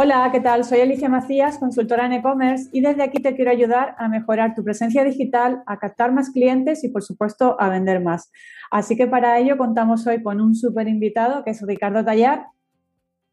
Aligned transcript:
Hola, 0.00 0.28
¿qué 0.30 0.38
tal? 0.38 0.62
Soy 0.62 0.78
Alicia 0.78 1.08
Macías, 1.08 1.58
consultora 1.58 2.06
en 2.06 2.12
e-commerce 2.12 2.70
y 2.72 2.82
desde 2.82 3.02
aquí 3.02 3.20
te 3.20 3.34
quiero 3.34 3.50
ayudar 3.50 3.96
a 3.98 4.08
mejorar 4.08 4.54
tu 4.54 4.62
presencia 4.62 5.02
digital, 5.02 5.64
a 5.66 5.80
captar 5.80 6.12
más 6.12 6.30
clientes 6.30 6.84
y, 6.84 6.88
por 6.88 7.02
supuesto, 7.02 7.60
a 7.60 7.68
vender 7.68 8.00
más. 8.00 8.30
Así 8.70 8.96
que 8.96 9.08
para 9.08 9.40
ello 9.40 9.58
contamos 9.58 10.06
hoy 10.06 10.22
con 10.22 10.40
un 10.40 10.54
súper 10.54 10.86
invitado 10.86 11.42
que 11.42 11.50
es 11.50 11.60
Ricardo 11.66 12.04
Tallar. 12.04 12.46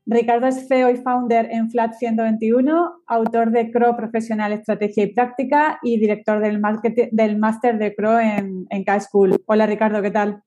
Ricardo 0.07 0.47
es 0.47 0.67
CEO 0.67 0.89
y 0.89 0.95
founder 0.95 1.49
en 1.51 1.69
Flat 1.69 1.93
121, 1.93 3.03
autor 3.05 3.51
de 3.51 3.69
CRO 3.69 3.95
Profesional 3.95 4.51
Estrategia 4.51 5.03
y 5.03 5.13
Práctica 5.13 5.77
y 5.83 5.99
director 5.99 6.41
del, 6.41 6.59
del 7.11 7.37
máster 7.37 7.77
de 7.77 7.93
CRO 7.93 8.19
en, 8.19 8.65
en 8.71 8.83
K-School. 8.83 9.39
Hola 9.45 9.67
Ricardo, 9.67 10.01
¿qué 10.01 10.09
tal? 10.09 10.41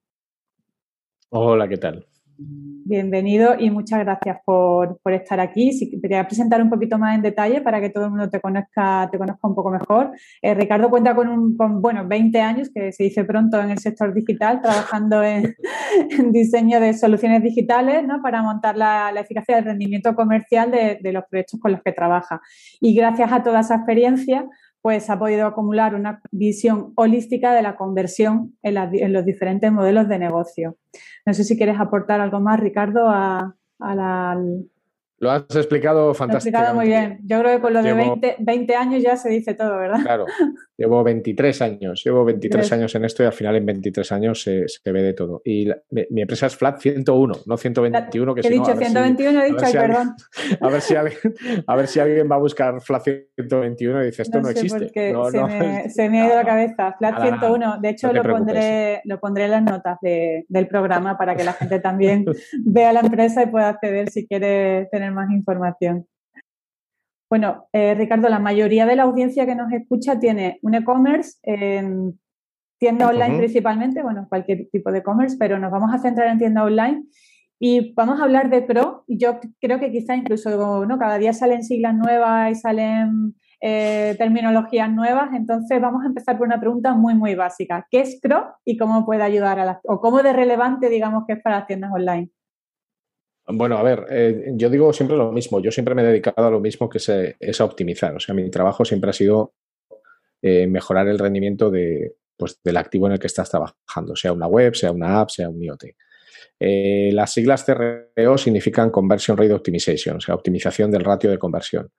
Hola, 1.31 1.69
¿qué 1.69 1.77
tal? 1.77 2.08
Bienvenido 2.41 3.57
y 3.59 3.69
muchas 3.69 3.99
gracias 3.99 4.39
por, 4.45 5.01
estar 5.07 5.41
aquí. 5.41 5.73
Si 5.73 5.91
te 6.01 6.07
voy 6.07 6.19
a 6.19 6.29
presentar 6.29 6.63
un 6.63 6.71
poquito 6.71 6.97
más 6.97 7.17
en 7.17 7.23
detalle 7.23 7.61
para 7.63 7.81
que 7.81 7.91
todo 7.91 8.05
el 8.05 8.11
mundo 8.11 8.31
te 8.31 8.41
conozca, 8.41 9.09
te 9.11 9.19
conozca 9.19 9.49
un 9.49 9.57
poco 9.57 9.71
mejor. 9.71 10.13
Eh, 10.41 10.55
Ricardo 10.55 10.89
cuenta 10.89 11.17
con, 11.17 11.29
un, 11.29 11.57
bueno, 11.83 12.07
20 12.07 12.41
años, 12.41 12.71
que 12.73 12.93
se 12.93 13.03
dice 13.03 13.25
pronto 13.25 13.61
en 13.61 13.71
el 13.71 13.79
sector 13.79 14.15
digital, 14.15 14.63
trabajando 14.63 15.21
en, 15.21 15.57
diseño 16.31 16.79
de 16.79 16.95
soluciones 16.95 17.43
digitales 17.43 18.07
¿no? 18.07 18.23
para 18.23 18.41
montar 18.41 18.77
la, 18.77 19.11
eficacia 19.19 19.57
del 19.57 19.65
rendimiento 19.65 20.15
comercial 20.15 20.71
de 20.71 21.13
los 21.13 21.25
proyectos 21.29 21.59
con 21.59 21.73
los 21.73 21.83
que 21.83 21.91
trabaja. 21.91 22.41
Y 22.81 22.95
gracias 22.95 23.33
a 23.33 23.43
toda 23.43 23.61
esa 23.61 23.75
experiencia, 23.75 24.47
pues 24.83 25.11
ha 25.11 25.19
podido 25.19 25.47
acumular 25.47 25.95
una 25.95 26.21
visión 26.31 26.93
holística 26.97 27.53
de 27.53 27.63
la 27.63 27.77
conversión 27.77 28.57
en, 28.63 29.13
los 29.13 29.25
diferentes 29.25 29.71
modelos 29.73 30.09
de 30.09 30.19
negocio. 30.19 30.77
No 31.27 31.35
sé 31.35 31.45
si 31.45 31.57
quieres 31.57 31.81
aportar 31.81 32.21
algo 32.21 32.41
más, 32.41 32.61
Ricardo, 32.61 33.09
a, 33.09 33.55
la, 33.79 34.39
lo 35.19 35.31
has 35.31 35.45
explicado 35.57 36.15
fantásticamente. 36.15 36.29
Lo 36.29 36.37
has 36.39 36.47
explicado 36.47 36.75
muy 36.75 36.87
bien. 36.87 37.21
Yo 37.25 37.41
creo 37.41 37.57
que 37.57 37.61
con 37.61 37.75
lo 37.75 37.83
de 37.83 37.93
20, 37.93 38.37
20, 38.39 38.75
años 38.77 39.03
ya 39.03 39.17
se 39.17 39.29
dice 39.29 39.55
todo, 39.55 39.77
¿verdad? 39.77 40.01
Claro, 40.03 40.27
llevo 40.79 41.03
23 41.03 41.61
años, 41.63 42.03
llevo 42.05 42.25
23 42.25 42.73
años 42.73 42.95
en 42.95 43.05
esto 43.05 43.25
y 43.25 43.27
al 43.27 43.33
final 43.33 43.57
en 43.57 43.67
23 43.67 44.13
años 44.13 44.43
se, 44.43 44.67
ve 44.85 45.03
de 45.03 45.13
todo. 45.13 45.43
Y 45.45 45.69
mi, 45.91 46.23
empresa 46.23 46.47
es 46.47 46.57
Flat 46.57 46.81
101, 46.81 47.35
no 47.45 47.57
121, 47.57 48.35
que 48.35 48.41
He 48.47 48.51
dicho 48.51 48.77
121, 48.77 49.43
he 49.43 49.47
dicho, 49.47 49.67
ay, 49.67 49.73
perdón. 49.73 50.15
a, 50.61 50.69
ver 50.69 50.81
si 50.81 50.95
alguien, 50.95 51.35
a 51.67 51.77
ver 51.77 51.89
si 51.89 51.99
alguien 51.99 52.31
va 52.31 52.37
a 52.37 52.39
buscar 52.39 52.81
Flat 52.81 53.03
121 53.03 54.03
y 54.03 54.07
dice, 54.07 54.23
esto 54.23 54.41
no, 54.41 54.49
existe. 54.49 54.89
se, 55.91 56.09
me, 56.09 56.23
ha 56.23 56.27
ido 56.27 56.37
la 56.37 56.45
cabeza. 56.45 56.95
Flat 56.97 57.23
101, 57.23 57.81
de 57.81 57.89
hecho 57.89 58.13
lo, 58.13 58.23
pondré, 58.23 59.01
lo 59.05 59.19
pondré 59.19 59.47
en 59.47 59.51
las 59.51 59.63
notas 59.65 59.99
del 60.01 60.69
programa 60.69 61.19
para 61.19 61.35
que 61.35 61.43
la 61.43 61.55
gente 61.55 61.81
también 61.81 62.25
vea 62.65 62.93
la 62.93 63.01
empresa 63.01 63.43
y 63.43 63.47
pueda 63.47 63.71
acceder 63.71 64.11
si 64.11 64.29
quiere 64.29 64.87
tener 64.93 65.11
más 65.11 65.29
información. 65.33 66.07
Bueno, 67.31 67.69
eh, 67.73 67.95
Ricardo, 67.95 68.29
la 68.29 68.39
mayoría 68.39 68.87
de 68.87 68.97
la 68.97 69.03
audiencia 69.03 69.45
que 69.45 69.55
nos 69.55 69.71
escucha 69.73 70.19
tiene 70.19 70.59
un 70.63 70.75
e-commerce, 70.75 71.39
en 71.43 72.19
tienda 72.79 73.09
online 73.09 73.39
principalmente, 73.39 74.03
bueno, 74.03 74.27
cualquier 74.29 74.69
tipo 74.71 74.91
de 74.91 74.99
e-commerce, 74.99 75.37
pero 75.39 75.59
nos 75.59 75.71
vamos 75.71 75.93
a 75.93 75.99
centrar 75.99 76.29
en 76.29 76.39
tienda 76.39 76.65
online 76.65 77.05
y 77.59 77.93
vamos 77.95 78.21
a 78.21 78.25
hablar 78.25 78.51
de 78.51 78.63
Pro. 78.63 79.05
Yo 79.09 79.41
creo 79.61 79.81
que 79.81 79.91
quizá 79.91 80.15
incluso, 80.15 80.87
¿no? 80.87 80.99
Cada 80.99 81.19
día 81.19 81.33
salen 81.33 81.65
siglas 81.65 81.95
nuevas 81.95 82.53
y 82.53 82.55
salen 82.55 83.35
eh, 83.61 84.15
terminologías 84.17 84.91
nuevas, 84.91 85.31
entonces 85.35 85.81
vamos 85.81 86.05
a 86.05 86.07
empezar 86.07 86.39
por 86.39 86.47
una 86.47 86.61
pregunta 86.61 86.95
muy, 86.95 87.15
muy 87.15 87.35
básica. 87.35 87.87
¿Qué 87.91 88.01
es 88.01 88.21
Pro 88.23 88.55
y 88.65 88.77
cómo 88.77 89.05
puede 89.05 89.25
ayudar 89.25 89.59
a 89.59 89.65
las, 89.65 89.79
o 89.85 90.01
cómo 90.01 90.23
de 90.23 90.33
relevante, 90.33 90.89
digamos, 90.89 91.25
que 91.27 91.35
es 91.35 91.43
para 91.43 91.59
las 91.59 91.67
tiendas 91.67 91.91
online? 91.93 92.31
Bueno, 93.51 93.79
a 93.79 93.83
ver, 93.83 94.07
eh, 94.11 94.53
yo 94.55 94.69
digo 94.69 94.93
siempre 94.93 95.17
lo 95.17 95.33
mismo. 95.33 95.61
Yo 95.61 95.71
siempre 95.71 95.95
me 95.95 96.03
he 96.03 96.07
dedicado 96.07 96.47
a 96.47 96.51
lo 96.51 96.61
mismo 96.61 96.89
que 96.89 96.99
es 96.99 97.61
a 97.61 97.65
optimizar. 97.65 98.15
O 98.15 98.21
sea, 98.21 98.35
mi 98.35 98.51
trabajo 98.51 98.85
siempre 98.85 99.11
ha 99.11 99.15
sido 99.15 99.55
eh, 100.43 100.67
mejorar 100.67 101.09
el 101.09 101.19
rendimiento 101.19 101.71
de, 101.71 102.15
pues, 102.37 102.61
del 102.63 102.77
activo 102.77 103.07
en 103.07 103.15
el 103.15 103.19
que 103.19 103.27
estás 103.27 103.51
trabajando, 103.51 104.15
sea 104.15 104.33
una 104.33 104.47
web, 104.47 104.75
sea 104.75 104.93
una 104.93 105.21
app, 105.21 105.31
sea 105.31 105.49
un 105.49 105.63
IoT. 105.63 105.85
Eh, 106.61 107.11
las 107.13 107.33
siglas 107.33 107.65
CRO 107.65 108.37
significan 108.39 108.91
Conversion 108.91 109.37
Rate 109.37 109.55
Optimization, 109.55 110.17
o 110.17 110.21
sea, 110.21 110.35
optimización 110.35 110.91
del 110.91 111.05
ratio 111.05 111.31
de 111.31 111.39
conversión. 111.39 111.91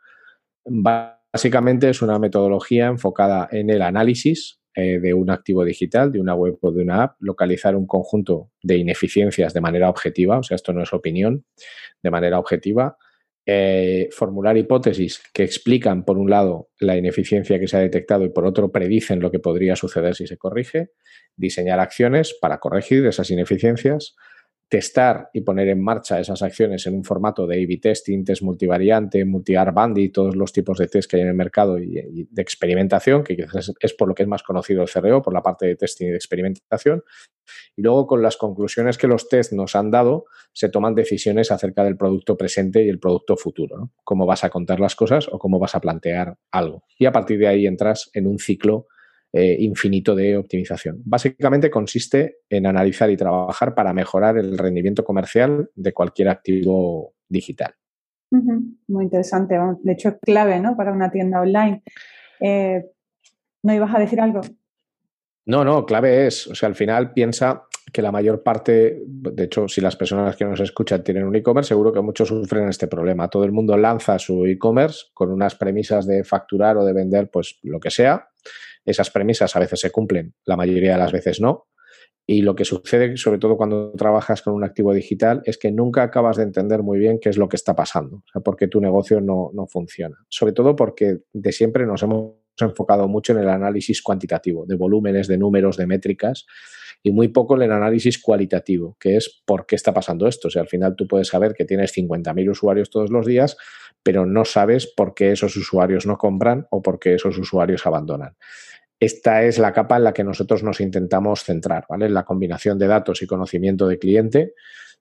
Básicamente 0.66 1.90
es 1.90 2.02
una 2.02 2.20
metodología 2.20 2.88
enfocada 2.88 3.50
en 3.52 3.70
el 3.70 3.82
análisis 3.82 4.59
eh, 4.76 5.00
de 5.00 5.14
un 5.14 5.30
activo 5.30 5.66
digital, 5.66 6.12
de 6.12 6.20
una 6.20 6.36
web 6.36 6.58
o 6.62 6.72
de 6.72 6.84
una 6.84 7.04
app, 7.04 7.16
localizar 7.20 7.76
un 7.76 7.88
conjunto 7.88 8.52
de 8.62 8.78
ineficiencias 8.78 9.54
de 9.54 9.62
manera 9.62 9.90
objetiva, 9.90 10.40
o 10.40 10.44
sea, 10.44 10.56
esto 10.56 10.74
no 10.74 10.84
es 10.84 10.94
opinión, 10.94 11.46
de 12.04 12.12
manera 12.12 12.40
objetiva, 12.40 12.98
eh, 13.52 14.10
formular 14.12 14.58
hipótesis 14.58 15.24
que 15.34 15.44
explican, 15.44 16.06
por 16.06 16.20
un 16.20 16.30
lado, 16.30 16.70
la 16.80 16.96
ineficiencia 16.96 17.60
que 17.60 17.68
se 17.68 17.78
ha 17.78 17.80
detectado 17.80 18.24
y 18.24 18.30
por 18.30 18.46
otro, 18.46 18.72
predicen 18.72 19.22
lo 19.22 19.32
que 19.32 19.40
podría 19.40 19.76
suceder 19.76 20.14
si 20.14 20.28
se 20.28 20.38
corrige, 20.38 20.92
diseñar 21.36 21.80
acciones 21.80 22.38
para 22.40 22.60
corregir 22.60 23.08
esas 23.08 23.32
ineficiencias, 23.32 24.16
testar 24.70 25.32
y 25.34 25.42
poner 25.42 25.68
en 25.68 25.84
marcha 25.84 26.20
esas 26.20 26.44
acciones 26.44 26.86
en 26.86 26.96
un 26.96 27.04
formato 27.04 27.48
de 27.48 27.64
A-B 27.64 27.80
testing, 27.82 28.24
test 28.24 28.44
multivariante, 28.44 29.26
multi-R 29.26 29.74
todos 30.14 30.36
los 30.36 30.54
tipos 30.54 30.78
de 30.78 30.88
test 30.88 31.10
que 31.10 31.18
hay 31.18 31.24
en 31.24 31.30
el 31.30 31.34
mercado 31.34 31.80
y, 31.80 32.28
de 32.30 32.42
experimentación, 32.42 33.24
que 33.24 33.36
quizás 33.36 33.74
es, 33.80 33.94
por 33.94 34.08
lo 34.08 34.14
que 34.14 34.24
es 34.24 34.30
más 34.30 34.44
conocido 34.44 34.84
el 34.84 34.90
CRO, 34.90 35.24
por 35.24 35.34
la 35.34 35.42
parte 35.42 35.66
de 35.66 35.76
testing 35.76 36.08
y 36.08 36.10
de 36.12 36.16
experimentación. 36.16 37.04
Y 37.76 37.82
luego 37.82 38.06
con 38.06 38.22
las 38.22 38.38
conclusiones 38.38 39.00
que 39.00 39.08
los 39.08 39.28
test 39.28 39.54
nos 39.54 39.76
han 39.76 39.90
dado, 39.90 40.26
se 40.54 40.70
toman 40.70 40.94
decisiones 40.94 41.52
acerca 41.52 41.84
del 41.84 41.98
producto 41.98 42.38
presente 42.38 42.84
y 42.86 42.90
el 42.90 43.00
producto 43.00 43.38
futuro, 43.38 43.92
Cómo 44.04 44.28
vas 44.28 44.44
a 44.44 44.52
contar 44.52 44.80
las 44.80 44.96
cosas 44.96 45.28
o 45.32 45.40
cómo 45.40 45.58
vas 45.58 45.74
a 45.74 45.82
plantear 45.82 46.38
algo. 46.52 46.84
Y 47.00 47.06
a 47.06 47.12
partir 47.12 47.40
de 47.40 47.48
ahí 47.48 47.66
entras 47.66 48.12
en 48.14 48.28
un 48.28 48.38
ciclo 48.38 48.88
eh, 49.32 49.58
infinito 49.60 50.16
de 50.16 50.38
optimización. 50.38 51.02
Básicamente 51.06 51.70
consiste 51.70 52.38
en 52.50 52.66
analizar 52.66 53.10
y 53.12 53.18
trabajar 53.18 53.76
para 53.76 53.94
mejorar 53.94 54.38
el 54.38 54.58
rendimiento 54.58 55.04
comercial 55.04 55.70
de 55.76 55.94
cualquier 55.94 56.30
activo 56.30 57.14
digital. 57.28 57.76
Muy 58.32 59.04
interesante. 59.04 59.56
De 59.84 59.92
hecho, 59.94 60.10
es 60.10 60.16
clave 60.22 60.60
¿no? 60.60 60.76
para 60.76 60.92
una 60.92 61.12
tienda 61.12 61.42
online. 61.42 61.84
Eh, 62.40 62.86
¿No 63.64 63.74
ibas 63.74 63.94
a 63.94 64.00
decir 64.00 64.22
algo? 64.22 64.42
No, 65.46 65.64
no, 65.64 65.86
clave 65.86 66.28
es, 66.28 66.48
o 66.48 66.56
sea, 66.56 66.68
al 66.68 66.76
final 66.76 67.12
piensa 67.14 67.64
que 67.92 68.02
la 68.02 68.12
mayor 68.12 68.44
parte, 68.44 69.02
de 69.06 69.44
hecho, 69.44 69.68
si 69.68 69.82
las 69.82 69.96
personas 69.96 70.36
que 70.36 70.46
nos 70.46 70.60
escuchan 70.60 71.04
tienen 71.04 71.24
un 71.24 71.36
e-commerce, 71.36 71.70
seguro 71.70 71.92
que 71.92 72.02
muchos 72.02 72.28
sufren 72.28 72.70
este 72.70 72.88
problema. 72.88 73.30
Todo 73.30 73.46
el 73.46 73.52
mundo 73.52 73.76
lanza 73.76 74.20
su 74.20 74.46
e-commerce 74.46 75.06
con 75.14 75.32
unas 75.32 75.56
premisas 75.56 76.06
de 76.06 76.24
facturar 76.24 76.78
o 76.78 76.86
de 76.86 76.94
vender, 76.94 77.30
pues 77.32 77.60
lo 77.64 77.80
que 77.80 77.90
sea, 77.90 78.30
esas 78.86 79.12
premisas 79.12 79.56
a 79.56 79.60
veces 79.60 79.80
se 79.80 79.92
cumplen, 79.92 80.34
la 80.46 80.56
mayoría 80.56 80.94
de 80.94 80.98
las 81.00 81.12
veces 81.12 81.42
no. 81.42 81.68
Y 82.26 82.44
lo 82.44 82.54
que 82.54 82.64
sucede, 82.64 83.18
sobre 83.18 83.40
todo 83.40 83.58
cuando 83.58 83.92
trabajas 83.94 84.44
con 84.44 84.54
un 84.54 84.64
activo 84.64 84.94
digital, 84.94 85.42
es 85.46 85.58
que 85.58 85.72
nunca 85.72 86.04
acabas 86.04 86.38
de 86.38 86.44
entender 86.44 86.84
muy 86.84 87.00
bien 87.00 87.20
qué 87.20 87.30
es 87.30 87.38
lo 87.38 87.50
que 87.50 87.56
está 87.56 87.76
pasando, 87.76 88.18
o 88.18 88.24
sea, 88.32 88.42
por 88.42 88.56
qué 88.56 88.68
tu 88.68 88.80
negocio 88.80 89.20
no, 89.20 89.50
no 89.54 89.66
funciona. 89.66 90.16
Sobre 90.30 90.54
todo 90.54 90.76
porque 90.76 91.18
de 91.34 91.52
siempre 91.52 91.88
nos 91.88 92.04
hemos 92.04 92.34
enfocado 92.66 93.08
mucho 93.08 93.34
en 93.34 93.40
el 93.40 93.50
análisis 93.50 94.02
cuantitativo, 94.02 94.66
de 94.66 94.76
volúmenes, 94.76 95.28
de 95.28 95.38
números, 95.38 95.78
de 95.78 95.88
métricas, 95.88 96.46
y 97.02 97.12
muy 97.12 97.30
poco 97.30 97.56
en 97.56 97.64
el 97.64 97.72
análisis 97.72 98.22
cualitativo, 98.22 98.98
que 99.00 99.16
es 99.16 99.42
por 99.46 99.66
qué 99.66 99.76
está 99.76 99.94
pasando 99.94 100.28
esto. 100.28 100.50
O 100.50 100.52
sea, 100.52 100.62
al 100.62 100.68
final 100.68 100.96
tú 100.96 101.08
puedes 101.08 101.28
saber 101.28 101.54
que 101.54 101.66
tienes 101.66 101.96
50.000 101.96 102.50
usuarios 102.50 102.90
todos 102.90 103.10
los 103.10 103.26
días, 103.26 103.58
pero 104.04 104.26
no 104.26 104.46
sabes 104.46 104.88
por 104.88 105.14
qué 105.14 105.32
esos 105.32 105.56
usuarios 105.56 106.06
no 106.06 106.18
compran 106.18 106.68
o 106.72 106.82
por 106.82 107.00
qué 107.00 107.16
esos 107.16 107.38
usuarios 107.38 107.86
abandonan. 107.86 108.36
Esta 109.00 109.44
es 109.44 109.60
la 109.60 109.72
capa 109.72 109.96
en 109.96 110.04
la 110.04 110.14
que 110.14 110.26
nosotros 110.26 110.62
nos 110.62 110.82
intentamos 110.82 111.44
centrar, 111.44 111.86
¿vale? 111.90 112.10
La 112.10 112.26
combinación 112.26 112.78
de 112.78 112.88
datos 112.88 113.22
y 113.22 113.28
conocimiento 113.28 113.88
de 113.88 113.98
cliente 113.98 114.54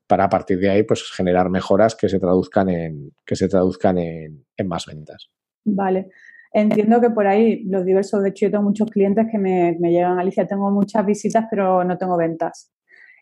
para 0.06 0.24
a 0.24 0.28
partir 0.28 0.58
de 0.58 0.70
ahí 0.70 0.82
pues 0.84 1.10
generar 1.10 1.50
mejoras 1.50 1.96
que 1.96 2.08
se 2.08 2.18
traduzcan 2.20 2.68
en, 2.70 3.12
que 3.26 3.36
se 3.36 3.48
traduzcan 3.48 3.98
en, 3.98 4.44
más 4.64 4.86
ventas. 4.86 5.30
Vale. 5.64 6.10
Entiendo 6.52 7.00
que 7.00 7.10
por 7.10 7.26
ahí 7.26 7.64
los 7.64 7.84
diversos, 7.84 8.22
de 8.22 8.30
hecho 8.30 8.46
yo 8.46 8.52
tengo 8.52 8.64
muchos 8.64 8.90
clientes 8.90 9.26
que 9.30 9.38
me, 9.38 9.76
me 9.80 9.90
llegan, 9.90 10.18
Alicia, 10.18 10.46
tengo 10.46 10.70
muchas 10.70 11.04
visitas 11.04 11.46
pero 11.50 11.84
no 11.84 11.98
tengo 11.98 12.16
ventas. 12.16 12.72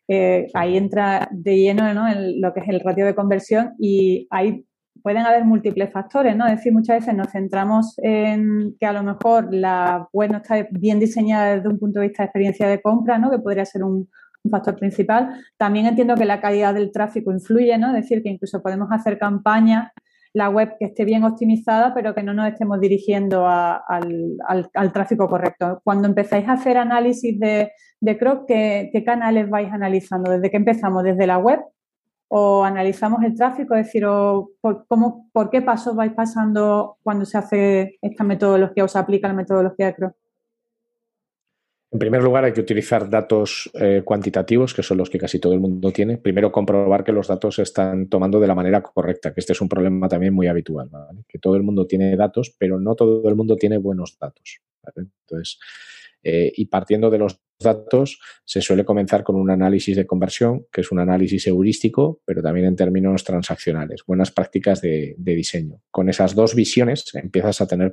Eh, 0.09 0.47
ahí 0.55 0.77
entra 0.77 1.29
de 1.33 1.57
lleno 1.57 1.93
¿no? 1.93 2.07
lo 2.37 2.55
que 2.55 2.61
es 2.61 2.69
el 2.69 2.79
ratio 2.81 3.05
de 3.05 3.15
conversión 3.17 3.75
y 3.79 4.29
hay 4.31 4.65
pueden 5.03 5.25
haber 5.25 5.45
múltiples 5.45 5.93
factores, 5.93 6.37
¿no? 6.37 6.47
Es 6.47 6.57
decir, 6.57 6.73
muchas 6.73 6.99
veces 6.99 7.15
nos 7.15 7.31
centramos 7.31 7.95
en 7.99 8.75
que 8.81 8.87
a 8.87 8.93
lo 8.93 9.05
mejor 9.05 9.55
la 9.55 10.09
web 10.13 10.33
no 10.33 10.39
está 10.39 10.67
bien 10.73 10.99
diseñada 10.99 11.55
desde 11.55 11.69
un 11.69 11.79
punto 11.79 12.01
de 12.01 12.09
vista 12.09 12.25
de 12.25 12.27
experiencia 12.27 12.69
de 12.69 12.83
compra, 12.83 13.17
¿no? 13.17 13.31
Que 13.31 13.39
podría 13.39 13.65
ser 13.65 13.85
un, 13.85 14.09
factor 14.49 14.77
principal. 14.77 15.45
También 15.57 15.87
entiendo 15.87 16.15
que 16.15 16.25
la 16.25 16.41
calidad 16.41 16.75
del 16.75 16.93
tráfico 16.93 17.33
influye, 17.33 17.77
¿no? 17.79 17.89
Es 17.89 18.03
decir, 18.03 18.23
que 18.23 18.29
incluso 18.29 18.63
podemos 18.63 18.89
hacer 18.93 19.19
campañas, 19.19 19.91
la 20.37 20.51
web 20.51 20.77
que 20.79 20.85
esté 20.85 21.07
bien 21.07 21.25
optimizada, 21.25 21.95
pero 21.95 22.15
que 22.15 22.23
no 22.23 22.35
nos 22.35 22.47
estemos 22.49 22.79
dirigiendo 22.79 23.49
al, 23.49 24.93
tráfico 24.93 25.31
correcto. 25.31 25.81
Cuando 25.83 26.09
empezáis 26.09 26.47
a 26.47 26.53
hacer 26.53 26.77
análisis 26.77 27.41
de, 27.41 27.73
de 28.01 28.19
¿qué, 28.47 28.91
¿qué 28.93 29.03
canales 29.03 29.49
vais 29.49 29.73
analizando? 29.73 30.33
¿Desde 30.33 30.51
que 30.51 30.59
empezamos? 30.59 31.05
¿Desde 31.05 31.27
la 31.27 31.39
web 31.39 31.61
o 32.29 32.65
analizamos 32.65 33.23
el 33.23 33.35
tráfico, 33.35 33.75
es 33.77 33.87
decir, 33.87 34.05
por, 34.61 34.87
cómo, 34.89 35.31
por 35.33 35.49
qué 35.49 35.63
pasos 35.63 35.97
vais 35.97 36.13
pasando 36.13 36.99
cuando 37.03 37.25
se 37.25 37.39
hace 37.39 37.99
esta 38.03 38.23
metodología 38.23 38.85
o 38.85 38.89
se 38.89 38.99
aplica 38.99 39.29
la 39.29 39.35
metodología 39.35 39.87
de 39.87 39.95
CRO. 39.95 40.15
En 41.93 42.01
primer 42.01 42.23
lugar, 42.23 42.45
hay 42.45 42.53
que 42.53 42.61
utilizar 42.61 43.09
datos 43.09 43.71
eh, 43.75 44.03
cuantitativos, 44.05 44.75
que 44.75 44.83
son 44.83 44.99
los 44.99 45.09
que 45.09 45.19
casi 45.19 45.39
todo 45.39 45.53
el 45.53 45.61
mundo 45.61 45.93
tiene. 45.93 46.19
Primero, 46.19 46.51
comprobar 46.51 47.05
que 47.05 47.13
los 47.13 47.29
datos 47.29 47.55
se 47.55 47.63
están 47.63 48.09
tomando 48.09 48.41
de 48.41 48.49
la 48.49 48.57
manera 48.57 48.83
correcta, 48.83 49.33
que 49.33 49.41
este 49.41 49.53
es 49.53 49.61
un 49.61 49.69
problema 49.69 50.09
también 50.09 50.35
muy 50.35 50.49
habitual, 50.49 50.91
que 51.29 51.39
todo 51.39 51.55
el 51.55 51.63
mundo 51.63 51.87
tiene 51.87 52.17
datos, 52.17 52.55
pero 52.59 52.81
no 52.81 52.97
todo 52.97 53.29
el 53.29 53.37
mundo 53.37 53.57
tiene 53.57 53.79
buenos 53.79 54.19
datos. 54.19 54.61
Entonces, 54.97 55.59
eh, 56.23 56.53
y 56.57 56.67
partiendo 56.67 57.09
de 57.09 57.19
los 57.19 57.41
datos, 57.59 58.21
se 58.45 58.61
suele 58.61 58.85
comenzar 58.85 59.23
con 59.25 59.37
un 59.37 59.51
análisis 59.51 59.97
de 59.97 60.07
conversión, 60.07 60.67
que 60.73 60.83
es 60.83 60.93
un 60.93 60.99
análisis 60.99 61.47
heurístico, 61.47 62.21
pero 62.25 62.43
también 62.43 62.67
en 62.67 62.77
términos 62.77 63.25
transaccionales, 63.25 64.03
buenas 64.07 64.31
prácticas 64.31 64.81
de, 64.81 65.15
diseño. 65.19 65.81
Con 65.91 66.09
esas 66.09 66.35
dos 66.35 66.55
visiones 66.55 67.05
empiezas 67.15 67.61
a 67.61 67.67
tener, 67.67 67.93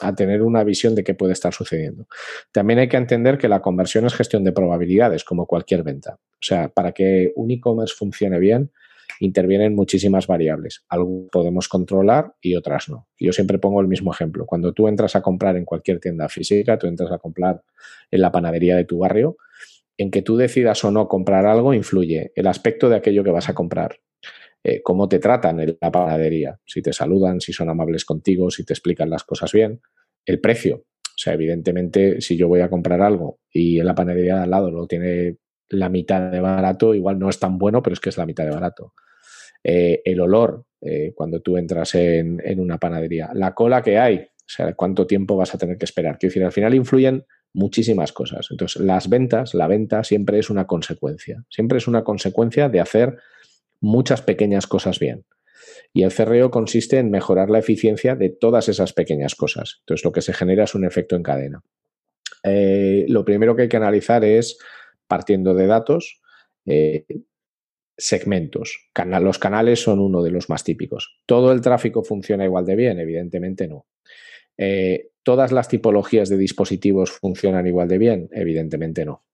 a 0.00 0.14
tener 0.14 0.42
una 0.42 0.64
visión 0.64 0.94
de 0.94 1.04
qué 1.04 1.14
puede 1.14 1.32
estar 1.32 1.52
sucediendo. 1.52 2.06
También 2.52 2.78
hay 2.78 2.88
que 2.88 2.96
entender 2.96 3.38
que 3.38 3.48
la 3.48 3.60
conversión 3.60 4.06
es 4.06 4.14
gestión 4.14 4.44
de 4.44 4.52
probabilidades, 4.52 5.24
como 5.24 5.46
cualquier 5.46 5.82
venta. 5.82 6.14
O 6.14 6.42
sea, 6.42 6.68
para 6.68 6.92
que 6.92 7.32
un 7.36 7.50
e-commerce 7.50 7.94
funcione 7.96 8.38
bien, 8.38 8.70
intervienen 9.20 9.74
muchísimas 9.74 10.26
variables. 10.26 10.84
Algunas 10.88 11.30
podemos 11.30 11.68
controlar 11.68 12.34
y 12.40 12.56
otras 12.56 12.88
no. 12.88 13.08
Yo 13.18 13.32
siempre 13.32 13.58
pongo 13.58 13.80
el 13.80 13.88
mismo 13.88 14.12
ejemplo. 14.12 14.46
Cuando 14.46 14.72
tú 14.72 14.88
entras 14.88 15.16
a 15.16 15.22
comprar 15.22 15.56
en 15.56 15.64
cualquier 15.64 16.00
tienda 16.00 16.28
física, 16.28 16.78
tú 16.78 16.86
entras 16.86 17.12
a 17.12 17.18
comprar 17.18 17.62
en 18.10 18.20
la 18.20 18.32
panadería 18.32 18.76
de 18.76 18.84
tu 18.84 18.98
barrio, 18.98 19.36
en 19.96 20.10
que 20.10 20.22
tú 20.22 20.36
decidas 20.36 20.84
o 20.84 20.90
no 20.90 21.08
comprar 21.08 21.46
algo 21.46 21.74
influye 21.74 22.32
el 22.34 22.46
aspecto 22.46 22.88
de 22.88 22.96
aquello 22.96 23.24
que 23.24 23.30
vas 23.30 23.48
a 23.48 23.54
comprar. 23.54 24.00
Eh, 24.62 24.82
cómo 24.82 25.08
te 25.08 25.18
tratan 25.18 25.60
en 25.60 25.78
la 25.80 25.92
panadería, 25.92 26.58
si 26.66 26.82
te 26.82 26.92
saludan, 26.92 27.40
si 27.40 27.52
son 27.52 27.70
amables 27.70 28.04
contigo, 28.04 28.50
si 28.50 28.64
te 28.64 28.72
explican 28.72 29.08
las 29.08 29.22
cosas 29.22 29.52
bien, 29.52 29.80
el 30.24 30.40
precio. 30.40 30.84
O 31.04 31.18
sea, 31.18 31.34
evidentemente, 31.34 32.20
si 32.20 32.36
yo 32.36 32.48
voy 32.48 32.60
a 32.60 32.68
comprar 32.68 33.00
algo 33.00 33.38
y 33.50 33.78
en 33.78 33.86
la 33.86 33.94
panadería 33.94 34.36
de 34.36 34.42
al 34.42 34.50
lado 34.50 34.70
lo 34.70 34.86
tiene 34.86 35.38
la 35.68 35.88
mitad 35.88 36.30
de 36.30 36.40
barato, 36.40 36.94
igual 36.94 37.18
no 37.18 37.28
es 37.28 37.38
tan 37.38 37.58
bueno, 37.58 37.82
pero 37.82 37.94
es 37.94 38.00
que 38.00 38.10
es 38.10 38.18
la 38.18 38.26
mitad 38.26 38.44
de 38.44 38.50
barato. 38.50 38.92
Eh, 39.68 40.00
el 40.04 40.20
olor 40.20 40.64
eh, 40.80 41.12
cuando 41.12 41.40
tú 41.40 41.56
entras 41.56 41.96
en, 41.96 42.40
una 42.60 42.78
panadería, 42.78 43.30
la 43.34 43.52
cola 43.52 43.82
que 43.82 43.98
hay, 43.98 44.18
o 44.18 44.46
sea, 44.46 44.72
cuánto 44.74 45.08
tiempo 45.08 45.36
vas 45.36 45.56
a 45.56 45.58
tener 45.58 45.76
que 45.76 45.86
esperar. 45.86 46.18
Quiero 46.18 46.30
decir, 46.30 46.44
al 46.44 46.52
final 46.52 46.72
influyen 46.72 47.24
muchísimas 47.52 48.12
cosas. 48.12 48.46
Entonces, 48.52 48.80
las 48.80 49.08
ventas, 49.08 49.54
la 49.54 49.66
venta 49.66 50.04
siempre 50.04 50.38
es 50.38 50.50
una 50.50 50.68
consecuencia, 50.68 51.42
siempre 51.50 51.78
es 51.78 51.88
una 51.88 52.04
consecuencia 52.04 52.68
de 52.68 52.78
hacer 52.78 53.16
muchas 53.80 54.22
pequeñas 54.22 54.68
cosas 54.68 55.00
bien. 55.00 55.24
Y 55.92 56.04
el 56.04 56.12
cerreo 56.12 56.52
consiste 56.52 56.98
en 56.98 57.10
mejorar 57.10 57.50
la 57.50 57.58
eficiencia 57.58 58.14
de 58.14 58.28
todas 58.28 58.68
esas 58.68 58.92
pequeñas 58.92 59.34
cosas. 59.34 59.78
Entonces, 59.80 60.04
lo 60.04 60.12
que 60.12 60.22
se 60.22 60.32
genera 60.32 60.62
es 60.62 60.76
un 60.76 60.84
efecto 60.84 61.16
en 61.16 61.24
cadena. 61.24 61.64
Eh, 62.44 63.04
lo 63.08 63.24
primero 63.24 63.56
que 63.56 63.62
hay 63.62 63.68
que 63.68 63.78
analizar 63.78 64.24
es, 64.24 64.58
partiendo 65.08 65.54
de 65.54 65.66
datos, 65.66 66.20
segmentos. 67.96 68.88
los 69.20 69.38
canales 69.38 69.82
son 69.82 70.00
uno 70.00 70.22
de 70.22 70.30
los 70.30 70.48
más 70.48 70.64
típicos. 70.64 71.18
¿Todo 71.26 71.52
el 71.52 71.60
tráfico 71.60 72.02
funciona 72.02 72.44
igual 72.44 72.66
de 72.66 72.76
bien? 72.76 72.98
Evidentemente 72.98 73.68
no. 73.68 73.86
Eh, 74.58 75.10
¿Todas 75.22 75.52
las 75.52 75.68
tipologías 75.68 76.28
de 76.28 76.36
dispositivos 76.36 77.10
funcionan 77.10 77.66
igual 77.66 77.88
de 77.88 77.98
bien? 77.98 78.28
Evidentemente 78.32 79.04
no. 79.04 79.24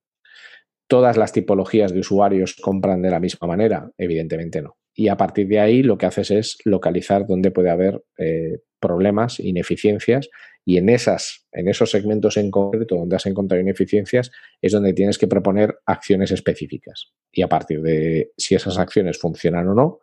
¿Todas 0.86 1.16
las 1.16 1.32
tipologías 1.32 1.92
de 1.92 2.00
usuarios 2.00 2.56
compran 2.60 3.02
de 3.02 3.10
la 3.10 3.20
misma 3.20 3.48
manera? 3.48 3.90
Evidentemente 3.96 4.62
no. 4.62 4.76
Y 4.94 5.08
a 5.08 5.16
partir 5.16 5.48
de 5.48 5.58
ahí 5.58 5.82
lo 5.82 5.96
que 5.96 6.06
haces 6.06 6.30
es 6.30 6.58
localizar 6.64 7.26
dónde 7.26 7.50
puede 7.50 7.70
haber 7.70 8.02
eh, 8.18 8.58
problemas, 8.78 9.40
ineficiencias 9.40 10.28
y 10.64 10.78
en, 10.78 10.88
esas, 10.88 11.46
en 11.52 11.68
esos 11.68 11.90
segmentos 11.90 12.36
en 12.36 12.50
concreto 12.50 12.96
donde 12.96 13.16
has 13.16 13.26
encontrado 13.26 13.60
ineficiencias 13.60 14.30
es 14.60 14.72
donde 14.72 14.92
tienes 14.92 15.18
que 15.18 15.26
proponer 15.26 15.78
acciones 15.86 16.30
específicas. 16.30 17.12
Y 17.32 17.42
a 17.42 17.48
partir 17.48 17.82
de 17.82 18.32
si 18.36 18.54
esas 18.54 18.78
acciones 18.78 19.18
funcionan 19.18 19.68
o 19.68 19.74
no, 19.74 20.00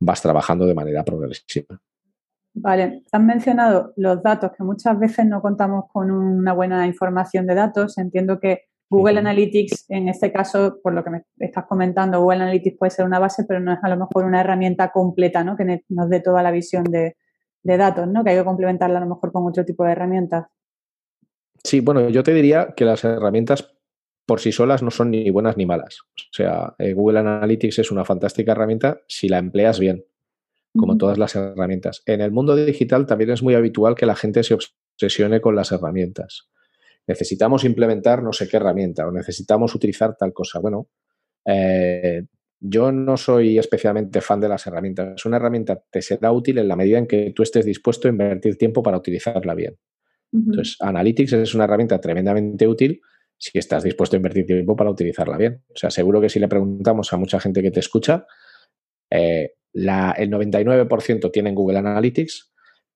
vas 0.00 0.20
trabajando 0.20 0.66
de 0.66 0.74
manera 0.74 1.04
progresiva. 1.04 1.80
Vale, 2.52 3.02
has 3.10 3.22
mencionado 3.22 3.92
los 3.96 4.22
datos, 4.22 4.52
que 4.56 4.62
muchas 4.62 4.98
veces 4.98 5.26
no 5.26 5.40
contamos 5.40 5.86
con 5.92 6.10
una 6.10 6.52
buena 6.52 6.86
información 6.86 7.46
de 7.46 7.54
datos. 7.54 7.98
Entiendo 7.98 8.38
que 8.38 8.66
Google 8.88 9.18
Analytics, 9.18 9.86
en 9.88 10.08
este 10.08 10.30
caso, 10.30 10.78
por 10.82 10.92
lo 10.92 11.02
que 11.02 11.10
me 11.10 11.22
estás 11.38 11.64
comentando, 11.64 12.20
Google 12.20 12.42
Analytics 12.42 12.78
puede 12.78 12.90
ser 12.90 13.06
una 13.06 13.18
base, 13.18 13.44
pero 13.48 13.58
no 13.58 13.72
es 13.72 13.78
a 13.82 13.88
lo 13.88 13.96
mejor 13.96 14.24
una 14.24 14.40
herramienta 14.40 14.92
completa, 14.92 15.42
¿no? 15.42 15.56
Que 15.56 15.82
nos 15.88 16.08
dé 16.08 16.20
toda 16.20 16.42
la 16.42 16.52
visión 16.52 16.84
de, 16.84 17.16
de 17.64 17.76
datos, 17.76 18.06
¿no? 18.06 18.22
Que 18.22 18.30
hay 18.30 18.38
que 18.38 18.44
complementarla 18.44 18.98
a 18.98 19.00
lo 19.00 19.08
mejor 19.08 19.32
con 19.32 19.46
otro 19.46 19.64
tipo 19.64 19.84
de 19.84 19.92
herramientas. 19.92 20.46
Sí, 21.64 21.80
bueno, 21.80 22.08
yo 22.10 22.22
te 22.22 22.34
diría 22.34 22.74
que 22.76 22.84
las 22.84 23.04
herramientas 23.04 23.74
por 24.26 24.40
sí 24.40 24.52
solas 24.52 24.82
no 24.82 24.90
son 24.90 25.10
ni 25.10 25.28
buenas 25.30 25.56
ni 25.56 25.66
malas. 25.66 25.98
O 26.16 26.32
sea, 26.32 26.74
eh, 26.78 26.92
Google 26.92 27.20
Analytics 27.20 27.80
es 27.80 27.90
una 27.90 28.04
fantástica 28.04 28.52
herramienta 28.52 29.00
si 29.08 29.28
la 29.28 29.38
empleas 29.38 29.80
bien, 29.80 30.04
como 30.76 30.96
todas 30.96 31.18
las 31.18 31.34
herramientas. 31.36 32.02
En 32.06 32.20
el 32.20 32.32
mundo 32.32 32.54
digital 32.54 33.06
también 33.06 33.30
es 33.30 33.42
muy 33.42 33.54
habitual 33.54 33.94
que 33.94 34.06
la 34.06 34.14
gente 34.14 34.42
se 34.42 34.54
obsesione 34.54 35.40
con 35.40 35.56
las 35.56 35.72
herramientas. 35.72 36.50
Necesitamos 37.06 37.64
implementar 37.64 38.22
no 38.22 38.32
sé 38.32 38.48
qué 38.48 38.56
herramienta 38.56 39.06
o 39.06 39.12
necesitamos 39.12 39.74
utilizar 39.74 40.16
tal 40.16 40.32
cosa. 40.32 40.58
Bueno, 40.58 40.88
eh, 41.46 42.24
yo 42.66 42.90
no 42.90 43.18
soy 43.18 43.58
especialmente 43.58 44.22
fan 44.22 44.40
de 44.40 44.48
las 44.48 44.66
herramientas. 44.66 45.26
Una 45.26 45.36
herramienta 45.36 45.82
te 45.90 46.00
será 46.00 46.32
útil 46.32 46.56
en 46.56 46.66
la 46.66 46.76
medida 46.76 46.96
en 46.96 47.06
que 47.06 47.32
tú 47.36 47.42
estés 47.42 47.66
dispuesto 47.66 48.08
a 48.08 48.10
invertir 48.10 48.56
tiempo 48.56 48.82
para 48.82 48.96
utilizarla 48.96 49.54
bien. 49.54 49.76
Entonces, 50.32 50.78
Analytics 50.80 51.34
es 51.34 51.54
una 51.54 51.64
herramienta 51.64 52.00
tremendamente 52.00 52.66
útil 52.66 53.02
si 53.36 53.58
estás 53.58 53.84
dispuesto 53.84 54.16
a 54.16 54.18
invertir 54.18 54.46
tiempo 54.46 54.74
para 54.74 54.90
utilizarla 54.90 55.36
bien. 55.36 55.62
O 55.68 55.76
sea, 55.76 55.90
seguro 55.90 56.22
que 56.22 56.30
si 56.30 56.40
le 56.40 56.48
preguntamos 56.48 57.12
a 57.12 57.18
mucha 57.18 57.38
gente 57.38 57.60
que 57.62 57.70
te 57.70 57.80
escucha, 57.80 58.26
eh, 59.10 59.52
el 59.74 60.30
99% 60.30 61.30
tienen 61.30 61.54
Google 61.54 61.78
Analytics. 61.78 62.50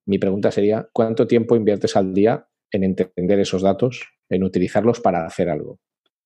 Mi 0.07 0.19
pregunta 0.19 0.51
sería, 0.51 0.89
¿cuánto 0.95 1.27
tiempo 1.27 1.57
inviertes 1.57 1.95
al 1.95 2.15
día 2.15 2.49
en 2.73 2.85
entender 2.85 3.39
esos 3.39 3.61
datos, 3.61 4.09
en 4.31 4.45
utilizarlos 4.45 5.01
para 5.01 5.27
hacer 5.27 5.51
allo? 5.51 5.79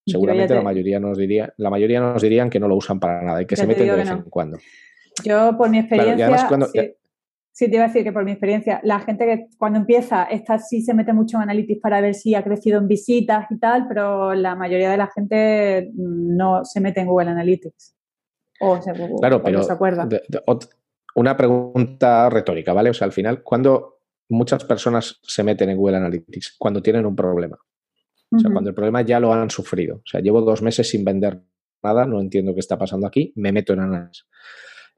Seguramente 0.06 0.54
la 0.54 0.62
mayoría 0.62 0.99
nos 0.99 1.16
diría, 1.16 1.52
la 1.56 1.71
mayoría 1.71 2.00
nos 2.00 2.21
dirían 2.21 2.50
que 2.50 2.59
no 2.59 2.68
lo 2.68 2.76
usan 2.76 2.99
para 2.99 3.23
nada 3.23 3.42
y 3.42 3.47
que 3.47 3.56
se 3.56 3.66
meten 3.66 3.87
de 3.87 3.97
vez 3.97 4.11
en 4.11 4.23
cuando. 4.23 4.59
Yo, 5.25 5.56
por 5.56 5.71
mi 5.71 5.78
experiencia, 5.78 6.49
sí, 7.52 7.68
te 7.68 7.76
iba 7.76 7.85
a 7.85 7.88
decir 7.88 8.02
que 8.02 8.12
por 8.12 8.25
mi 8.25 8.32
experiencia, 8.32 8.80
la 8.82 8.99
gente 9.00 9.26
que 9.26 9.47
cuando 9.59 9.78
empieza, 9.78 10.25
esta 10.25 10.59
sí 10.59 10.82
se 10.82 10.94
mete 10.94 11.12
mucho 11.12 11.37
en 11.37 11.44
Analytics 11.44 11.80
para 11.80 12.00
ver 12.00 12.14
si 12.14 12.35
ha 12.35 12.42
crecido 12.42 12.78
en 12.78 12.88
visitas 12.88 13.47
y 13.50 13.59
tal, 13.59 13.87
pero 13.87 14.35
la 14.35 14.56
mayoría 14.56 14.90
de 14.90 14.97
la 14.97 15.09
gente 15.09 15.90
no 15.94 16.64
se 16.64 16.80
mete 16.80 17.00
en 17.00 17.06
Google 17.06 17.30
Analytics. 17.30 17.94
O 18.61 18.80
se, 18.80 18.92
claro, 19.18 19.42
pero 19.42 19.62
se 19.62 19.73
acuerda. 19.73 20.09
una 21.14 21.37
pregunta 21.37 22.30
retórica, 22.30 22.73
¿vale? 22.73 22.90
O 22.90 22.94
sea, 22.94 23.06
al 23.06 23.12
final, 23.12 23.42
cuando 23.42 23.92
muchas 24.32 24.64
personas 24.64 25.21
se 25.23 25.42
meten 25.42 25.71
en 25.71 25.76
Google 25.76 25.99
Analytics? 25.99 26.56
Cuando 26.59 26.82
tienen 26.82 27.06
un 27.06 27.14
problema. 27.14 27.59
O 28.35 28.39
sea, 28.39 28.51
cuando 28.51 28.71
el 28.71 28.75
problema 28.75 29.03
ya 29.03 29.21
lo 29.21 29.33
han 29.33 29.51
sufrido. 29.51 29.97
O 29.97 30.07
sea, 30.07 30.21
llevo 30.21 30.41
dos 30.41 30.62
meses 30.62 30.89
sin 30.89 31.05
vender 31.05 31.41
nada, 31.83 32.07
no 32.07 32.21
entiendo 32.21 32.55
qué 32.55 32.61
está 32.61 32.79
pasando 32.79 33.07
aquí, 33.07 33.33
me 33.37 33.53
meto 33.53 33.73
en 33.73 33.81
análisis. 33.81 34.27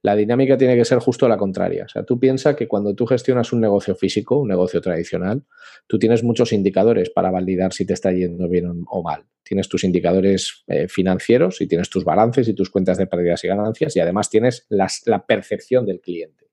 La 0.02 0.14
dinámica 0.14 0.58
tiene 0.58 0.76
que 0.76 0.84
ser 0.84 0.98
justo 0.98 1.26
la 1.28 1.38
contraria. 1.38 1.84
O 1.86 1.88
sea, 1.88 2.04
tú 2.04 2.20
piensas 2.20 2.54
que 2.56 2.68
cuando 2.68 2.94
tú 2.94 3.06
gestionas 3.06 3.54
un 3.54 3.62
negocio 3.62 3.94
físico, 3.94 4.38
un 4.38 4.48
negocio 4.48 4.82
tradicional, 4.82 5.44
tú 5.86 5.98
tienes 5.98 6.22
muchos 6.22 6.52
indicadores 6.52 7.08
para 7.08 7.30
validar 7.30 7.72
si 7.72 7.86
te 7.86 7.94
está 7.94 8.12
yendo 8.12 8.46
bien 8.46 8.84
o 8.86 9.02
mal. 9.02 9.24
Tienes 9.42 9.66
tus 9.68 9.82
indicadores 9.82 10.62
eh, 10.66 10.88
financieros 10.88 11.62
y 11.62 11.66
tienes 11.66 11.88
tus 11.88 12.04
balances 12.04 12.46
y 12.48 12.54
tus 12.54 12.68
cuentas 12.68 12.98
de 12.98 13.06
pérdidas 13.06 13.44
y 13.44 13.48
ganancias 13.48 13.96
y 13.96 14.00
además 14.00 14.28
tienes 14.28 14.66
la 14.68 15.24
percepción 15.26 15.86
del 15.86 16.00
cliente. 16.02 16.44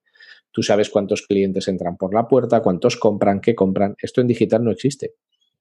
Tú 0.50 0.62
sabes 0.62 0.88
cuántos 0.88 1.22
clientes 1.26 1.68
entran 1.68 1.96
por 1.96 2.14
la 2.14 2.28
puerta, 2.28 2.60
cuántos 2.60 2.96
compran, 2.96 3.40
qué 3.40 3.54
compran. 3.54 3.96
Esto 4.00 4.22
en 4.22 4.28
digital 4.28 4.64
no 4.64 4.70
existe. 4.70 5.14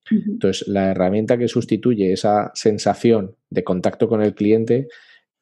Entonces, 0.09 0.67
la 0.67 0.91
herramienta 0.91 1.37
que 1.37 1.47
sustituye 1.47 2.11
esa 2.11 2.51
sensación 2.53 3.35
de 3.49 3.63
contacto 3.63 4.07
con 4.07 4.21
el 4.21 4.33
cliente 4.33 4.87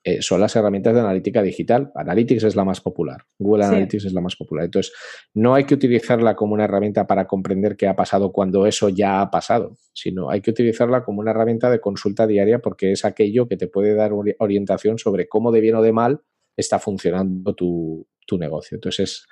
eh, 0.01 0.21
son 0.21 0.39
las 0.39 0.55
herramientas 0.55 0.93
de 0.93 1.01
analítica 1.01 1.41
digital. 1.41 1.91
Analytics 1.93 2.43
es 2.45 2.55
la 2.55 2.63
más 2.63 2.79
popular, 2.79 3.25
Google 3.37 3.65
Analytics 3.65 4.05
es 4.05 4.13
la 4.13 4.21
más 4.21 4.37
popular. 4.37 4.65
Entonces, 4.65 4.93
no 5.33 5.55
hay 5.55 5.65
que 5.65 5.73
utilizarla 5.73 6.35
como 6.35 6.53
una 6.53 6.63
herramienta 6.63 7.05
para 7.05 7.27
comprender 7.27 7.75
qué 7.75 7.87
ha 7.87 7.97
pasado 7.97 8.31
cuando 8.31 8.65
eso 8.65 8.87
ya 8.87 9.19
ha 9.19 9.29
pasado, 9.29 9.77
sino 9.93 10.29
hay 10.29 10.39
que 10.39 10.51
utilizarla 10.51 11.03
como 11.03 11.19
una 11.19 11.31
herramienta 11.31 11.69
de 11.69 11.81
consulta 11.81 12.27
diaria 12.27 12.59
porque 12.59 12.93
es 12.93 13.03
aquello 13.03 13.47
que 13.47 13.57
te 13.57 13.67
puede 13.67 13.93
dar 13.93 14.11
orientación 14.13 14.97
sobre 14.99 15.27
cómo 15.27 15.51
de 15.51 15.59
bien 15.59 15.75
o 15.75 15.81
de 15.81 15.91
mal 15.91 16.21
está 16.55 16.79
funcionando 16.79 17.53
tu, 17.53 18.07
negocio. 18.37 18.75
Entonces, 18.75 19.25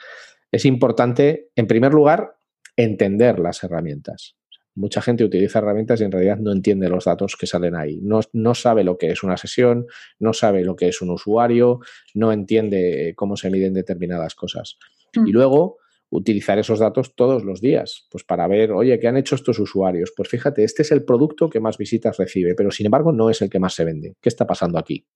es 0.51 0.65
importante, 0.65 1.51
en 1.55 1.67
primer 1.67 1.93
lugar, 1.93 2.35
entender 2.75 3.37
las 3.37 3.63
herramientas 3.63 4.35
Mucha 4.77 5.01
gente 5.01 5.23
utiliza 5.23 5.57
herramientas 5.57 5.99
y 5.99 6.03
en 6.03 6.11
realidad 6.11 6.37
no 6.37 6.51
entiende 6.51 6.87
los 6.87 7.05
datos 7.05 7.35
que 7.35 7.47
salen 7.47 7.75
ahí. 7.75 7.99
No, 8.01 8.19
no 8.31 8.53
sabe 8.53 8.83
lo 8.83 8.97
que 8.97 9.09
es 9.09 9.23
una 9.23 9.35
sesión, 9.35 9.87
no 10.19 10.33
sabe 10.33 10.63
lo 10.63 10.75
que 10.75 10.87
es 10.87 11.01
un 11.01 11.09
usuario, 11.09 11.79
no 12.13 12.31
entiende 12.31 13.13
cómo 13.15 13.37
se 13.37 13.49
miden 13.49 13.73
determinadas 13.73 14.35
cosas. 14.35 14.77
Mm. 15.15 15.27
Y 15.27 15.31
luego 15.31 15.77
utilizar 16.09 16.59
esos 16.59 16.77
datos 16.77 17.15
todos 17.15 17.43
los 17.43 17.59
días, 17.59 18.07
pues 18.11 18.23
para 18.23 18.47
ver, 18.47 18.71
oye, 18.71 18.99
¿qué 18.99 19.07
han 19.07 19.17
hecho 19.17 19.33
estos 19.33 19.57
usuarios? 19.57 20.13
Pues 20.15 20.29
fíjate, 20.29 20.63
este 20.63 20.83
es 20.83 20.91
el 20.91 21.03
producto 21.03 21.49
que 21.49 21.59
más 21.59 21.77
visitas 21.79 22.15
recibe, 22.17 22.53
pero 22.53 22.69
sin 22.69 22.85
embargo 22.85 23.11
no 23.11 23.31
es 23.31 23.41
el 23.41 23.49
que 23.49 23.59
más 23.59 23.73
se 23.73 23.83
vende. 23.83 24.15
¿Qué 24.21 24.29
está 24.29 24.45
pasando 24.45 24.77
aquí? 24.77 25.07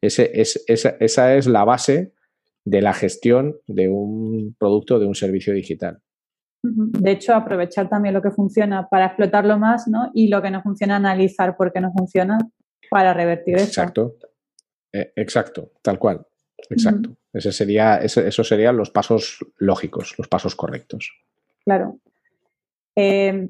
ese, 0.00 0.30
es, 0.40 0.64
esa, 0.68 0.96
esa 1.00 1.34
es 1.34 1.48
la 1.48 1.64
base 1.64 2.14
de 2.64 2.80
la 2.80 2.94
gestión 2.94 3.58
de 3.66 3.88
un 3.88 4.54
producto, 4.56 5.00
de 5.00 5.06
un 5.06 5.16
servicio 5.16 5.52
digital. 5.52 6.00
De 6.62 7.10
hecho, 7.10 7.34
aprovechar 7.34 7.88
también 7.88 8.14
lo 8.14 8.22
que 8.22 8.30
funciona 8.30 8.88
para 8.88 9.06
explotarlo 9.06 9.58
más, 9.58 9.88
¿no? 9.88 10.10
Y 10.14 10.28
lo 10.28 10.42
que 10.42 10.50
no 10.50 10.62
funciona, 10.62 10.96
analizar 10.96 11.56
por 11.56 11.72
qué 11.72 11.80
no 11.80 11.92
funciona 11.92 12.38
para 12.90 13.14
revertir 13.14 13.56
eso. 13.56 13.66
Exacto. 13.66 14.16
Eh, 14.92 15.12
exacto, 15.16 15.72
tal 15.82 15.98
cual. 15.98 16.26
Exacto. 16.68 17.16
Ese 17.32 17.52
sería, 17.52 17.96
ese, 17.96 18.28
esos 18.28 18.46
serían 18.46 18.76
los 18.76 18.90
pasos 18.90 19.38
lógicos, 19.56 20.14
los 20.18 20.28
pasos 20.28 20.54
correctos. 20.54 21.10
Claro. 21.64 21.98
Eh, 22.96 23.48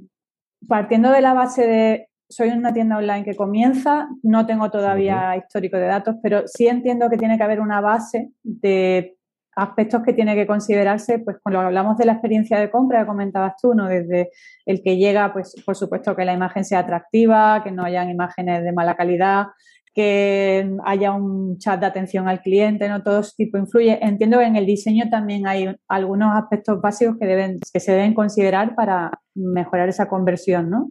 partiendo 0.69 1.11
de 1.11 1.21
la 1.21 1.35
base 1.35 1.67
de 1.67 2.09
soy 2.29 2.51
una 2.51 2.73
tienda 2.73 2.97
online 2.97 3.25
que 3.25 3.35
comienza, 3.35 4.09
no 4.23 4.47
tengo 4.47 4.71
todavía 4.71 5.37
histórico 5.37 5.77
de 5.77 5.87
datos, 5.87 6.15
pero 6.23 6.47
sí 6.47 6.69
entiendo 6.69 7.11
que 7.11 7.17
tiene 7.17 7.37
que 7.37 7.43
haber 7.43 7.61
una 7.61 7.81
base 7.81 8.31
de 8.45 9.17
aspectos 9.57 10.03
que 10.03 10.13
tiene 10.13 10.35
que 10.35 10.47
considerarse, 10.47 11.19
pues 11.19 11.39
cuando 11.43 11.61
hablamos 11.61 11.97
de 11.97 12.07
la 12.07 12.13
experiencia 12.13 12.59
de 12.59 12.71
compra 12.71 13.01
que 13.01 13.07
comentabas 13.07 13.55
tú, 13.61 13.75
¿no? 13.75 13.89
Desde 13.89 14.31
el 14.67 14.83
que 14.83 14.97
llega, 14.97 15.33
pues 15.33 15.55
por 15.65 15.77
supuesto 15.77 16.15
que 16.17 16.25
la 16.25 16.33
imagen 16.33 16.65
sea 16.65 16.81
atractiva, 16.81 17.63
que 17.65 17.73
no 17.73 17.85
hayan 17.85 18.11
imágenes 18.11 18.63
de 18.63 18.73
mala 18.73 18.97
calidad, 18.97 19.47
que 19.95 20.71
haya 20.85 21.13
un 21.13 21.59
chat 21.59 21.81
de 21.81 21.87
atención 21.87 22.29
al 22.29 22.41
cliente, 22.41 22.89
¿no? 22.89 23.03
Todo 23.03 23.21
ese 23.21 23.33
tipo 23.37 23.59
influye. 23.59 23.99
Entiendo 24.03 24.39
que 24.39 24.45
en 24.45 24.57
el 24.57 24.67
diseño 24.67 25.11
también 25.11 25.47
hay 25.47 25.75
algunos 25.89 26.37
aspectos 26.37 26.81
básicos 26.81 27.17
que 27.19 27.27
deben, 27.27 27.59
que 27.73 27.81
se 27.81 27.93
deben 27.93 28.15
considerar 28.15 28.75
para 28.75 29.11
mejorar 29.35 29.89
esa 29.89 30.09
conversión, 30.09 30.71
¿no? 30.71 30.91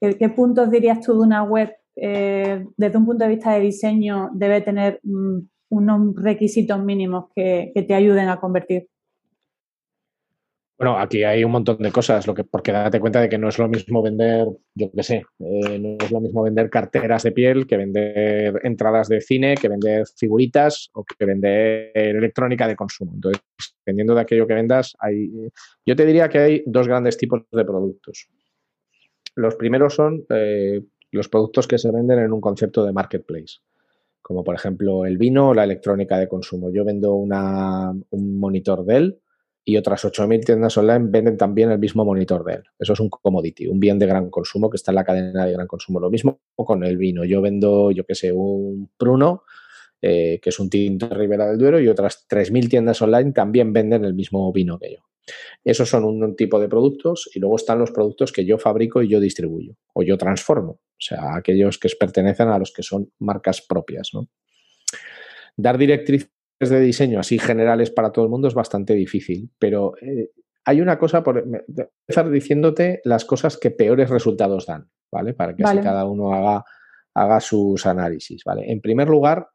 ¿Qué, 0.00 0.28
puntos 0.30 0.70
dirías 0.70 1.00
tú 1.00 1.12
de 1.12 1.20
una 1.20 1.42
web 1.42 1.70
eh, 1.94 2.64
desde 2.78 2.96
un 2.96 3.04
punto 3.04 3.24
de 3.24 3.30
vista 3.30 3.52
de 3.52 3.60
diseño 3.60 4.30
debe 4.32 4.62
tener 4.62 5.00
mm, 5.02 5.40
unos 5.70 6.14
requisitos 6.16 6.82
mínimos 6.82 7.26
que, 7.34 7.72
te 7.74 7.94
ayuden 7.94 8.28
a 8.28 8.38
convertir? 8.38 8.88
Bueno, 10.76 10.98
aquí 10.98 11.24
hay 11.24 11.44
un 11.44 11.52
montón 11.52 11.76
de 11.78 11.92
cosas, 11.92 12.26
lo 12.26 12.34
que, 12.34 12.42
porque 12.42 12.72
date 12.72 13.00
cuenta 13.00 13.20
de 13.20 13.28
que 13.28 13.36
no 13.36 13.50
es 13.50 13.58
lo 13.58 13.68
mismo 13.68 14.02
vender, 14.02 14.46
yo 14.74 14.90
qué 14.90 15.02
sé, 15.02 15.16
eh, 15.38 15.78
no 15.78 15.96
es 16.02 16.10
lo 16.10 16.20
mismo 16.20 16.42
vender 16.42 16.70
carteras 16.70 17.22
de 17.22 17.32
piel 17.32 17.66
que 17.66 17.76
vender 17.76 18.58
entradas 18.62 19.08
de 19.08 19.20
cine, 19.20 19.56
que 19.56 19.68
vender 19.68 20.06
figuritas 20.16 20.88
o 20.94 21.04
que 21.04 21.26
vender 21.26 21.90
electrónica 21.94 22.66
de 22.66 22.76
consumo. 22.76 23.12
Entonces, 23.14 23.42
dependiendo 23.84 24.14
de 24.14 24.22
aquello 24.22 24.46
que 24.46 24.54
vendas, 24.54 24.96
hay, 24.98 25.30
yo 25.84 25.94
te 25.94 26.06
diría 26.06 26.30
que 26.30 26.38
hay 26.38 26.62
dos 26.64 26.88
grandes 26.88 27.18
tipos 27.18 27.42
de 27.52 27.64
productos. 27.64 28.30
Los 29.34 29.56
primeros 29.56 29.94
son 29.94 30.24
eh, 30.30 30.82
los 31.12 31.28
productos 31.28 31.66
que 31.66 31.78
se 31.78 31.90
venden 31.90 32.20
en 32.20 32.32
un 32.32 32.40
concepto 32.40 32.84
de 32.84 32.92
marketplace, 32.92 33.58
como 34.30 34.44
por 34.44 34.54
ejemplo 34.54 35.06
el 35.06 35.18
vino 35.18 35.48
o 35.48 35.54
la 35.54 35.64
electrónica 35.64 36.16
de 36.16 36.28
consumo. 36.28 36.70
Yo 36.70 36.84
vendo 36.84 37.14
una, 37.14 37.90
un 38.10 38.38
monitor 38.38 38.84
Dell 38.84 39.18
y 39.64 39.76
otras 39.76 40.04
8.000 40.04 40.44
tiendas 40.44 40.78
online 40.78 41.06
venden 41.08 41.36
también 41.36 41.72
el 41.72 41.80
mismo 41.80 42.04
monitor 42.04 42.44
Dell. 42.44 42.62
Eso 42.78 42.92
es 42.92 43.00
un 43.00 43.10
commodity, 43.10 43.66
un 43.66 43.80
bien 43.80 43.98
de 43.98 44.06
gran 44.06 44.30
consumo 44.30 44.70
que 44.70 44.76
está 44.76 44.92
en 44.92 44.94
la 44.94 45.04
cadena 45.04 45.46
de 45.46 45.52
gran 45.54 45.66
consumo. 45.66 45.98
Lo 45.98 46.10
mismo 46.10 46.42
con 46.54 46.84
el 46.84 46.96
vino. 46.96 47.24
Yo 47.24 47.42
vendo, 47.42 47.90
yo 47.90 48.04
qué 48.04 48.14
sé, 48.14 48.30
un 48.30 48.88
Pruno, 48.96 49.42
eh, 50.00 50.38
que 50.40 50.50
es 50.50 50.60
un 50.60 50.70
tinto 50.70 51.08
de 51.08 51.16
Ribera 51.16 51.48
del 51.48 51.58
Duero, 51.58 51.80
y 51.80 51.88
otras 51.88 52.24
3.000 52.30 52.68
tiendas 52.68 53.02
online 53.02 53.32
también 53.32 53.72
venden 53.72 54.04
el 54.04 54.14
mismo 54.14 54.52
vino 54.52 54.78
que 54.78 54.92
yo. 54.92 54.98
Esos 55.64 55.88
son 55.88 56.04
un, 56.04 56.36
tipo 56.36 56.60
de 56.60 56.68
productos 56.68 57.28
y 57.34 57.40
luego 57.40 57.56
están 57.56 57.80
los 57.80 57.90
productos 57.90 58.30
que 58.30 58.44
yo 58.44 58.58
fabrico 58.58 59.02
y 59.02 59.08
yo 59.08 59.18
distribuyo 59.18 59.74
o 59.92 60.04
yo 60.04 60.16
transformo, 60.16 60.78
o 61.00 61.02
sea, 61.02 61.34
aquellos 61.34 61.78
que 61.78 61.88
pertenecen 61.98 62.48
a 62.48 62.58
los 62.58 62.72
que 62.72 62.82
son 62.82 63.10
marcas 63.18 63.62
propias. 63.62 64.10
Dar 65.56 65.78
directrices 65.78 66.30
de 66.58 66.80
diseño 66.80 67.18
así 67.18 67.38
generales 67.38 67.90
para 67.90 68.12
todo 68.12 68.26
el 68.26 68.30
mundo 68.30 68.48
es 68.48 68.54
bastante 68.54 68.94
difícil, 68.94 69.50
pero 69.58 69.94
eh, 70.02 70.30
hay 70.66 70.82
una 70.82 70.98
cosa, 70.98 71.24
por 71.24 71.38
empezar 71.38 72.30
diciéndote 72.30 73.00
las 73.04 73.24
cosas 73.24 73.56
que 73.56 73.70
peores 73.70 74.10
resultados 74.10 74.66
dan, 74.66 74.90
¿vale? 75.10 75.32
Para 75.32 75.56
que 75.56 75.64
así 75.64 75.78
cada 75.78 76.04
uno 76.04 76.34
haga, 76.34 76.64
haga 77.14 77.40
sus 77.40 77.86
análisis, 77.86 78.44
¿vale? 78.44 78.70
En 78.70 78.82
primer 78.82 79.08
lugar, 79.08 79.48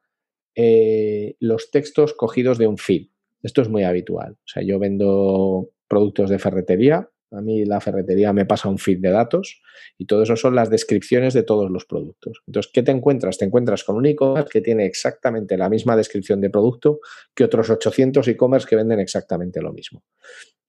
eh, 0.56 1.36
los 1.40 1.70
textos 1.70 2.16
cogidos 2.16 2.58
de 2.58 2.66
un 2.66 2.78
feed. 2.78 3.10
Esto 3.44 3.62
es 3.62 3.70
muy 3.70 3.84
habitual. 3.84 4.34
O 4.34 4.48
sea, 4.48 4.64
yo 4.64 4.80
vendo 4.80 5.70
productos 5.88 6.32
de 6.32 6.40
ferretería. 6.40 7.08
A 7.36 7.42
mí 7.42 7.66
la 7.66 7.82
ferretería 7.82 8.34
me 8.34 8.46
pasa 8.46 8.70
un 8.70 8.78
feed 8.78 9.00
de 9.00 9.12
datos 9.12 9.62
y 9.98 10.06
todo 10.06 10.24
eso 10.24 10.36
son 10.36 10.56
las 10.56 10.70
descripciones 10.70 11.34
de 11.34 11.44
todos 11.44 11.70
los 11.70 11.86
productos. 11.86 12.42
Entonces, 12.48 12.72
¿qué 12.74 12.84
te 12.84 12.92
encuentras? 12.92 13.38
Te 13.38 13.46
encuentras 13.46 13.84
con 13.84 13.96
un 13.98 14.06
e-commerce 14.06 14.50
que 14.52 14.62
tiene 14.62 14.86
exactamente 14.86 15.58
la 15.58 15.70
misma 15.70 15.96
descripción 15.96 16.42
de 16.42 16.50
producto 16.50 17.00
que 17.34 17.44
otros 17.44 17.70
800 17.70 18.28
e-commerce 18.28 18.68
que 18.68 18.76
venden 18.76 19.00
exactamente 19.00 19.62
lo 19.62 19.74
mismo. 19.74 20.04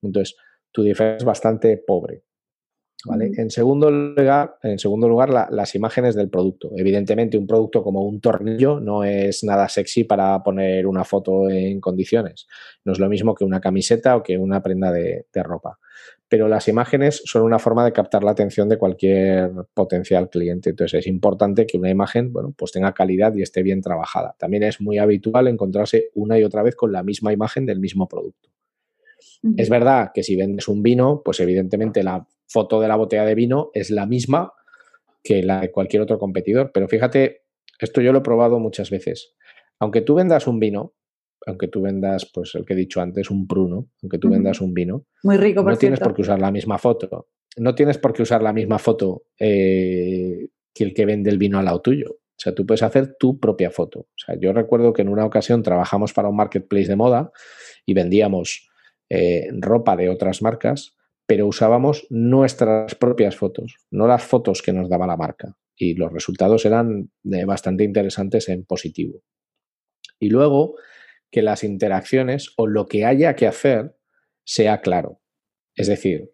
Entonces, 0.03 0.37
tu 0.73 0.83
diferencia 0.83 1.19
es 1.19 1.25
bastante 1.25 1.77
pobre. 1.79 2.25
En 3.09 3.51
segundo 3.51 3.91
lugar, 3.91 4.57
en 4.63 4.79
segundo 4.79 5.09
lugar 5.09 5.31
las 5.31 5.75
imágenes 5.75 6.15
del 6.15 6.29
producto. 6.29 6.71
Evidentemente, 6.77 7.39
un 7.39 7.47
producto 7.47 7.83
como 7.83 8.03
un 8.03 8.21
tornillo 8.21 8.81
no 8.81 9.05
es 9.05 9.45
nada 9.45 9.69
sexy 9.69 10.05
para 10.05 10.43
poner 10.43 10.87
una 10.87 11.05
foto 11.05 11.49
en 11.49 11.81
condiciones. 11.81 12.47
No 12.85 12.93
es 12.93 12.99
lo 12.99 13.09
mismo 13.09 13.35
que 13.35 13.45
una 13.45 13.61
camiseta 13.61 14.17
o 14.17 14.23
que 14.23 14.39
una 14.39 14.63
prenda 14.63 14.91
de, 14.91 15.27
ropa. 15.35 15.79
Pero 16.29 16.49
las 16.49 16.67
imágenes 16.67 17.23
son 17.25 17.43
una 17.43 17.59
forma 17.59 17.85
de 17.85 17.93
captar 17.93 18.25
la 18.25 18.33
atención 18.33 18.69
de 18.69 18.79
cualquier 18.79 19.53
potencial 19.75 20.29
cliente. 20.29 20.71
Entonces 20.71 21.01
es 21.01 21.07
importante 21.07 21.67
que 21.67 21.79
una 21.79 21.91
imagen, 21.91 22.33
bueno, 22.33 22.53
pues 22.57 22.73
tenga 22.73 22.93
calidad 22.95 23.35
y 23.35 23.43
esté 23.43 23.63
bien 23.63 23.81
trabajada. 23.81 24.35
También 24.39 24.65
es 24.65 24.81
muy 24.81 24.99
habitual 24.99 25.47
encontrarse 25.47 26.11
una 26.15 26.39
y 26.39 26.43
otra 26.43 26.63
vez 26.63 26.75
con 26.75 26.91
la 26.91 27.05
misma 27.05 27.33
imagen 27.33 27.65
del 27.65 27.79
mismo 27.79 28.09
producto. 28.09 28.51
Es 29.57 29.69
verdad 29.69 30.11
que 30.13 30.23
si 30.23 30.35
vendes 30.35 30.67
un 30.67 30.83
vino, 30.83 31.23
pues 31.25 31.39
evidentemente 31.41 32.03
la 32.03 32.27
foto 32.49 32.81
de 32.81 32.89
la 32.89 32.97
botella 32.97 33.25
de 33.25 33.35
vino 33.35 33.71
es 33.75 33.91
la 33.91 34.07
misma 34.07 34.53
que 35.23 35.43
la 35.43 35.61
de 35.61 35.71
cualquier 35.71 36.03
otro 36.03 36.19
competidor. 36.19 36.71
Pero 36.73 36.89
fíjate, 36.89 37.43
esto 37.79 38.01
yo 38.01 38.13
lo 38.13 38.19
he 38.19 38.23
probado 38.23 38.59
muchas 38.59 38.91
veces. 38.91 39.35
Aunque 39.79 40.01
tú 40.01 40.15
vendas 40.15 40.47
un 40.47 40.59
vino, 40.59 40.95
aunque 41.47 41.69
tú 41.69 41.83
vendas, 41.83 42.31
pues 42.33 42.55
el 42.55 42.65
que 42.65 42.75
he 42.75 42.77
dicho 42.77 43.01
antes, 43.01 43.31
un 43.31 43.47
pruno, 43.47 43.89
aunque 44.03 44.19
tú 44.19 44.31
vendas 44.31 44.61
un 44.61 44.75
vino, 44.75 45.07
muy 45.23 45.37
rico, 45.37 45.63
no 45.63 45.77
tienes 45.77 46.01
por 46.01 46.15
qué 46.15 46.23
usar 46.23 46.41
la 46.41 46.51
misma 46.51 46.79
foto. 46.79 47.29
No 47.59 47.75
tienes 47.75 47.99
por 47.99 48.13
qué 48.13 48.23
usar 48.23 48.43
la 48.43 48.53
misma 48.53 48.79
foto 48.79 49.25
eh, 49.39 50.49
que 50.75 50.85
el 50.85 50.93
que 50.93 51.07
vende 51.07 51.31
el 51.31 51.39
vino 51.39 51.59
al 51.59 51.65
lado 51.65 51.81
tuyo. 51.81 52.11
O 52.11 52.39
sea, 52.39 52.55
tú 52.55 52.67
puedes 52.67 52.83
hacer 52.83 53.17
tu 53.19 53.41
propia 53.41 53.71
foto. 53.71 54.01
O 54.01 54.15
sea, 54.15 54.39
yo 54.39 54.53
recuerdo 54.53 54.93
que 54.93 55.03
en 55.03 55.09
una 55.09 55.25
ocasión 55.25 55.63
trabajamos 55.63 56.13
para 56.13 56.29
un 56.29 56.37
marketplace 56.37 56.89
de 56.89 56.97
moda 56.97 57.33
y 57.87 57.95
vendíamos 57.95 58.69
eh, 59.09 59.49
ropa 59.53 59.97
de 59.97 60.11
otras 60.11 60.43
marcas 60.43 60.97
pero 61.27 61.47
usábamos 61.47 62.07
nuestras 62.09 62.95
propias 62.95 63.37
fotos, 63.37 63.77
no 63.91 64.07
las 64.07 64.23
fotos 64.23 64.63
que 64.63 64.73
nos 64.73 64.89
daba 64.89 65.07
la 65.07 65.17
marca. 65.17 65.57
Y 65.77 65.95
los 65.95 66.13
resultados 66.13 66.65
eran 66.65 67.11
eh, 67.31 67.45
bastante 67.45 67.85
interesantes 67.85 68.49
en 68.49 68.65
positivo. 68.65 69.23
Y 70.19 70.31
luego 70.31 70.77
que 71.37 71.43
las 71.43 71.65
interacciones 71.65 72.55
o 72.57 72.67
lo 72.67 72.87
que 72.87 73.05
haya 73.05 73.37
que 73.37 73.47
hacer 73.47 73.95
sea 74.43 74.81
claro. 74.81 75.21
Es 75.75 75.87
decir, 75.87 76.31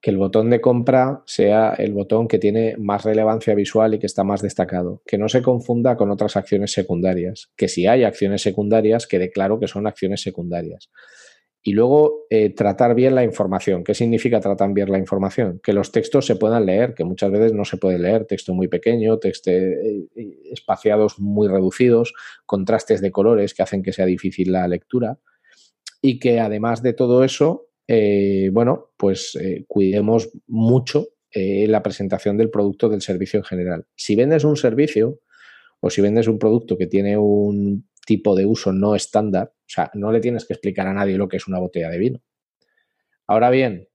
que 0.00 0.10
el 0.10 0.16
botón 0.16 0.50
de 0.50 0.60
compra 0.60 1.22
sea 1.24 1.72
el 1.78 1.92
botón 1.92 2.26
que 2.26 2.40
tiene 2.40 2.74
más 2.78 3.04
relevancia 3.04 3.54
visual 3.54 3.94
y 3.94 4.00
que 4.00 4.06
está 4.06 4.24
más 4.24 4.42
destacado. 4.42 5.02
Que 5.06 5.18
no 5.18 5.28
se 5.28 5.40
confunda 5.40 5.96
con 5.96 6.10
otras 6.10 6.36
acciones 6.36 6.72
secundarias. 6.72 7.52
Que 7.54 7.68
si 7.68 7.86
hay 7.86 8.02
acciones 8.02 8.42
secundarias, 8.42 9.06
quede 9.06 9.30
claro 9.30 9.60
que 9.60 9.68
son 9.68 9.86
acciones 9.86 10.20
secundarias. 10.20 10.90
Y 11.68 11.74
luego 11.74 12.24
eh, 12.30 12.48
tratar 12.54 12.94
bien 12.94 13.14
la 13.14 13.24
información. 13.24 13.84
¿Qué 13.84 13.92
significa 13.92 14.40
tratar 14.40 14.72
bien 14.72 14.90
la 14.90 14.96
información? 14.96 15.60
Que 15.62 15.74
los 15.74 15.92
textos 15.92 16.24
se 16.24 16.36
puedan 16.36 16.64
leer, 16.64 16.94
que 16.94 17.04
muchas 17.04 17.30
veces 17.30 17.52
no 17.52 17.66
se 17.66 17.76
puede 17.76 17.98
leer, 17.98 18.24
texto 18.24 18.54
muy 18.54 18.68
pequeño, 18.68 19.18
texto 19.18 19.50
eh, 19.50 20.08
espaciados 20.50 21.18
muy 21.18 21.46
reducidos, 21.46 22.14
contrastes 22.46 23.02
de 23.02 23.10
colores 23.10 23.52
que 23.52 23.62
hacen 23.62 23.82
que 23.82 23.92
sea 23.92 24.06
difícil 24.06 24.50
la 24.50 24.66
lectura. 24.66 25.18
Y 26.00 26.18
que 26.18 26.40
además 26.40 26.82
de 26.82 26.94
todo 26.94 27.22
eso, 27.22 27.66
eh, 27.86 28.48
bueno, 28.50 28.92
pues 28.96 29.36
cuidemos 29.66 30.30
mucho 30.46 31.08
la 31.34 31.82
presentación 31.82 32.38
del 32.38 32.48
producto 32.48 32.88
del 32.88 33.02
servicio 33.02 33.40
en 33.40 33.44
general. 33.44 33.84
Si 33.94 34.16
vendes 34.16 34.42
un 34.44 34.56
servicio 34.56 35.20
o 35.80 35.90
si 35.90 36.00
vendes 36.00 36.28
un 36.28 36.38
producto 36.38 36.78
que 36.78 36.86
tiene 36.86 37.18
un 37.18 37.86
tipo 38.08 38.34
de 38.34 38.46
uso 38.46 38.72
no 38.72 38.94
estándar. 38.94 39.52
O 39.54 39.68
sea, 39.68 39.90
no 39.92 40.10
le 40.10 40.20
tienes 40.20 40.46
que 40.46 40.54
explicar 40.54 40.86
a 40.86 40.94
nadie 40.94 41.18
lo 41.18 41.28
que 41.28 41.36
es 41.36 41.46
una 41.46 41.58
botella 41.58 41.90
de 41.90 41.98
vino. 41.98 42.22
Ahora 43.26 43.50
bien, 43.50 43.86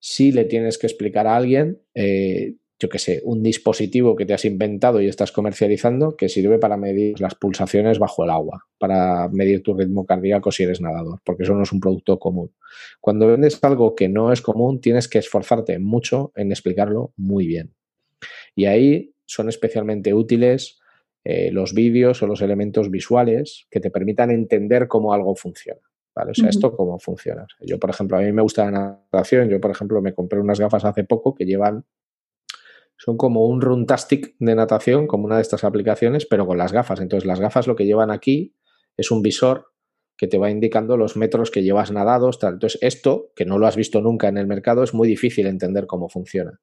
si 0.00 0.32
le 0.32 0.46
tienes 0.46 0.78
que 0.78 0.88
explicar 0.88 1.28
a 1.28 1.36
alguien, 1.36 1.80
eh, 1.94 2.56
yo 2.80 2.88
qué 2.88 2.98
sé, 2.98 3.22
un 3.22 3.44
dispositivo 3.44 4.16
que 4.16 4.26
te 4.26 4.34
has 4.34 4.44
inventado 4.44 5.00
y 5.00 5.06
estás 5.06 5.30
comercializando 5.30 6.16
que 6.16 6.28
sirve 6.28 6.58
para 6.58 6.76
medir 6.76 7.20
las 7.20 7.36
pulsaciones 7.36 8.00
bajo 8.00 8.24
el 8.24 8.30
agua, 8.30 8.64
para 8.78 9.28
medir 9.28 9.62
tu 9.62 9.74
ritmo 9.74 10.04
cardíaco 10.06 10.50
si 10.50 10.64
eres 10.64 10.80
nadador, 10.80 11.20
porque 11.24 11.44
eso 11.44 11.54
no 11.54 11.62
es 11.62 11.70
un 11.70 11.78
producto 11.78 12.18
común. 12.18 12.52
Cuando 13.00 13.28
vendes 13.28 13.62
algo 13.62 13.94
que 13.94 14.08
no 14.08 14.32
es 14.32 14.42
común, 14.42 14.80
tienes 14.80 15.06
que 15.06 15.20
esforzarte 15.20 15.78
mucho 15.78 16.32
en 16.34 16.50
explicarlo 16.50 17.12
muy 17.16 17.46
bien. 17.46 17.76
Y 18.56 18.64
ahí 18.64 19.14
son 19.24 19.48
especialmente 19.48 20.14
útiles 20.14 20.80
eh, 21.28 21.50
los 21.50 21.74
vídeos 21.74 22.22
o 22.22 22.28
los 22.28 22.40
elementos 22.40 22.88
visuales 22.88 23.66
que 23.68 23.80
te 23.80 23.90
permitan 23.90 24.30
entender 24.30 24.86
cómo 24.86 25.12
algo 25.12 25.34
funciona. 25.34 25.80
¿vale? 26.14 26.30
O 26.30 26.34
sea, 26.34 26.48
esto 26.48 26.76
cómo 26.76 27.00
funciona. 27.00 27.44
Yo, 27.62 27.80
por 27.80 27.90
ejemplo, 27.90 28.16
a 28.16 28.20
mí 28.20 28.30
me 28.30 28.42
gusta 28.42 28.64
la 28.66 28.70
natación. 28.70 29.48
Yo, 29.48 29.60
por 29.60 29.72
ejemplo, 29.72 30.00
me 30.00 30.14
compré 30.14 30.38
unas 30.38 30.60
gafas 30.60 30.84
hace 30.84 31.02
poco 31.02 31.34
que 31.34 31.44
llevan 31.44 31.84
son 32.96 33.16
como 33.16 33.44
un 33.44 33.60
Runtastic 33.60 34.36
de 34.38 34.54
natación, 34.54 35.08
como 35.08 35.24
una 35.24 35.34
de 35.34 35.42
estas 35.42 35.64
aplicaciones, 35.64 36.26
pero 36.26 36.46
con 36.46 36.58
las 36.58 36.72
gafas. 36.72 37.00
Entonces, 37.00 37.26
las 37.26 37.40
gafas 37.40 37.66
lo 37.66 37.74
que 37.74 37.86
llevan 37.86 38.12
aquí 38.12 38.54
es 38.96 39.10
un 39.10 39.20
visor 39.20 39.72
que 40.16 40.28
te 40.28 40.38
va 40.38 40.48
indicando 40.48 40.96
los 40.96 41.16
metros 41.16 41.50
que 41.50 41.64
llevas 41.64 41.90
nadados. 41.90 42.38
Tal. 42.38 42.54
Entonces, 42.54 42.78
esto, 42.82 43.32
que 43.34 43.44
no 43.44 43.58
lo 43.58 43.66
has 43.66 43.74
visto 43.74 44.00
nunca 44.00 44.28
en 44.28 44.38
el 44.38 44.46
mercado, 44.46 44.84
es 44.84 44.94
muy 44.94 45.08
difícil 45.08 45.48
entender 45.48 45.88
cómo 45.88 46.08
funciona. 46.08 46.60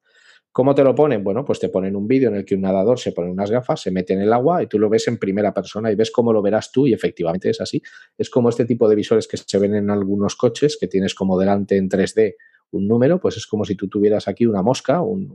¿Cómo 0.54 0.72
te 0.72 0.84
lo 0.84 0.94
ponen? 0.94 1.24
Bueno, 1.24 1.44
pues 1.44 1.58
te 1.58 1.68
ponen 1.68 1.96
un 1.96 2.06
vídeo 2.06 2.28
en 2.28 2.36
el 2.36 2.44
que 2.44 2.54
un 2.54 2.60
nadador 2.60 3.00
se 3.00 3.10
pone 3.10 3.28
unas 3.28 3.50
gafas, 3.50 3.80
se 3.80 3.90
mete 3.90 4.12
en 4.12 4.20
el 4.20 4.32
agua 4.32 4.62
y 4.62 4.68
tú 4.68 4.78
lo 4.78 4.88
ves 4.88 5.08
en 5.08 5.18
primera 5.18 5.52
persona 5.52 5.90
y 5.90 5.96
ves 5.96 6.12
cómo 6.12 6.32
lo 6.32 6.42
verás 6.42 6.70
tú 6.70 6.86
y 6.86 6.92
efectivamente 6.92 7.50
es 7.50 7.60
así. 7.60 7.82
Es 8.16 8.30
como 8.30 8.50
este 8.50 8.64
tipo 8.64 8.88
de 8.88 8.94
visores 8.94 9.26
que 9.26 9.36
se 9.36 9.58
ven 9.58 9.74
en 9.74 9.90
algunos 9.90 10.36
coches, 10.36 10.76
que 10.80 10.86
tienes 10.86 11.12
como 11.12 11.36
delante 11.36 11.76
en 11.76 11.88
3D 11.88 12.36
un 12.70 12.86
número, 12.86 13.18
pues 13.18 13.36
es 13.36 13.48
como 13.48 13.64
si 13.64 13.74
tú 13.74 13.88
tuvieras 13.88 14.28
aquí 14.28 14.46
una 14.46 14.62
mosca, 14.62 15.00
un, 15.00 15.34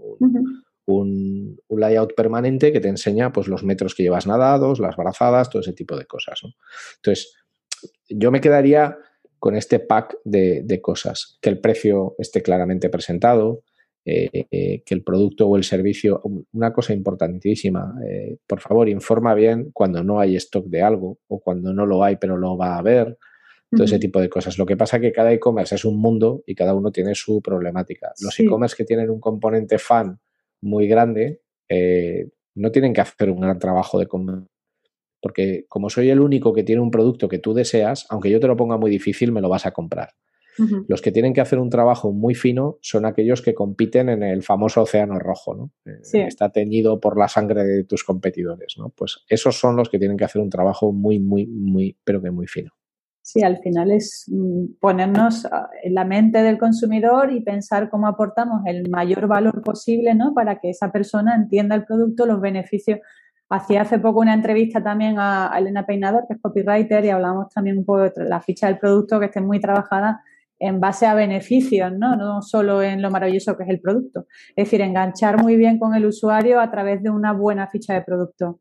un, 0.86 1.60
layout 1.68 2.16
permanente 2.16 2.72
que 2.72 2.80
te 2.80 2.88
enseña 2.88 3.34
pues, 3.34 3.50
los 3.50 3.66
metros 3.66 3.96
que 3.96 4.04
llevas 4.04 4.26
nadados, 4.26 4.80
las 4.80 4.96
brazadas, 4.96 5.50
todo 5.50 5.62
ese 5.62 5.74
tipo 5.74 5.98
de 5.98 6.06
cosas. 6.06 6.40
Entonces, 6.96 7.36
yo 8.08 8.32
me 8.32 8.40
quedaría 8.40 8.98
con 9.38 9.56
este 9.56 9.80
pack 9.80 10.18
de, 10.26 10.80
cosas, 10.82 11.38
que 11.42 11.50
el 11.50 11.60
precio 11.60 12.16
esté 12.18 12.42
claramente 12.42 12.90
presentado, 12.90 13.64
eh, 14.12 14.82
que 14.86 14.94
el 14.94 15.04
producto 15.04 15.48
o 15.48 15.58
el 15.58 15.64
servicio, 15.64 16.22
una 16.54 16.74
cosa 16.74 16.94
importantísima, 16.94 17.96
eh, 18.08 18.38
por 18.48 18.60
favor, 18.60 18.90
informa 18.90 19.34
bien 19.34 19.72
cuando 19.74 20.04
no 20.04 20.20
hay 20.20 20.36
stock 20.38 20.66
de 20.66 20.82
algo 20.82 21.20
o 21.28 21.40
cuando 21.40 21.74
no 21.74 21.86
lo 21.86 22.04
hay 22.04 22.16
pero 22.16 22.38
lo 22.38 22.58
va 22.58 22.76
a 22.76 22.80
haber, 22.80 23.18
todo 23.72 23.84
ese 23.84 24.00
tipo 24.00 24.20
de 24.20 24.30
cosas. 24.30 24.58
Lo 24.58 24.66
que 24.66 24.76
pasa 24.76 24.98
es 24.98 25.02
que 25.02 25.12
cada 25.12 25.32
e-commerce 25.32 25.76
es 25.76 25.86
un 25.86 25.98
mundo 25.98 26.44
y 26.46 26.56
cada 26.56 26.74
uno 26.74 26.92
tiene 26.92 27.14
su 27.14 27.42
problemática. 27.42 28.14
Los 28.20 28.40
e-commerce 28.40 28.76
que 28.76 28.84
tienen 28.84 29.10
un 29.10 29.20
componente 29.20 29.78
fan 29.78 30.20
muy 30.62 30.88
grande, 30.88 31.42
eh, 31.68 32.30
no 32.56 32.72
tienen 32.72 32.94
que 32.94 33.02
hacer 33.02 33.30
un 33.30 33.40
gran 33.40 33.60
trabajo 33.60 34.00
de 34.00 34.08
porque 35.22 35.66
como 35.68 35.90
soy 35.90 36.10
el 36.10 36.20
único 36.20 36.54
que 36.54 36.64
tiene 36.64 36.82
un 36.82 36.92
producto 36.92 37.28
que 37.28 37.40
tú 37.40 37.54
deseas, 37.54 38.06
aunque 38.10 38.30
yo 38.30 38.40
te 38.40 38.48
lo 38.48 38.58
ponga 38.58 38.78
muy 38.78 38.90
difícil, 38.90 39.32
me 39.32 39.42
lo 39.42 39.50
vas 39.50 39.66
a 39.66 39.72
comprar. 39.72 40.10
Los 40.88 41.02
que 41.02 41.12
tienen 41.12 41.34
que 41.34 41.42
hacer 41.42 41.60
un 41.60 41.70
trabajo 41.70 42.12
muy 42.12 42.36
fino 42.36 42.78
son 42.82 43.06
aquellos 43.06 43.42
que 43.42 43.54
compiten 43.54 44.10
en 44.10 44.24
el 44.24 44.44
famoso 44.44 44.82
océano 44.82 45.20
rojo, 45.20 45.56
¿no? 45.56 45.72
Eh, 45.86 46.26
está 46.28 46.52
teñido 46.52 47.00
por 47.00 47.18
la 47.18 47.28
sangre 47.28 47.64
de 47.64 47.84
tus 47.84 48.04
competidores, 48.04 48.76
¿no? 48.78 48.90
Pues 48.90 49.24
esos 49.28 49.60
son 49.60 49.76
los 49.76 49.90
que 49.90 50.00
tienen 50.00 50.18
que 50.18 50.26
hacer 50.26 50.42
un 50.42 50.50
trabajo 50.50 50.92
muy, 50.92 51.20
muy, 51.20 51.48
muy, 51.48 51.98
pero 52.04 52.22
que 52.22 52.32
muy 52.32 52.48
fino. 52.48 52.72
Sí, 53.22 53.44
al 53.44 53.58
final 53.60 53.92
es 53.92 54.26
mm, 54.28 54.80
ponernos 54.80 55.46
ah, 55.46 55.70
en 55.84 55.94
la 55.94 56.04
mente 56.04 56.42
del 56.42 56.58
consumidor 56.58 57.32
y 57.32 57.42
pensar 57.42 57.90
cómo 57.90 58.08
aportamos 58.08 58.62
el 58.66 58.90
mayor 58.90 59.28
valor 59.28 59.62
posible, 59.62 60.16
¿no? 60.16 60.34
Para 60.34 60.60
que 60.60 60.72
esa 60.72 60.92
persona 60.92 61.36
entienda 61.36 61.76
el 61.76 61.86
producto, 61.86 62.26
los 62.26 62.42
beneficios. 62.42 63.00
Hacía 63.50 63.82
hace 63.82 64.00
poco 64.00 64.20
una 64.20 64.34
entrevista 64.34 64.82
también 64.82 65.16
a 65.20 65.54
Elena 65.58 65.86
Peinador, 65.86 66.26
que 66.28 66.36
es 66.36 66.42
copywriter, 66.42 67.06
y 67.06 67.10
hablamos 67.10 67.50
también 67.54 67.78
un 67.78 67.86
poco 67.86 68.10
de 68.10 68.12
la 68.28 68.42
ficha 68.42 68.66
del 68.66 68.80
producto 68.80 69.20
que 69.20 69.28
esté 69.28 69.42
muy 69.42 69.60
trabajada 69.60 70.24
en 70.60 70.80
base 70.80 71.06
a 71.06 71.14
beneficios, 71.14 71.92
¿no? 71.98 72.16
No 72.16 72.42
solo 72.42 72.84
en 72.84 73.02
lo 73.02 73.10
maravilloso 73.10 73.58
que 73.58 73.64
es 73.64 73.70
el 73.70 73.80
producto. 73.80 74.28
Es 74.56 74.66
decir, 74.66 74.82
enganchar 74.82 75.42
muy 75.42 75.56
bien 75.56 75.80
con 75.80 75.96
el 75.96 76.06
usuario 76.06 76.60
a 76.60 76.70
través 76.70 77.02
de 77.02 77.10
una 77.10 77.34
buena 77.34 77.68
ficha 77.68 77.94
de 77.94 78.02
producto. 78.02 78.60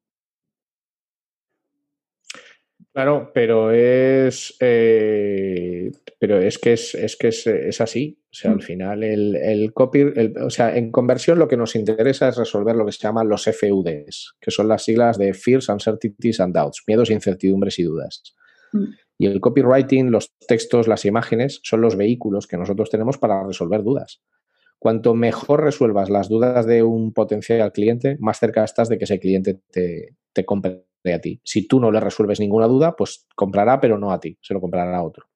Claro, 2.93 3.31
pero 3.33 3.71
es, 3.71 4.57
eh, 4.61 5.91
pero 6.19 6.39
es 6.41 6.59
que 6.59 6.73
es, 6.73 7.17
que 7.17 7.29
es, 7.29 7.81
así. 7.81 8.21
O 8.25 8.35
sea, 8.35 8.51
al 8.51 8.57
mm. 8.57 8.61
final 8.61 9.05
el, 9.05 9.37
el 9.37 9.73
copy, 9.73 10.03
o 10.43 10.51
sea, 10.51 10.77
en 10.77 10.91
conversión 10.91 11.39
lo 11.39 11.47
que 11.47 11.57
nos 11.57 11.77
interesa 11.77 12.29
es 12.29 12.37
resolver 12.37 12.75
lo 12.75 12.85
que 12.85 12.93
se 12.93 12.99
llaman 12.99 13.29
los 13.29 13.45
FUDs, 13.45 14.37
que 14.41 14.51
son 14.51 14.67
las 14.67 14.83
siglas 14.83 15.17
de 15.17 15.33
Fears, 15.33 15.69
Uncertainties 15.69 16.41
and 16.41 16.55
Doubts, 16.55 16.83
miedos, 16.89 17.11
incertidumbres 17.11 17.79
y 17.79 17.85
dudas. 17.85 18.35
Mm. 18.73 18.87
Y 19.19 19.27
el 19.27 19.41
copywriting, 19.41 20.11
los 20.11 20.33
textos, 20.47 20.87
las 20.87 21.05
imágenes, 21.05 21.61
son 21.65 21.81
los 21.81 21.97
vehículos 21.97 22.47
que 22.47 22.57
nosotros 22.57 22.89
tenemos 22.89 23.19
para 23.19 23.45
resolver 23.45 23.83
dudas. 23.83 24.23
Cuanto 24.79 25.15
mejor 25.15 25.65
resuelvas 25.65 26.09
las 26.09 26.29
dudas 26.29 26.65
de 26.65 26.85
un 26.85 27.13
potencial 27.13 27.73
cliente, 27.73 28.17
más 28.21 28.39
cerca 28.39 28.63
estás 28.63 28.89
de 28.89 28.97
que 28.97 29.05
ese 29.05 29.19
cliente 29.19 29.61
te, 29.73 30.15
te 30.33 30.45
compre 30.45 30.85
a 31.13 31.21
ti. 31.21 31.41
Si 31.43 31.67
tú 31.67 31.81
no 31.81 31.91
le 31.91 31.99
resuelves 31.99 32.39
ninguna 32.39 32.69
duda, 32.69 32.95
pues 32.97 33.27
comprará, 33.35 33.81
pero 33.81 33.99
no 33.99 34.13
a 34.13 34.21
ti, 34.21 34.39
se 34.41 34.55
lo 34.55 34.61
comprará 34.61 34.97
a 34.97 35.03
otro. 35.03 35.27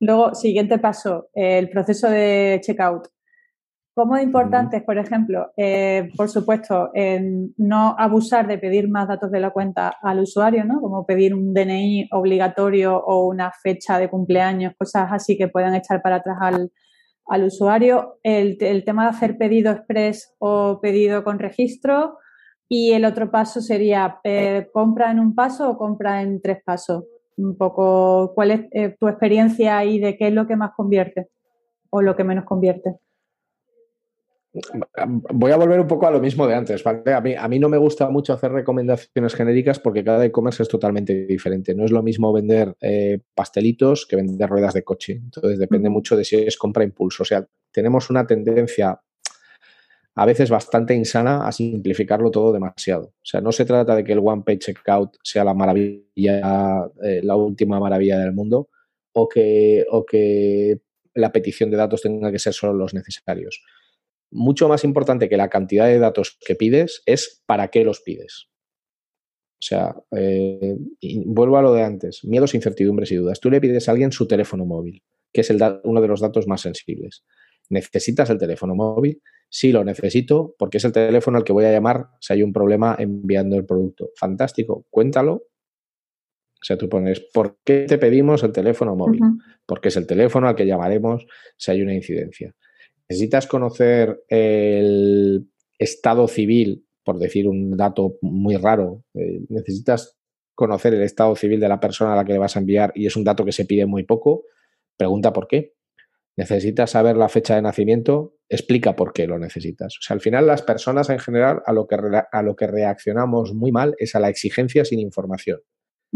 Luego, 0.00 0.34
siguiente 0.34 0.78
paso, 0.78 1.28
el 1.34 1.68
proceso 1.68 2.08
de 2.10 2.58
checkout. 2.62 3.08
¿Cómo 3.94 4.16
es 4.16 4.22
importante, 4.22 4.80
por 4.80 4.98
ejemplo, 4.98 5.50
eh, 5.56 6.10
por 6.16 6.28
supuesto, 6.28 6.90
no 7.56 7.96
abusar 7.98 8.46
de 8.46 8.56
pedir 8.56 8.88
más 8.88 9.08
datos 9.08 9.30
de 9.30 9.40
la 9.40 9.50
cuenta 9.50 9.92
al 10.00 10.20
usuario, 10.20 10.64
¿no? 10.64 10.80
Como 10.80 11.04
pedir 11.04 11.34
un 11.34 11.52
DNI 11.52 12.08
obligatorio 12.12 12.96
o 12.96 13.26
una 13.26 13.50
fecha 13.50 13.98
de 13.98 14.08
cumpleaños, 14.08 14.74
cosas 14.78 15.08
así 15.10 15.36
que 15.36 15.48
puedan 15.48 15.74
echar 15.74 16.02
para 16.02 16.16
atrás 16.16 16.38
al, 16.40 17.44
usuario. 17.44 18.18
El, 18.22 18.56
el, 18.60 18.84
tema 18.84 19.04
de 19.04 19.10
hacer 19.10 19.36
pedido 19.36 19.72
express 19.72 20.34
o 20.38 20.80
pedido 20.80 21.22
con 21.24 21.38
registro, 21.38 22.16
y 22.72 22.92
el 22.92 23.04
otro 23.04 23.32
paso 23.32 23.60
sería, 23.60 24.20
eh, 24.22 24.68
¿compra 24.72 25.10
en 25.10 25.18
un 25.18 25.34
paso 25.34 25.68
o 25.68 25.76
compra 25.76 26.22
en 26.22 26.40
tres 26.40 26.62
pasos? 26.64 27.02
Un 27.36 27.56
poco, 27.56 28.32
¿cuál 28.32 28.52
es 28.52 28.60
eh, 28.70 28.96
tu 28.96 29.08
experiencia 29.08 29.76
ahí 29.76 29.98
de 29.98 30.16
qué 30.16 30.28
es 30.28 30.32
lo 30.32 30.46
que 30.46 30.54
más 30.54 30.70
convierte 30.76 31.26
o 31.90 32.00
lo 32.00 32.14
que 32.14 32.22
menos 32.22 32.44
convierte? 32.44 32.94
Voy 35.32 35.52
a 35.52 35.56
volver 35.56 35.78
un 35.78 35.86
poco 35.86 36.06
a 36.08 36.10
lo 36.10 36.20
mismo 36.20 36.46
de 36.46 36.54
antes, 36.54 36.82
¿vale? 36.82 37.12
A 37.12 37.20
mí, 37.20 37.34
a 37.34 37.46
mí 37.46 37.58
no 37.60 37.68
me 37.68 37.78
gusta 37.78 38.10
mucho 38.10 38.32
hacer 38.32 38.50
recomendaciones 38.50 39.34
genéricas 39.34 39.78
porque 39.78 40.02
cada 40.02 40.24
e-commerce 40.24 40.64
es 40.64 40.68
totalmente 40.68 41.26
diferente. 41.26 41.74
No 41.74 41.84
es 41.84 41.92
lo 41.92 42.02
mismo 42.02 42.32
vender 42.32 42.74
eh, 42.80 43.20
pastelitos 43.34 44.06
que 44.06 44.16
vender 44.16 44.48
ruedas 44.48 44.74
de 44.74 44.82
coche. 44.82 45.12
Entonces 45.12 45.58
depende 45.58 45.88
mucho 45.88 46.16
de 46.16 46.24
si 46.24 46.36
es 46.36 46.56
compra 46.56 46.82
impulso. 46.82 47.22
O 47.22 47.26
sea, 47.26 47.46
tenemos 47.70 48.10
una 48.10 48.26
tendencia 48.26 49.00
a 50.16 50.26
veces 50.26 50.50
bastante 50.50 50.94
insana 50.94 51.46
a 51.46 51.52
simplificarlo 51.52 52.30
todo 52.30 52.52
demasiado. 52.52 53.04
O 53.04 53.24
sea, 53.24 53.40
no 53.40 53.52
se 53.52 53.64
trata 53.64 53.94
de 53.94 54.02
que 54.02 54.12
el 54.12 54.18
One 54.18 54.42
Page 54.44 54.58
Checkout 54.58 55.16
sea 55.22 55.44
la 55.44 55.54
maravilla, 55.54 56.90
eh, 57.02 57.20
la 57.22 57.36
última 57.36 57.78
maravilla 57.78 58.18
del 58.18 58.32
mundo, 58.32 58.68
o 59.12 59.28
que, 59.28 59.84
o 59.90 60.04
que 60.04 60.80
la 61.14 61.30
petición 61.32 61.70
de 61.70 61.76
datos 61.76 62.02
tenga 62.02 62.32
que 62.32 62.38
ser 62.38 62.52
solo 62.52 62.74
los 62.74 62.94
necesarios. 62.94 63.62
Mucho 64.30 64.68
más 64.68 64.84
importante 64.84 65.28
que 65.28 65.36
la 65.36 65.48
cantidad 65.48 65.86
de 65.86 65.98
datos 65.98 66.38
que 66.44 66.54
pides 66.54 67.02
es 67.06 67.42
para 67.46 67.68
qué 67.68 67.84
los 67.84 68.00
pides. 68.00 68.50
O 69.60 69.62
sea, 69.62 69.94
eh, 70.16 70.76
vuelvo 71.26 71.58
a 71.58 71.62
lo 71.62 71.74
de 71.74 71.82
antes, 71.82 72.24
miedos, 72.24 72.54
incertidumbres 72.54 73.12
y 73.12 73.16
dudas. 73.16 73.40
Tú 73.40 73.50
le 73.50 73.60
pides 73.60 73.88
a 73.88 73.92
alguien 73.92 74.10
su 74.10 74.26
teléfono 74.26 74.64
móvil, 74.64 75.02
que 75.32 75.42
es 75.42 75.50
el 75.50 75.60
uno 75.84 76.00
de 76.00 76.08
los 76.08 76.20
datos 76.20 76.46
más 76.46 76.62
sensibles. 76.62 77.24
¿Necesitas 77.68 78.30
el 78.30 78.38
teléfono 78.38 78.74
móvil? 78.74 79.20
Sí, 79.50 79.70
lo 79.70 79.84
necesito 79.84 80.54
porque 80.58 80.78
es 80.78 80.84
el 80.84 80.92
teléfono 80.92 81.36
al 81.36 81.44
que 81.44 81.52
voy 81.52 81.66
a 81.66 81.72
llamar 81.72 82.08
si 82.20 82.32
hay 82.32 82.42
un 82.42 82.52
problema 82.52 82.96
enviando 82.98 83.56
el 83.56 83.66
producto. 83.66 84.10
Fantástico, 84.16 84.86
cuéntalo. 84.88 85.32
O 85.34 86.64
sea, 86.64 86.78
tú 86.78 86.88
pones, 86.88 87.20
¿por 87.32 87.58
qué 87.64 87.86
te 87.88 87.98
pedimos 87.98 88.42
el 88.42 88.52
teléfono 88.52 88.94
móvil? 88.94 89.20
Porque 89.66 89.88
es 89.88 89.96
el 89.96 90.06
teléfono 90.06 90.48
al 90.48 90.54
que 90.54 90.66
llamaremos 90.66 91.26
si 91.56 91.70
hay 91.70 91.82
una 91.82 91.94
incidencia. 91.94 92.54
Necesitas 93.10 93.48
conocer 93.48 94.22
el 94.28 95.50
estado 95.76 96.28
civil, 96.28 96.86
por 97.02 97.18
decir 97.18 97.48
un 97.48 97.76
dato 97.76 98.18
muy 98.22 98.56
raro. 98.56 99.04
Eh, 99.14 99.40
necesitas 99.48 100.16
conocer 100.54 100.94
el 100.94 101.02
estado 101.02 101.34
civil 101.34 101.58
de 101.58 101.68
la 101.68 101.80
persona 101.80 102.12
a 102.12 102.16
la 102.16 102.24
que 102.24 102.34
le 102.34 102.38
vas 102.38 102.54
a 102.54 102.60
enviar 102.60 102.92
y 102.94 103.06
es 103.06 103.16
un 103.16 103.24
dato 103.24 103.44
que 103.44 103.50
se 103.50 103.64
pide 103.64 103.84
muy 103.84 104.04
poco. 104.04 104.44
Pregunta 104.96 105.32
por 105.32 105.48
qué 105.48 105.74
necesitas 106.36 106.92
saber 106.92 107.16
la 107.16 107.28
fecha 107.28 107.56
de 107.56 107.62
nacimiento, 107.62 108.36
explica 108.48 108.94
por 108.94 109.12
qué 109.12 109.26
lo 109.26 109.40
necesitas. 109.40 109.96
O 109.98 110.02
sea, 110.02 110.14
al 110.14 110.20
final 110.20 110.46
las 110.46 110.62
personas 110.62 111.10
en 111.10 111.18
general 111.18 111.62
a 111.66 111.72
lo 111.72 111.88
que, 111.88 111.96
a 112.30 112.42
lo 112.42 112.54
que 112.54 112.68
reaccionamos 112.68 113.54
muy 113.54 113.72
mal 113.72 113.96
es 113.98 114.14
a 114.14 114.20
la 114.20 114.28
exigencia 114.28 114.84
sin 114.84 115.00
información. 115.00 115.60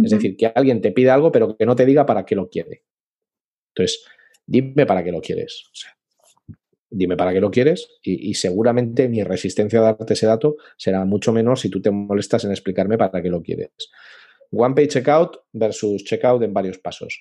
Es 0.00 0.11
decir, 0.12 0.37
que 0.37 0.52
alguien 0.54 0.80
te 0.80 0.92
pide 0.92 1.11
algo 1.11 1.33
pero 1.33 1.57
que 1.57 1.66
no 1.66 1.74
te 1.74 1.87
diga 1.87 2.07
para 2.07 2.24
qué 2.24 2.37
lo 2.37 2.48
quiere. 2.48 2.85
Entonces, 3.74 4.04
dime 4.46 4.87
para 4.87 5.02
qué 5.02 5.11
lo 5.11 5.20
quieres. 5.20 5.70
Dime 6.94 7.16
para 7.16 7.33
qué 7.33 7.40
lo 7.40 7.50
quieres 7.50 7.88
y, 8.02 8.30
y, 8.30 8.35
seguramente 8.35 9.09
mi 9.09 9.22
resistencia 9.22 9.80
a 9.80 9.83
darte 9.83 10.14
ese 10.14 10.26
dato 10.26 10.57
será 10.76 11.04
mucho 11.04 11.33
menor 11.33 11.59
si 11.59 11.68
tú 11.68 11.83
te 11.83 11.90
molestas 11.90 12.44
en 12.44 12.50
explicarme 12.50 12.96
para 12.96 13.22
qué 13.22 13.28
lo 13.28 13.42
quieres. 13.42 13.70
One 14.50 14.74
Page 14.74 14.88
Checkout 14.88 15.37
versus 15.52 16.04
Checkout 16.04 16.42
en 16.42 16.54
varios 16.54 16.78
pasos. 16.78 17.20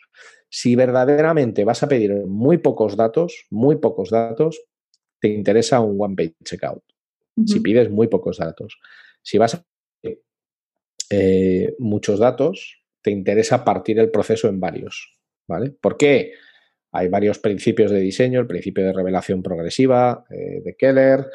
Si 0.50 0.76
verdaderamente 0.76 1.64
vas 1.64 1.82
a 1.84 1.88
pedir 1.88 2.14
muy 2.28 2.60
pocos 2.60 2.96
datos, 2.96 3.46
muy 3.50 3.78
pocos 3.78 4.10
datos, 4.12 4.62
te 5.20 5.30
interesa 5.30 5.80
un 5.80 5.98
One 6.00 6.16
Page 6.16 6.36
Checkout. 6.44 6.84
Si 7.48 7.60
pides 7.62 7.90
muy 7.90 8.08
pocos 8.08 8.38
datos. 8.38 8.78
Si 9.24 9.40
vas 9.40 9.56
a 9.56 9.66
pedir 10.02 10.22
eh, 11.10 11.76
muchos 11.80 12.20
datos, 12.20 12.84
te 13.02 13.10
interesa 13.10 13.66
partir 13.66 14.00
el 14.00 14.12
proceso 14.12 14.48
en 14.48 14.60
varios. 14.60 15.18
¿Vale? 15.48 15.72
¿Por 15.72 15.98
qué? 15.98 16.34
Hay 16.94 17.10
varios 17.10 17.40
principios 17.40 17.92
de 17.92 18.00
diseño, 18.00 18.40
el 18.40 18.48
principio 18.48 18.86
de 18.86 18.94
revelación 18.94 19.42
progresiva 19.42 20.24
eh, 20.30 20.62
de 20.64 20.76
Keller, 20.76 21.26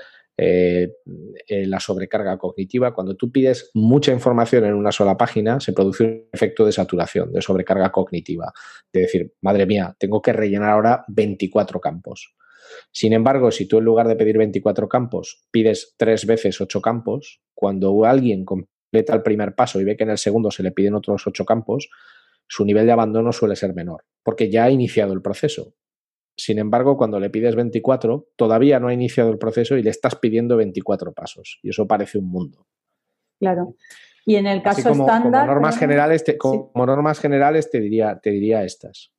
eh, 0.41 0.93
eh, 1.49 1.67
la 1.67 1.81
sobrecarga 1.81 2.39
cognitiva. 2.39 2.95
Cuando 2.95 3.17
tú 3.17 3.33
pides 3.33 3.73
mucha 3.75 4.13
información 4.13 4.65
en 4.65 4.75
una 4.75 4.93
sola 4.93 5.17
página, 5.17 5.59
se 5.59 5.73
produce 5.73 6.05
un 6.05 6.29
efecto 6.33 6.65
de 6.65 6.71
saturación, 6.71 7.33
de 7.33 7.43
sobrecarga 7.43 7.91
cognitiva. 7.91 8.53
De 8.93 9.01
decir, 9.01 9.33
madre 9.43 9.67
mía, 9.67 9.97
tengo 9.99 10.23
que 10.23 10.33
rellenar 10.33 10.71
ahora 10.71 11.05
24 11.09 11.81
campos. 11.81 12.37
Sin 12.93 13.13
embargo, 13.13 13.51
si 13.51 13.67
tú 13.67 13.79
en 13.79 13.85
lugar 13.85 14.07
de 14.07 14.15
pedir 14.15 14.39
24 14.39 14.89
campos 14.89 15.45
pides 15.51 15.95
tres 15.97 16.25
veces 16.25 16.61
8 16.61 16.81
campos, 16.81 17.41
cuando 17.53 18.05
alguien 18.05 18.45
completa 18.45 19.15
el 19.15 19.23
primer 19.23 19.57
paso 19.57 19.81
y 19.81 19.85
ve 19.85 19.97
que 19.97 20.05
en 20.05 20.11
el 20.11 20.19
segundo 20.19 20.53
se 20.53 20.63
le 20.63 20.71
piden 20.71 20.95
otros 20.95 21.27
8 21.27 21.45
campos, 21.45 21.89
su 22.49 22.65
nivel 22.65 22.87
de 22.87 22.93
abandono 22.93 23.33
suele 23.33 23.55
ser 23.55 23.75
menor, 23.75 24.05
porque 24.23 24.51
ya 24.51 24.65
ha 24.65 24.71
iniciado 24.71 25.13
el 25.13 25.23
proceso. 25.23 25.75
Sin 26.37 26.59
embargo, 26.59 26.97
cuando 26.97 27.21
le 27.21 27.31
pides 27.31 27.55
24, 27.57 28.29
todavía 28.37 28.81
no 28.81 28.89
ha 28.89 28.95
iniciado 28.95 29.31
el 29.31 29.39
proceso 29.39 29.77
y 29.77 29.83
le 29.83 29.91
estás 29.91 30.17
pidiendo 30.17 30.57
24 30.57 31.13
pasos. 31.13 31.59
Y 31.63 31.71
eso 31.71 31.87
parece 31.87 32.19
un 32.19 32.31
mundo. 32.31 32.67
Claro. 33.39 33.75
Y 34.25 34.37
en 34.37 34.47
el 34.47 34.63
caso 34.63 34.91
estándar. 34.91 35.43
Como 35.43 35.55
normas, 35.55 35.79
generales, 35.79 36.25
te, 36.25 36.39
como 36.39 36.71
normas 36.75 37.19
generales, 37.19 37.71
te 37.71 37.81
diría, 37.81 38.19
te 38.23 38.31
diría 38.31 38.63
estas. 38.63 39.13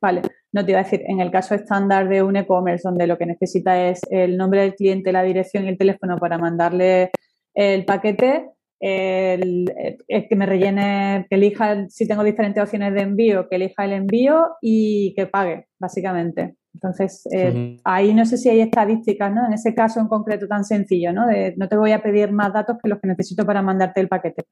Vale, 0.00 0.22
no 0.52 0.64
te 0.64 0.72
iba 0.72 0.80
a 0.80 0.84
decir, 0.84 1.02
en 1.06 1.20
el 1.20 1.30
caso 1.30 1.54
estándar 1.54 2.08
de 2.08 2.22
un 2.22 2.36
e-commerce, 2.36 2.86
donde 2.86 3.06
lo 3.06 3.18
que 3.18 3.26
necesita 3.26 3.88
es 3.88 4.00
el 4.10 4.36
nombre 4.36 4.62
del 4.62 4.74
cliente, 4.74 5.12
la 5.12 5.22
dirección 5.22 5.64
y 5.64 5.68
el 5.68 5.78
teléfono 5.78 6.18
para 6.18 6.38
mandarle 6.38 7.10
el 7.54 7.84
paquete, 7.84 8.50
el, 8.80 9.66
que 10.06 10.36
me 10.36 10.46
rellene, 10.46 11.26
que 11.28 11.36
elija 11.36 11.88
si 11.88 12.06
tengo 12.06 12.22
diferentes 12.22 12.62
opciones 12.62 12.94
de 12.94 13.00
envío, 13.02 13.48
que 13.48 13.56
elija 13.56 13.84
el 13.84 13.92
envío 13.92 14.46
y 14.60 15.14
que 15.14 15.26
pague, 15.26 15.66
básicamente. 15.78 16.56
Entonces, 16.74 17.26
eh, 17.32 17.76
ahí 17.82 18.14
no 18.14 18.24
sé 18.24 18.36
si 18.36 18.48
hay 18.48 18.60
estadísticas, 18.60 19.34
¿no? 19.34 19.46
En 19.46 19.52
ese 19.52 19.74
caso 19.74 19.98
en 20.00 20.06
concreto 20.06 20.46
tan 20.46 20.64
sencillo, 20.64 21.12
¿no? 21.12 21.26
De, 21.26 21.54
no 21.56 21.68
te 21.68 21.76
voy 21.76 21.90
a 21.92 22.02
pedir 22.02 22.30
más 22.30 22.52
datos 22.52 22.76
que 22.80 22.88
los 22.88 23.00
que 23.00 23.08
necesito 23.08 23.44
para 23.44 23.62
mandarte 23.62 24.00
el 24.00 24.08
paquete. 24.08 24.44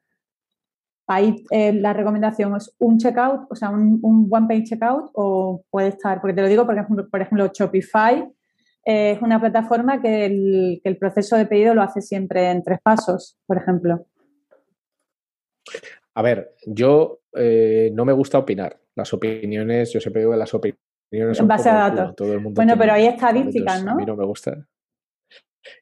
Ahí 1.09 1.45
eh, 1.51 1.73
la 1.73 1.93
recomendación 1.93 2.57
es 2.57 2.75
un 2.81 2.99
checkout, 2.99 3.47
o 3.49 3.55
sea, 3.55 3.71
un, 3.71 4.01
one 4.29 4.47
page 4.49 4.65
checkout, 4.65 5.11
o 5.15 5.62
puede 5.71 5.89
estar, 5.89 6.21
porque 6.21 6.35
te 6.35 6.43
lo 6.43 6.49
digo, 6.49 6.67
porque, 6.67 6.83
por 6.83 7.21
ejemplo, 7.21 7.49
Shopify 7.55 8.29
eh, 8.85 9.12
es 9.12 9.23
una 9.23 9.39
plataforma 9.39 10.03
que 10.03 10.27
el, 10.27 10.81
que 10.83 10.89
el 10.89 10.97
proceso 10.97 11.37
de 11.37 11.47
pedido 11.47 11.75
lo 11.75 11.83
hace 11.83 12.01
siempre 12.01 12.51
en 12.51 12.65
tres 12.65 12.81
pasos, 12.83 13.39
por 13.47 13.57
ejemplo. 13.57 14.07
A 16.14 16.22
ver, 16.22 16.55
yo 16.66 17.20
eh, 17.35 17.90
no 17.92 18.05
me 18.05 18.12
gusta 18.12 18.38
opinar. 18.38 18.81
Las 18.94 19.12
opiniones, 19.12 19.92
yo 19.92 20.00
siempre 20.00 20.22
digo 20.22 20.33
que 20.33 20.38
las 20.38 20.55
opiniones 20.55 21.37
son 21.37 21.44
en 21.44 21.48
base 21.48 21.68
a 21.68 21.90
datos. 21.90 22.14
bueno, 22.52 22.74
pero 22.79 22.92
hay 22.94 23.07
estadísticas, 23.07 23.85
¿no? 23.85 23.92
A 23.92 23.94
mí 23.94 24.07
no 24.07 24.16
me 24.16 24.24
gusta. 24.24 24.66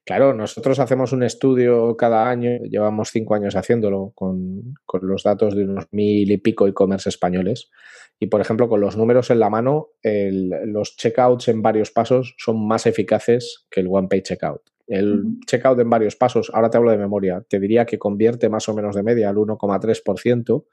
Claro, 0.05 0.35
nosotros 0.35 0.79
hacemos 0.79 1.13
un 1.13 1.23
estudio 1.23 1.97
cada 1.97 2.29
año, 2.29 2.59
llevamos 2.65 3.11
cinco 3.11 3.35
años 3.35 3.55
haciéndolo 3.55 4.13
con, 4.15 4.75
los 5.03 5.23
datos 5.23 5.55
de 5.55 5.65
unos 5.65 5.87
mil 5.93 6.31
y 6.31 6.39
pico 6.39 6.67
e-commerce 6.67 7.09
españoles. 7.09 7.71
Y, 8.19 8.27
por 8.27 8.41
ejemplo, 8.41 8.69
con 8.69 8.81
los 8.81 8.97
números 8.97 9.31
en 9.31 9.41
la 9.41 9.51
mano, 9.51 9.91
los 10.03 10.97
checkouts 10.97 11.49
en 11.49 11.63
varios 11.63 11.91
pasos 11.91 12.35
son 12.39 12.67
más 12.67 12.87
eficaces 12.87 13.67
que 13.71 13.81
el 13.81 13.89
one-page 13.89 14.23
checkout. 14.23 14.74
El 14.87 15.39
checkout 15.47 15.79
en 15.81 15.89
varios 15.89 16.17
pasos, 16.17 16.51
ahora 16.53 16.69
te 16.69 16.77
hablo 16.77 16.91
de 16.91 16.99
memoria, 16.99 17.43
te 17.49 17.59
diría 17.59 17.87
que 17.87 17.99
convierte 17.99 18.49
más 18.49 18.69
o 18.69 18.75
menos 18.75 18.95
de 18.95 19.03
media 19.03 19.31
al 19.31 19.37
1,3% 19.37 20.65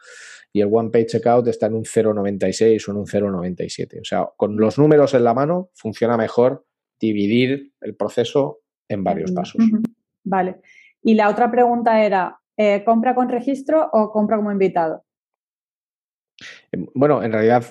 y 0.53 0.61
el 0.61 0.69
One 0.71 0.89
Page 0.89 1.05
Checkout 1.05 1.47
está 1.47 1.67
en 1.67 1.75
un 1.75 1.83
0,96 1.83 2.87
o 2.87 2.91
en 2.91 2.97
un 2.97 3.05
0,97. 3.05 4.01
O 4.01 4.03
sea, 4.03 4.27
con 4.35 4.57
los 4.57 4.77
números 4.77 5.13
en 5.13 5.23
la 5.23 5.33
mano 5.33 5.69
funciona 5.73 6.17
mejor 6.17 6.65
dividir 6.99 7.71
el 7.81 7.95
proceso 7.95 8.59
en 8.89 9.03
varios 9.03 9.31
pasos. 9.31 9.63
Vale. 10.23 10.61
Y 11.01 11.15
la 11.15 11.29
otra 11.29 11.49
pregunta 11.49 12.03
era, 12.03 12.39
eh, 12.57 12.83
¿compra 12.83 13.15
con 13.15 13.29
registro 13.29 13.89
o 13.91 14.11
compra 14.11 14.37
como 14.37 14.51
invitado? 14.51 15.05
Em, 16.71 16.85
bueno, 16.93 17.23
en 17.23 17.31
realidad 17.31 17.65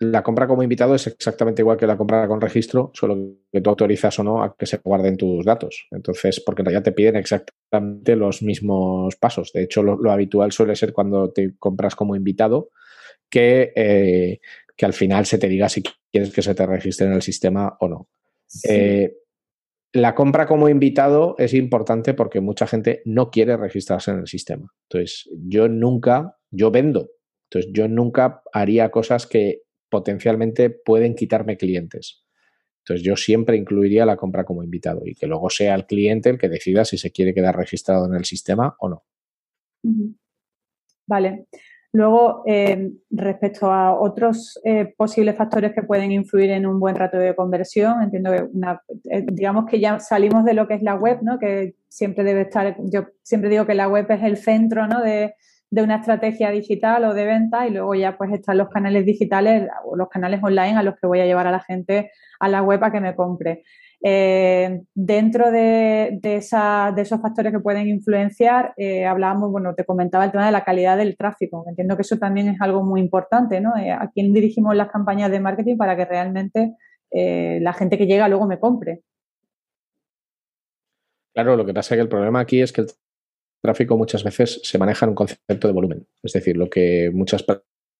la 0.00 0.22
compra 0.22 0.46
como 0.46 0.62
invitado 0.62 0.94
es 0.94 1.06
exactamente 1.08 1.62
igual 1.62 1.76
que 1.76 1.86
la 1.86 1.96
compra 1.96 2.28
con 2.28 2.40
registro, 2.40 2.92
solo 2.94 3.36
que 3.50 3.60
tú 3.60 3.70
autorizas 3.70 4.16
o 4.18 4.24
no 4.24 4.42
a 4.42 4.54
que 4.56 4.66
se 4.66 4.78
guarden 4.78 5.16
tus 5.16 5.44
datos. 5.44 5.88
Entonces, 5.90 6.40
porque 6.40 6.62
en 6.62 6.66
realidad 6.66 6.84
te 6.84 6.92
piden 6.92 7.16
exactamente 7.16 8.14
los 8.14 8.42
mismos 8.42 9.16
pasos. 9.16 9.52
De 9.52 9.62
hecho, 9.62 9.82
lo, 9.82 10.12
habitual 10.12 10.52
suele 10.52 10.76
ser 10.76 10.92
cuando 10.92 11.32
te 11.32 11.56
compras 11.58 11.96
como 11.96 12.14
invitado 12.14 12.70
que, 13.28 13.72
eh, 13.74 14.40
que, 14.76 14.86
al 14.86 14.92
final 14.92 15.26
se 15.26 15.38
te 15.38 15.48
diga 15.48 15.68
si 15.68 15.82
quieres 16.12 16.32
que 16.32 16.42
se 16.42 16.54
te 16.54 16.64
registre 16.64 17.06
en 17.06 17.14
el 17.14 17.22
sistema 17.22 17.76
o 17.80 17.88
no. 17.88 18.08
Eh, 18.68 19.16
la 19.92 20.14
compra 20.14 20.46
como 20.46 20.68
invitado 20.68 21.34
es 21.38 21.54
importante 21.54 22.14
porque 22.14 22.40
mucha 22.40 22.66
gente 22.66 23.02
no 23.04 23.30
quiere 23.30 23.56
registrarse 23.56 24.12
en 24.12 24.20
el 24.20 24.26
sistema. 24.28 24.72
Entonces, 24.88 25.28
yo 25.32 25.68
nunca, 25.68 26.36
yo 26.50 26.70
vendo. 26.70 27.10
Entonces, 27.50 27.72
yo 27.72 27.88
nunca 27.88 28.42
haría 28.52 28.90
cosas 28.90 29.26
que 29.26 29.62
potencialmente 29.88 30.70
pueden 30.70 31.14
quitarme 31.14 31.56
clientes. 31.56 32.24
Entonces 32.80 33.04
yo 33.04 33.16
siempre 33.16 33.56
incluiría 33.56 34.06
la 34.06 34.16
compra 34.16 34.44
como 34.44 34.62
invitado 34.62 35.02
y 35.04 35.14
que 35.14 35.26
luego 35.26 35.50
sea 35.50 35.74
el 35.74 35.86
cliente 35.86 36.30
el 36.30 36.38
que 36.38 36.48
decida 36.48 36.84
si 36.84 36.96
se 36.96 37.10
quiere 37.10 37.34
quedar 37.34 37.56
registrado 37.56 38.06
en 38.06 38.14
el 38.14 38.24
sistema 38.24 38.76
o 38.78 38.88
no. 38.88 39.04
Vale. 41.06 41.46
Luego, 41.92 42.42
eh, 42.46 42.90
respecto 43.10 43.72
a 43.72 43.98
otros 43.98 44.60
eh, 44.62 44.94
posibles 44.96 45.36
factores 45.36 45.72
que 45.74 45.82
pueden 45.82 46.12
influir 46.12 46.50
en 46.50 46.66
un 46.66 46.78
buen 46.78 46.94
rato 46.94 47.16
de 47.16 47.34
conversión, 47.34 48.02
entiendo 48.02 48.30
que 48.30 48.46
eh, 49.10 49.24
digamos 49.32 49.64
que 49.66 49.80
ya 49.80 49.98
salimos 49.98 50.44
de 50.44 50.52
lo 50.52 50.68
que 50.68 50.74
es 50.74 50.82
la 50.82 50.96
web, 50.96 51.20
¿no? 51.22 51.38
Que 51.38 51.76
siempre 51.88 52.24
debe 52.24 52.42
estar, 52.42 52.76
yo 52.84 53.06
siempre 53.22 53.48
digo 53.48 53.64
que 53.64 53.74
la 53.74 53.88
web 53.88 54.06
es 54.10 54.22
el 54.22 54.36
centro, 54.36 54.86
¿no? 54.86 55.02
De, 55.02 55.34
de 55.70 55.82
una 55.82 55.96
estrategia 55.96 56.50
digital 56.50 57.04
o 57.04 57.14
de 57.14 57.26
venta 57.26 57.66
y 57.66 57.70
luego 57.70 57.94
ya 57.94 58.16
pues 58.16 58.32
están 58.32 58.58
los 58.58 58.68
canales 58.68 59.04
digitales 59.04 59.68
o 59.84 59.96
los 59.96 60.08
canales 60.08 60.40
online 60.42 60.76
a 60.76 60.82
los 60.82 60.94
que 60.96 61.06
voy 61.06 61.20
a 61.20 61.26
llevar 61.26 61.46
a 61.46 61.50
la 61.50 61.60
gente 61.60 62.10
a 62.40 62.48
la 62.48 62.62
web 62.62 62.82
a 62.82 62.92
que 62.92 63.00
me 63.00 63.14
compre. 63.14 63.64
Eh, 64.00 64.82
dentro 64.94 65.50
de, 65.50 66.18
de, 66.22 66.36
esa, 66.36 66.92
de, 66.94 67.02
esos 67.02 67.20
factores 67.20 67.52
que 67.52 67.58
pueden 67.58 67.88
influenciar, 67.88 68.72
eh, 68.76 69.04
hablábamos, 69.04 69.50
bueno, 69.50 69.74
te 69.74 69.84
comentaba 69.84 70.24
el 70.24 70.30
tema 70.30 70.46
de 70.46 70.52
la 70.52 70.64
calidad 70.64 70.96
del 70.96 71.16
tráfico. 71.16 71.64
Entiendo 71.68 71.96
que 71.96 72.02
eso 72.02 72.16
también 72.16 72.48
es 72.48 72.60
algo 72.60 72.84
muy 72.84 73.00
importante, 73.00 73.60
¿no? 73.60 73.76
Eh, 73.76 73.90
a 73.90 74.08
quién 74.14 74.32
dirigimos 74.32 74.76
las 74.76 74.88
campañas 74.88 75.30
de 75.30 75.40
marketing 75.40 75.76
para 75.76 75.96
que 75.96 76.04
realmente 76.04 76.74
la 77.10 77.72
gente 77.72 77.96
que 77.96 78.06
llega 78.06 78.28
luego 78.28 78.46
me 78.46 78.60
compre. 78.60 79.00
Claro, 81.34 81.56
lo 81.56 81.64
que 81.64 81.72
pasa 81.72 81.94
es 81.94 81.98
que 81.98 82.02
el 82.02 82.08
problema 82.08 82.40
aquí 82.40 82.60
es 82.60 82.70
que 82.70 82.82
el 82.82 82.88
tráfico 83.60 83.96
muchas 83.96 84.24
veces 84.24 84.60
se 84.62 84.78
maneja 84.78 85.06
en 85.06 85.10
un 85.10 85.14
concepto 85.14 85.66
de 85.66 85.74
volumen. 85.74 86.06
Es 86.22 86.32
decir, 86.32 86.56
lo 86.56 86.68
que 86.68 87.10
muchas 87.12 87.44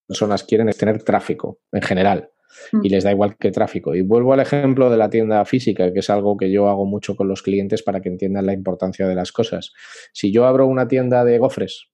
personas 0.07 0.45
quieren 0.45 0.69
es 0.69 0.79
tener 0.79 1.03
tráfico 1.03 1.61
en 1.73 1.83
general 1.83 2.31
mm. 2.73 2.85
y 2.85 2.89
les 2.89 3.05
da 3.05 3.13
igual 3.13 3.37
que 3.37 3.51
tráfico. 3.51 3.95
Y 3.95 4.03
vuelvo 4.03 4.33
al 4.33 4.41
ejemplo 4.41 4.91
de 4.91 4.97
la 4.97 5.11
tienda 5.11 5.45
física, 5.45 5.93
que 5.93 6.01
es 6.01 6.11
algo 6.11 6.37
que 6.37 6.51
yo 6.51 6.69
hago 6.69 6.87
mucho 6.87 7.17
con 7.17 7.29
los 7.29 7.43
clientes 7.43 7.83
para 7.83 8.01
que 8.01 8.09
entiendan 8.09 8.47
la 8.47 8.53
importancia 8.53 9.07
de 9.07 9.15
las 9.15 9.33
cosas. 9.33 9.73
Si 10.13 10.33
yo 10.33 10.47
abro 10.47 10.67
una 10.67 10.89
tienda 10.89 11.25
de 11.25 11.39
gofres 11.39 11.89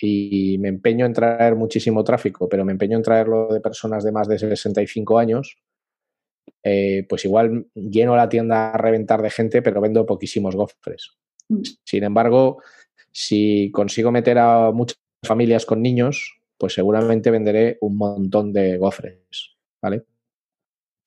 y 0.00 0.56
me 0.58 0.68
empeño 0.68 1.04
en 1.04 1.12
traer 1.12 1.56
muchísimo 1.56 2.04
tráfico, 2.04 2.48
pero 2.48 2.64
me 2.64 2.72
empeño 2.72 2.96
en 2.96 3.02
traerlo 3.02 3.48
de 3.52 3.60
personas 3.60 4.02
de 4.04 4.12
más 4.12 4.28
de 4.28 4.38
65 4.38 5.18
años, 5.18 5.58
eh, 6.62 7.06
pues 7.08 7.24
igual 7.24 7.66
lleno 7.74 8.16
la 8.16 8.28
tienda 8.28 8.70
a 8.70 8.76
reventar 8.78 9.22
de 9.22 9.30
gente, 9.30 9.62
pero 9.62 9.80
vendo 9.80 10.06
poquísimos 10.06 10.56
gofres. 10.56 11.16
Mm. 11.48 11.62
Sin 11.84 12.04
embargo, 12.04 12.62
si 13.12 13.70
consigo 13.72 14.12
meter 14.12 14.38
a 14.38 14.70
muchas 14.72 14.98
familias 15.24 15.66
con 15.66 15.82
niños, 15.82 16.40
pues 16.58 16.74
seguramente 16.74 17.30
venderé 17.30 17.78
un 17.80 17.96
montón 17.96 18.52
de 18.52 18.76
gofres, 18.76 19.56
¿vale? 19.82 20.04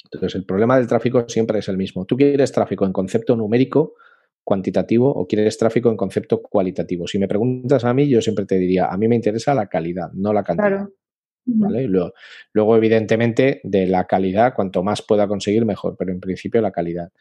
Entonces, 0.06 0.36
el 0.36 0.46
problema 0.46 0.78
del 0.78 0.88
tráfico 0.88 1.28
siempre 1.28 1.60
es 1.60 1.70
el 1.70 1.78
mismo. 1.78 2.06
¿Tú 2.06 2.16
quieres 2.18 2.52
tráfico 2.52 2.86
en 2.86 2.94
concepto 2.94 3.36
numérico, 3.36 3.96
cuantitativo, 4.44 5.10
o 5.10 5.26
quieres 5.26 5.58
tráfico 5.58 5.89
en 5.89 5.98
concepto 5.98 6.42
cualitativo? 6.42 7.08
Si 7.08 7.18
me 7.18 7.28
preguntas 7.28 7.84
a 7.84 7.94
mí, 7.94 8.08
yo 8.08 8.22
siempre 8.22 8.46
te 8.46 8.58
diría, 8.58 8.88
a 8.88 8.98
mí 8.98 9.08
me 9.08 9.16
interesa 9.16 9.54
la 9.54 9.68
calidad, 9.68 10.12
no 10.13 10.34
la 10.34 10.44
cantidad. 10.44 10.70
Claro. 10.70 10.94
Luego, 11.46 12.13
luego, 12.54 12.78
evidentemente, 12.78 13.60
de 13.63 13.88
la 13.88 14.06
calidad, 14.06 14.54
cuanto 14.56 14.82
más 14.82 15.02
pueda 15.02 15.28
conseguir, 15.28 15.66
mejor, 15.66 15.96
pero 15.98 16.12
en 16.12 16.20
principio 16.20 16.62
la 16.62 16.72
calidad. 16.72 17.12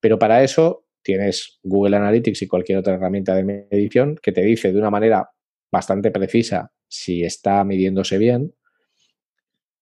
Pero 0.00 0.18
para 0.18 0.42
eso 0.42 0.84
tienes 1.02 1.58
Google 1.62 1.96
Analytics 1.96 2.42
y 2.42 2.48
cualquier 2.48 2.78
otra 2.78 2.94
herramienta 2.94 3.34
de 3.34 3.44
medición 3.44 4.18
que 4.20 4.32
te 4.32 4.42
dice 4.42 4.72
de 4.72 4.78
una 4.78 4.90
manera 4.90 5.30
bastante 5.70 6.10
precisa 6.10 6.72
si 6.88 7.24
está 7.24 7.64
midiéndose 7.64 8.18
bien 8.18 8.54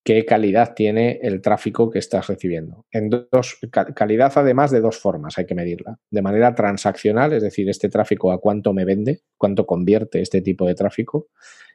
qué 0.05 0.25
calidad 0.25 0.75
tiene 0.75 1.21
el 1.23 1.43
tráfico 1.43 1.91
que 1.91 1.99
estás 1.99 2.29
recibiendo. 2.29 2.87
En 2.91 3.11
dos, 3.11 3.59
calidad 3.95 4.33
además 4.35 4.71
de 4.71 4.81
dos 4.81 4.99
formas 4.99 5.39
hay 5.39 5.47
que 5.47 5.55
medirla. 5.55 5.99
De 6.11 6.23
manera 6.23 6.55
transaccional, 6.55 7.33
es 7.33 7.43
decir, 7.43 7.69
este 7.69 7.89
tráfico 7.89 8.33
a 8.33 8.41
cuánto 8.41 8.73
me 8.73 8.85
vende, 8.85 9.21
cuánto 9.37 9.67
convierte 9.67 10.21
este 10.21 10.41
tipo 10.41 10.67
de 10.67 10.75
tráfico, 10.75 11.29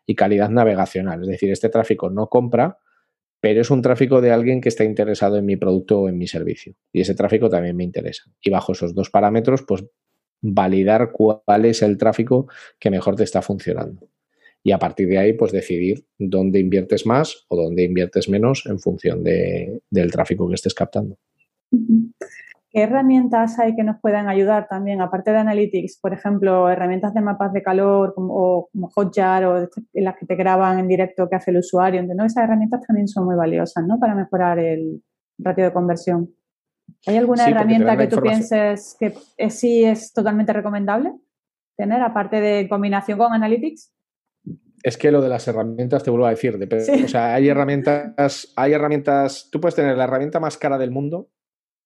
y 0.05 0.15
calidad 0.15 0.49
navegacional, 0.49 1.21
es 1.21 1.27
decir, 1.27 1.51
este 1.51 1.69
tráfico 1.69 2.09
no 2.09 2.27
compra, 2.27 2.77
pero 3.45 3.61
es 3.61 3.69
un 3.69 3.83
tráfico 3.83 4.21
de 4.21 4.31
alguien 4.31 4.59
que 4.59 4.69
está 4.69 4.83
interesado 4.83 5.37
en 5.37 5.45
mi 5.45 5.55
producto 5.55 5.99
o 5.99 6.09
en 6.09 6.17
mi 6.17 6.25
servicio. 6.25 6.73
Y 6.91 7.01
ese 7.01 7.13
tráfico 7.13 7.47
también 7.47 7.75
me 7.75 7.83
interesa. 7.83 8.23
Y 8.41 8.49
bajo 8.49 8.71
esos 8.71 8.95
dos 8.95 9.11
parámetros, 9.11 9.61
pues 9.67 9.85
validar 10.41 11.11
cuál 11.11 11.65
es 11.65 11.83
el 11.83 11.99
tráfico 11.99 12.47
que 12.79 12.89
mejor 12.89 13.15
te 13.15 13.23
está 13.23 13.43
funcionando 13.43 14.09
y 14.63 14.71
a 14.71 14.79
partir 14.79 15.07
de 15.09 15.19
ahí 15.19 15.33
pues 15.33 15.51
decidir 15.51 16.07
dónde 16.17 16.59
inviertes 16.59 17.05
más 17.05 17.45
o 17.47 17.55
dónde 17.55 17.83
inviertes 17.83 18.27
menos 18.29 18.65
en 18.65 18.79
función 18.79 19.23
de, 19.23 19.79
del 19.91 20.11
tráfico 20.11 20.49
que 20.49 20.55
estés 20.55 20.73
captando. 20.73 21.19
¿Qué 22.75 22.81
herramientas 22.81 23.57
hay 23.57 23.73
que 23.73 23.85
nos 23.85 24.01
puedan 24.01 24.27
ayudar 24.27 24.67
también, 24.67 24.99
aparte 24.99 25.31
de 25.31 25.37
Analytics, 25.37 25.97
por 26.01 26.11
ejemplo, 26.11 26.69
herramientas 26.69 27.13
de 27.13 27.21
mapas 27.21 27.53
de 27.53 27.63
calor 27.63 28.13
como, 28.13 28.33
o 28.33 28.69
como 28.69 28.89
Hotjar 28.89 29.45
o 29.45 29.69
las 29.93 30.15
que 30.17 30.25
te 30.25 30.35
graban 30.35 30.79
en 30.79 30.89
directo 30.89 31.29
que 31.29 31.37
hace 31.37 31.51
el 31.51 31.59
usuario? 31.59 32.03
¿no? 32.03 32.25
Esas 32.25 32.43
herramientas 32.43 32.81
también 32.85 33.07
son 33.07 33.23
muy 33.23 33.37
valiosas 33.37 33.85
¿no? 33.87 33.97
para 33.97 34.13
mejorar 34.13 34.59
el 34.59 35.01
ratio 35.37 35.63
de 35.63 35.71
conversión. 35.71 36.35
¿Hay 37.07 37.15
alguna 37.15 37.47
herramienta 37.47 37.95
que 37.95 38.07
tú 38.07 38.19
pienses 38.19 38.97
que 38.99 39.13
sí 39.49 39.85
es 39.85 40.11
totalmente 40.11 40.51
recomendable 40.51 41.13
tener, 41.77 42.01
aparte 42.01 42.41
de 42.41 42.67
combinación 42.67 43.17
con 43.17 43.31
Analytics? 43.31 43.93
Es 44.83 44.97
que 44.97 45.11
lo 45.11 45.21
de 45.21 45.29
las 45.29 45.47
herramientas, 45.47 46.03
te 46.03 46.09
vuelvo 46.09 46.25
a 46.25 46.31
decir, 46.31 46.57
depende. 46.57 47.05
O 47.05 47.07
sea, 47.07 47.35
hay 47.35 47.47
herramientas, 47.47 48.51
hay 48.57 48.73
herramientas, 48.73 49.47
tú 49.49 49.61
puedes 49.61 49.75
tener 49.75 49.95
la 49.95 50.03
herramienta 50.03 50.41
más 50.41 50.57
cara 50.57 50.77
del 50.77 50.91
mundo. 50.91 51.29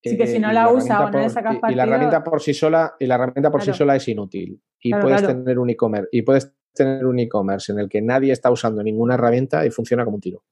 Sí, 0.02 0.18
que 0.18 0.28
si 0.28 0.40
no 0.40 0.52
la, 0.52 0.72
usa 0.72 1.06
o 1.06 1.12
no 1.12 1.20
le 1.20 1.30
sacas 1.30 1.58
partido... 1.58 1.72
Y 1.72 1.76
la 1.76 1.84
herramienta 1.84 2.24
por 2.24 2.42
sí 2.42 2.54
sola, 2.54 2.96
y 3.00 3.06
la 3.06 3.16
herramienta 3.16 3.52
por 3.52 3.62
sí 3.62 3.74
sola 3.74 3.96
es 3.96 4.08
inútil. 4.08 4.62
Y 4.82 4.94
puedes 4.94 5.26
tener 5.26 5.60
un 5.60 5.70
e-commerce, 5.70 6.10
y 6.12 6.22
puedes 6.22 6.54
tener 6.74 7.06
un 7.06 7.20
e-commerce 7.20 7.72
en 7.72 7.80
el 7.80 7.90
que 7.90 8.02
nadie 8.02 8.32
está 8.32 8.50
usando 8.52 8.82
ninguna 8.82 9.16
herramienta 9.16 9.66
y 9.66 9.72
funciona 9.72 10.06
como 10.06 10.16
un 10.16 10.22
tiro. 10.22 10.44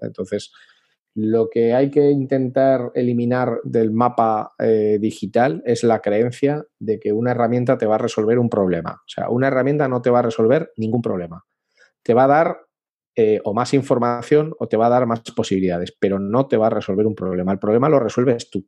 Entonces, 0.00 0.52
lo 1.14 1.50
que 1.50 1.74
hay 1.74 1.90
que 1.90 2.10
intentar 2.10 2.92
eliminar 2.94 3.60
del 3.64 3.90
mapa 3.90 4.52
eh, 4.58 4.98
digital 5.00 5.62
es 5.66 5.84
la 5.84 6.00
creencia 6.00 6.64
de 6.78 6.98
que 6.98 7.12
una 7.12 7.32
herramienta 7.32 7.76
te 7.76 7.86
va 7.86 7.96
a 7.96 7.98
resolver 7.98 8.38
un 8.38 8.48
problema. 8.48 8.92
O 8.92 9.08
sea, 9.08 9.28
una 9.28 9.48
herramienta 9.48 9.88
no 9.88 10.00
te 10.00 10.10
va 10.10 10.20
a 10.20 10.22
resolver 10.22 10.72
ningún 10.76 11.02
problema 11.02 11.44
te 12.02 12.14
va 12.14 12.24
a 12.24 12.28
dar 12.28 12.66
eh, 13.16 13.40
o 13.44 13.54
más 13.54 13.74
información 13.74 14.54
o 14.58 14.68
te 14.68 14.76
va 14.76 14.86
a 14.86 14.90
dar 14.90 15.06
más 15.06 15.20
posibilidades, 15.34 15.94
pero 15.98 16.18
no 16.18 16.46
te 16.46 16.56
va 16.56 16.68
a 16.68 16.70
resolver 16.70 17.06
un 17.06 17.14
problema. 17.14 17.52
El 17.52 17.58
problema 17.58 17.88
lo 17.88 17.98
resuelves 17.98 18.50
tú. 18.50 18.66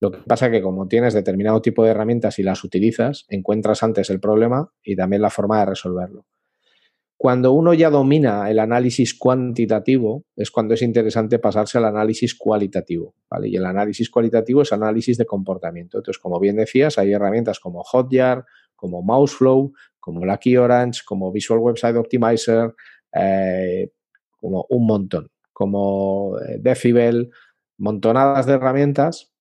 Lo 0.00 0.10
que 0.10 0.18
pasa 0.18 0.46
es 0.46 0.52
que 0.52 0.62
como 0.62 0.88
tienes 0.88 1.14
determinado 1.14 1.62
tipo 1.62 1.84
de 1.84 1.90
herramientas 1.90 2.38
y 2.38 2.42
las 2.42 2.64
utilizas, 2.64 3.24
encuentras 3.28 3.82
antes 3.82 4.10
el 4.10 4.20
problema 4.20 4.72
y 4.82 4.96
también 4.96 5.22
la 5.22 5.30
forma 5.30 5.60
de 5.60 5.66
resolverlo. 5.66 6.26
Cuando 7.16 7.52
uno 7.52 7.72
ya 7.72 7.88
domina 7.88 8.50
el 8.50 8.58
análisis 8.58 9.16
cuantitativo, 9.16 10.24
es 10.34 10.50
cuando 10.50 10.74
es 10.74 10.82
interesante 10.82 11.38
pasarse 11.38 11.78
al 11.78 11.84
análisis 11.84 12.34
cualitativo. 12.34 13.14
Y 13.44 13.54
el 13.54 13.64
análisis 13.64 14.10
cualitativo 14.10 14.62
es 14.62 14.72
análisis 14.72 15.18
de 15.18 15.24
comportamiento. 15.24 15.98
Entonces, 15.98 16.20
como 16.20 16.40
bien 16.40 16.56
decías, 16.56 16.98
hay 16.98 17.12
herramientas 17.12 17.60
como 17.60 17.84
Hotjar, 17.84 18.44
como 18.74 19.02
Mouseflow, 19.02 19.72
como 20.00 20.26
Lucky 20.26 20.56
Orange, 20.56 21.02
como 21.06 21.30
Visual 21.30 21.60
Website 21.60 21.94
Optimizer, 21.94 22.74
eh, 23.14 23.90
como 24.40 24.66
un 24.68 24.86
montón, 24.86 25.30
como 25.52 26.38
eh, 26.40 26.58
Decibel, 26.60 27.30
montonadas 27.78 28.46
de 28.46 28.54
herramientas 28.54 29.32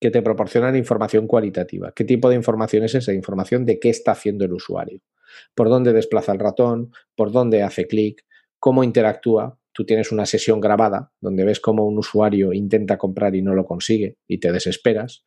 que 0.00 0.10
te 0.10 0.22
proporcionan 0.22 0.76
información 0.76 1.26
cualitativa. 1.26 1.92
¿Qué 1.92 2.04
tipo 2.04 2.28
de 2.28 2.36
información 2.36 2.84
es 2.84 2.94
esa? 2.94 3.12
Información 3.12 3.66
de 3.66 3.78
qué 3.78 3.90
está 3.90 4.12
haciendo 4.12 4.44
el 4.44 4.52
usuario, 4.52 5.00
por 5.54 5.68
dónde 5.68 5.92
desplaza 5.92 6.32
el 6.32 6.38
ratón, 6.38 6.92
por 7.14 7.32
dónde 7.32 7.62
hace 7.62 7.86
clic, 7.86 8.24
cómo 8.58 8.82
interactúa. 8.82 9.58
Tú 9.72 9.84
tienes 9.84 10.10
una 10.10 10.26
sesión 10.26 10.60
grabada 10.60 11.12
donde 11.20 11.44
ves 11.44 11.60
cómo 11.60 11.86
un 11.86 11.98
usuario 11.98 12.52
intenta 12.52 12.98
comprar 12.98 13.36
y 13.36 13.42
no 13.42 13.54
lo 13.54 13.64
consigue 13.64 14.16
y 14.26 14.38
te 14.38 14.52
desesperas 14.52 15.24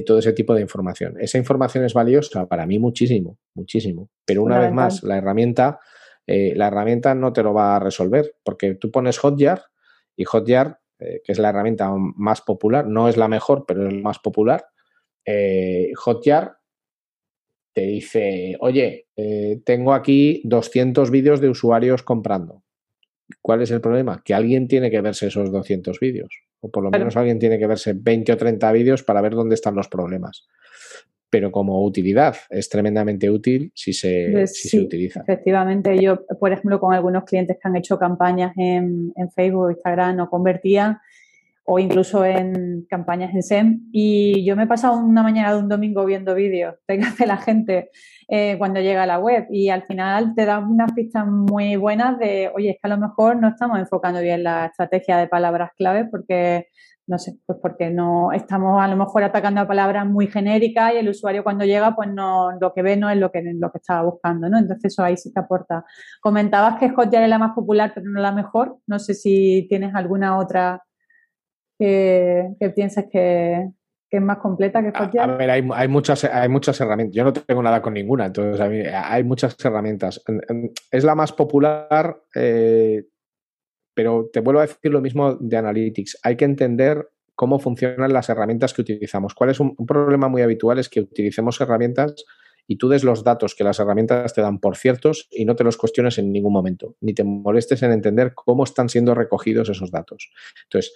todo 0.00 0.18
ese 0.18 0.32
tipo 0.32 0.54
de 0.54 0.62
información. 0.62 1.16
Esa 1.20 1.36
información 1.36 1.84
es 1.84 1.92
valiosa 1.92 2.46
para 2.46 2.64
mí 2.64 2.78
muchísimo, 2.78 3.38
muchísimo. 3.54 4.08
Pero 4.24 4.42
una 4.42 4.58
vez 4.58 4.72
más, 4.72 5.02
la 5.02 5.18
herramienta, 5.18 5.80
eh, 6.26 6.54
la 6.54 6.68
herramienta 6.68 7.14
no 7.14 7.32
te 7.32 7.42
lo 7.42 7.52
va 7.52 7.76
a 7.76 7.80
resolver, 7.80 8.36
porque 8.44 8.74
tú 8.74 8.90
pones 8.90 9.18
Hotjar 9.18 9.64
y 10.16 10.24
Hotjar, 10.24 10.80
eh, 10.98 11.20
que 11.24 11.32
es 11.32 11.38
la 11.38 11.50
herramienta 11.50 11.90
más 11.96 12.40
popular, 12.42 12.86
no 12.86 13.08
es 13.08 13.16
la 13.16 13.28
mejor, 13.28 13.64
pero 13.66 13.86
es 13.86 13.94
la 13.94 14.00
más 14.00 14.18
popular. 14.18 14.66
Eh, 15.24 15.92
Hotjar 15.96 16.56
te 17.74 17.82
dice, 17.82 18.56
oye, 18.60 19.06
tengo 19.64 19.94
aquí 19.94 20.42
200 20.44 21.10
vídeos 21.10 21.40
de 21.40 21.48
usuarios 21.48 22.02
comprando. 22.02 22.64
¿Cuál 23.40 23.62
es 23.62 23.70
el 23.70 23.80
problema? 23.80 24.22
Que 24.22 24.34
alguien 24.34 24.68
tiene 24.68 24.90
que 24.90 25.00
verse 25.00 25.28
esos 25.28 25.50
200 25.50 25.98
vídeos 25.98 26.42
o 26.62 26.70
por 26.70 26.84
lo 26.84 26.90
menos 26.90 27.16
alguien 27.16 27.38
tiene 27.38 27.58
que 27.58 27.66
verse 27.66 27.92
20 27.92 28.32
o 28.32 28.36
30 28.36 28.72
vídeos 28.72 29.02
para 29.02 29.20
ver 29.20 29.34
dónde 29.34 29.56
están 29.56 29.74
los 29.74 29.88
problemas. 29.88 30.46
Pero 31.32 31.50
como 31.50 31.82
utilidad 31.82 32.36
es 32.50 32.68
tremendamente 32.68 33.30
útil 33.30 33.72
si 33.74 33.94
se, 33.94 34.28
pues 34.32 34.54
si 34.54 34.68
se 34.68 34.80
utiliza. 34.80 35.22
Efectivamente, 35.22 35.98
yo, 35.98 36.26
por 36.38 36.52
ejemplo, 36.52 36.78
con 36.78 36.92
algunos 36.92 37.24
clientes 37.24 37.56
que 37.56 37.66
han 37.66 37.74
hecho 37.74 37.98
campañas 37.98 38.52
en, 38.58 39.14
en 39.16 39.30
Facebook, 39.30 39.70
Instagram, 39.70 40.16
no 40.16 40.28
convertían, 40.28 40.98
o 41.64 41.78
incluso 41.78 42.24
en 42.24 42.86
campañas 42.88 43.34
en 43.34 43.42
SEM. 43.42 43.80
Y 43.92 44.44
yo 44.44 44.56
me 44.56 44.64
he 44.64 44.66
pasado 44.66 44.98
una 44.98 45.22
mañana 45.22 45.52
de 45.52 45.60
un 45.60 45.68
domingo 45.68 46.04
viendo 46.04 46.34
vídeos 46.34 46.74
de 46.88 46.98
hace 47.02 47.26
la 47.26 47.36
gente 47.36 47.90
eh, 48.28 48.56
cuando 48.58 48.80
llega 48.80 49.04
a 49.04 49.06
la 49.06 49.18
web 49.18 49.46
y 49.50 49.68
al 49.68 49.84
final 49.84 50.34
te 50.34 50.44
da 50.44 50.58
unas 50.58 50.92
pistas 50.92 51.26
muy 51.26 51.76
buenas 51.76 52.18
de, 52.18 52.50
oye, 52.54 52.70
es 52.70 52.76
que 52.82 52.90
a 52.90 52.94
lo 52.94 52.98
mejor 52.98 53.36
no 53.36 53.48
estamos 53.48 53.78
enfocando 53.78 54.20
bien 54.20 54.42
la 54.42 54.66
estrategia 54.66 55.18
de 55.18 55.28
palabras 55.28 55.70
clave 55.76 56.06
porque, 56.06 56.66
no 57.06 57.18
sé, 57.18 57.38
pues 57.46 57.58
porque 57.62 57.90
no 57.90 58.32
estamos 58.32 58.82
a 58.82 58.88
lo 58.88 58.96
mejor 58.96 59.22
atacando 59.22 59.60
a 59.60 59.68
palabras 59.68 60.06
muy 60.06 60.26
genéricas 60.26 60.94
y 60.94 60.96
el 60.96 61.08
usuario 61.08 61.44
cuando 61.44 61.64
llega 61.64 61.94
pues 61.94 62.08
no, 62.12 62.50
lo 62.60 62.72
que 62.72 62.82
ve 62.82 62.96
no 62.96 63.08
es 63.08 63.18
lo 63.18 63.30
que, 63.30 63.42
lo 63.42 63.70
que 63.70 63.78
estaba 63.78 64.02
buscando, 64.02 64.48
¿no? 64.48 64.58
Entonces 64.58 64.92
eso 64.92 65.04
ahí 65.04 65.16
sí 65.16 65.32
te 65.32 65.40
aporta. 65.40 65.84
Comentabas 66.20 66.78
que 66.80 66.90
Hotjar 66.90 67.22
es 67.22 67.28
la 67.28 67.38
más 67.38 67.52
popular 67.54 67.92
pero 67.94 68.10
no 68.10 68.20
la 68.20 68.32
mejor. 68.32 68.78
No 68.86 68.98
sé 68.98 69.14
si 69.14 69.66
tienes 69.68 69.94
alguna 69.94 70.38
otra 70.38 70.82
que, 71.82 72.72
piensas 72.74 73.06
que, 73.10 73.70
es 74.10 74.22
más 74.22 74.38
completa 74.38 74.82
que 74.82 74.92
Hotjar? 74.96 75.30
A, 75.30 75.36
ver, 75.36 75.50
hay, 75.50 75.88
muchas, 75.88 76.24
hay 76.24 76.48
muchas 76.48 76.80
herramientas. 76.80 77.16
Yo 77.16 77.24
no 77.24 77.32
tengo 77.32 77.62
nada 77.62 77.82
con 77.82 77.94
ninguna, 77.94 78.26
entonces 78.26 78.60
hay 78.60 79.24
muchas 79.24 79.56
herramientas. 79.64 80.22
Es 80.90 81.04
la 81.04 81.14
más 81.14 81.32
popular, 81.32 82.22
eh, 82.34 83.04
pero 83.94 84.30
te 84.32 84.40
vuelvo 84.40 84.60
a 84.60 84.66
decir 84.66 84.92
lo 84.92 85.00
mismo 85.00 85.34
de 85.34 85.56
Analytics. 85.56 86.18
Hay 86.22 86.36
que 86.36 86.44
entender 86.44 87.08
cómo 87.34 87.58
funcionan 87.58 88.12
las 88.12 88.28
herramientas 88.28 88.72
que 88.74 88.82
utilizamos. 88.82 89.34
¿Cuál 89.34 89.50
es 89.50 89.60
un, 89.60 89.74
problema 89.74 90.28
muy 90.28 90.42
habitual? 90.42 90.78
Es 90.78 90.88
que 90.88 91.00
utilicemos 91.00 91.60
herramientas 91.60 92.14
y 92.68 92.76
tú 92.76 92.88
des 92.88 93.02
los 93.02 93.24
datos 93.24 93.54
que 93.56 93.64
las 93.64 93.80
herramientas 93.80 94.34
te 94.34 94.40
dan 94.40 94.60
por 94.60 94.76
ciertos 94.76 95.26
y 95.30 95.44
no 95.44 95.56
te 95.56 95.64
los 95.64 95.76
cuestiones 95.76 96.18
en 96.18 96.30
ningún 96.30 96.52
momento, 96.52 96.94
ni 97.00 97.12
te 97.12 97.24
molestes 97.24 97.82
en 97.82 97.90
entender 97.90 98.34
cómo 98.34 98.62
están 98.62 98.88
siendo 98.88 99.14
recogidos 99.14 99.68
esos 99.68 99.90
datos. 99.90 100.30
Entonces, 100.64 100.94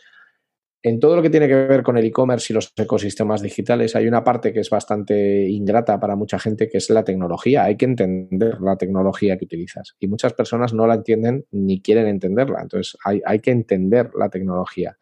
en 0.83 1.01
todo 1.01 1.17
lo 1.17 1.23
que 1.23 1.31
tiene 1.31 1.49
que 1.49 1.55
ver 1.55 1.83
con 1.83 1.97
el 1.99 2.05
e-commerce 2.05 2.53
y 2.53 2.55
los 2.55 2.73
ecosistemas 2.77 3.43
digitales 3.43 3.97
hay 3.97 4.07
una 4.07 4.23
parte 4.23 4.53
que 4.53 4.61
es 4.61 4.71
bastante 4.71 5.49
ingrata 5.49 5.99
para 5.99 6.17
mucha 6.17 6.39
gente, 6.39 6.69
que 6.69 6.79
es 6.79 6.91
la 6.91 7.03
tecnología. 7.03 7.65
Hay 7.65 7.77
que 7.77 7.87
entender 7.87 8.61
la 8.61 8.77
tecnología 8.77 9.37
que 9.37 9.47
utilizas 9.47 9.97
y 9.99 10.07
muchas 10.07 10.35
personas 10.35 10.73
no 10.75 10.87
la 10.87 10.95
entienden 10.95 11.47
ni 11.51 11.81
quieren 11.83 12.07
entenderla. 12.07 12.61
Entonces 12.63 12.97
hay, 13.05 13.41
que 13.41 13.51
entender 13.51 14.11
la 14.19 14.29
tecnología. 14.29 14.97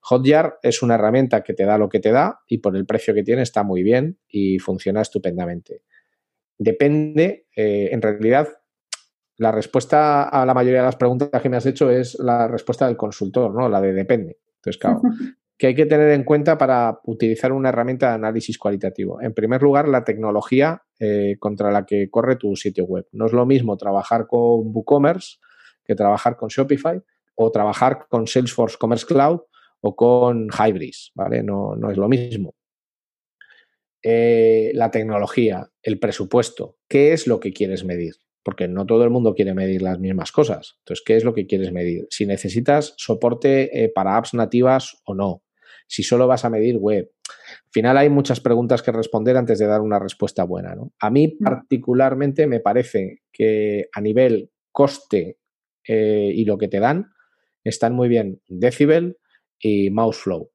Hotjar 0.00 0.58
es 0.62 0.82
una 0.82 0.96
herramienta 0.96 1.42
que 1.42 1.54
te 1.54 1.64
da 1.64 1.78
lo 1.78 1.88
que 1.88 2.00
te 2.00 2.12
da 2.12 2.40
y 2.46 2.58
por 2.58 2.76
el 2.76 2.86
precio 2.86 3.14
que 3.14 3.22
tiene 3.22 3.42
está 3.42 3.62
muy 3.62 3.82
bien 3.82 4.18
y 4.28 4.58
funciona 4.58 5.00
estupendamente. 5.00 5.82
Depende, 6.58 7.46
eh, 7.56 7.88
en 7.90 8.02
realidad, 8.02 8.48
la 9.38 9.50
respuesta 9.50 10.28
a 10.28 10.46
la 10.46 10.54
mayoría 10.54 10.80
de 10.80 10.86
las 10.86 10.96
preguntas 10.96 11.42
que 11.42 11.48
me 11.48 11.56
has 11.56 11.66
hecho 11.66 11.90
es 11.90 12.16
la 12.20 12.46
respuesta 12.46 12.86
del 12.86 12.96
consultor, 12.96 13.52
¿no? 13.52 13.68
La 13.68 13.80
de 13.80 13.92
depende. 13.92 14.38
Entonces, 14.64 14.80
claro, 14.80 15.00
¿qué 15.58 15.68
hay 15.68 15.74
que 15.74 15.86
tener 15.86 16.10
en 16.10 16.24
cuenta 16.24 16.56
para 16.56 17.00
utilizar 17.04 17.52
una 17.52 17.68
herramienta 17.68 18.08
de 18.08 18.14
análisis 18.14 18.58
cualitativo? 18.58 19.20
En 19.20 19.34
primer 19.34 19.62
lugar, 19.62 19.88
la 19.88 20.04
tecnología 20.04 20.82
eh, 20.98 21.36
contra 21.38 21.70
la 21.70 21.84
que 21.84 22.08
corre 22.10 22.36
tu 22.36 22.56
sitio 22.56 22.84
web. 22.84 23.06
No 23.12 23.26
es 23.26 23.32
lo 23.32 23.46
mismo 23.46 23.76
trabajar 23.76 24.26
con 24.26 24.74
WooCommerce 24.74 25.38
que 25.84 25.94
trabajar 25.94 26.36
con 26.36 26.48
Shopify 26.48 27.00
o 27.34 27.50
trabajar 27.50 28.06
con 28.08 28.26
Salesforce 28.26 28.76
Commerce 28.78 29.04
Cloud 29.06 29.40
o 29.80 29.96
con 29.96 30.48
Hybris, 30.48 31.12
¿vale? 31.14 31.42
No, 31.42 31.76
no 31.76 31.90
es 31.90 31.98
lo 31.98 32.08
mismo. 32.08 32.54
Eh, 34.02 34.70
la 34.74 34.90
tecnología, 34.90 35.70
el 35.82 35.98
presupuesto, 35.98 36.76
¿qué 36.88 37.12
es 37.12 37.26
lo 37.26 37.40
que 37.40 37.52
quieres 37.52 37.84
medir? 37.84 38.14
Porque 38.44 38.68
no 38.68 38.86
todo 38.86 39.04
el 39.04 39.10
mundo 39.10 39.34
quiere 39.34 39.54
medir 39.54 39.82
las 39.82 39.98
mismas 39.98 40.30
cosas. 40.30 40.76
Entonces, 40.80 41.02
¿qué 41.04 41.16
es 41.16 41.24
lo 41.24 41.34
que 41.34 41.46
quieres 41.46 41.72
medir? 41.72 42.06
Si 42.10 42.26
necesitas 42.26 42.94
soporte 42.96 43.84
eh, 43.84 43.88
para 43.88 44.16
apps 44.16 44.34
nativas 44.34 45.00
o 45.06 45.14
no. 45.14 45.42
Si 45.88 46.02
solo 46.02 46.26
vas 46.26 46.44
a 46.44 46.50
medir 46.50 46.76
web. 46.76 47.10
Al 47.28 47.70
final 47.72 47.96
hay 47.98 48.10
muchas 48.10 48.40
preguntas 48.40 48.82
que 48.82 48.92
responder 48.92 49.36
antes 49.36 49.58
de 49.58 49.66
dar 49.66 49.80
una 49.80 49.98
respuesta 49.98 50.44
buena. 50.44 50.74
¿no? 50.74 50.92
A 51.00 51.10
mí 51.10 51.28
mm. 51.28 51.42
particularmente 51.42 52.46
me 52.46 52.60
parece 52.60 53.22
que 53.32 53.86
a 53.92 54.00
nivel 54.00 54.50
coste 54.72 55.38
eh, 55.86 56.30
y 56.34 56.44
lo 56.44 56.58
que 56.58 56.68
te 56.68 56.80
dan, 56.80 57.12
están 57.62 57.94
muy 57.94 58.08
bien 58.08 58.40
Decibel 58.48 59.16
y 59.58 59.90
Mouseflow. 59.90 60.50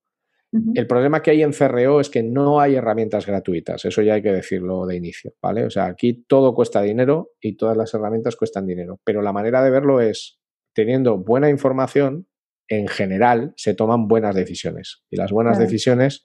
El 0.52 0.88
problema 0.88 1.22
que 1.22 1.30
hay 1.30 1.44
en 1.44 1.52
CRO 1.52 2.00
es 2.00 2.10
que 2.10 2.24
no 2.24 2.60
hay 2.60 2.74
herramientas 2.74 3.28
gratuitas, 3.28 3.86
eso 3.86 4.02
ya 4.02 4.16
hay 4.16 4.24
que 4.24 4.32
decirlo 4.32 4.88
de 4.88 4.96
inicio, 4.96 5.34
¿vale? 5.42 5.64
O 5.64 5.70
sea, 5.70 5.86
aquí 5.86 6.26
todo 6.28 6.56
cuesta 6.56 6.82
dinero 6.82 7.34
y 7.40 7.56
todas 7.56 7.78
las 7.78 7.94
herramientas 7.94 8.36
cuestan 8.36 8.66
dinero, 8.66 9.00
pero 9.04 9.22
la 9.22 9.32
manera 9.32 9.64
de 9.64 9.70
verlo 9.70 10.02
es 10.02 10.40
teniendo 10.74 11.20
buena 11.20 11.50
información, 11.50 12.28
en 12.68 12.88
general 12.88 13.54
se 13.58 13.76
toman 13.76 14.08
buenas 14.08 14.34
decisiones 14.34 15.04
y 15.12 15.18
las 15.18 15.32
buenas 15.32 15.60
decisiones 15.60 16.24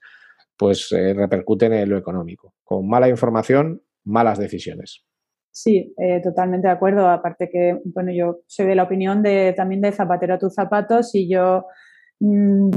pues 0.57 0.91
eh, 0.93 1.15
repercuten 1.15 1.73
en 1.73 1.89
lo 1.89 1.99
económico. 1.99 2.55
Con 2.63 2.89
mala 2.89 3.09
información, 3.09 3.83
malas 4.05 4.39
decisiones. 4.39 5.05
Sí, 5.51 5.95
eh, 5.99 6.21
totalmente 6.23 6.69
de 6.69 6.73
acuerdo. 6.73 7.09
Aparte 7.09 7.49
que, 7.51 7.79
bueno, 7.85 8.13
yo 8.13 8.41
soy 8.47 8.67
de 8.67 8.75
la 8.75 8.85
opinión 8.85 9.23
de 9.23 9.53
también 9.57 9.81
de 9.81 9.93
zapatero 9.93 10.35
a 10.35 10.39
tus 10.39 10.55
zapatos 10.55 11.15
y 11.15 11.29
yo 11.29 11.67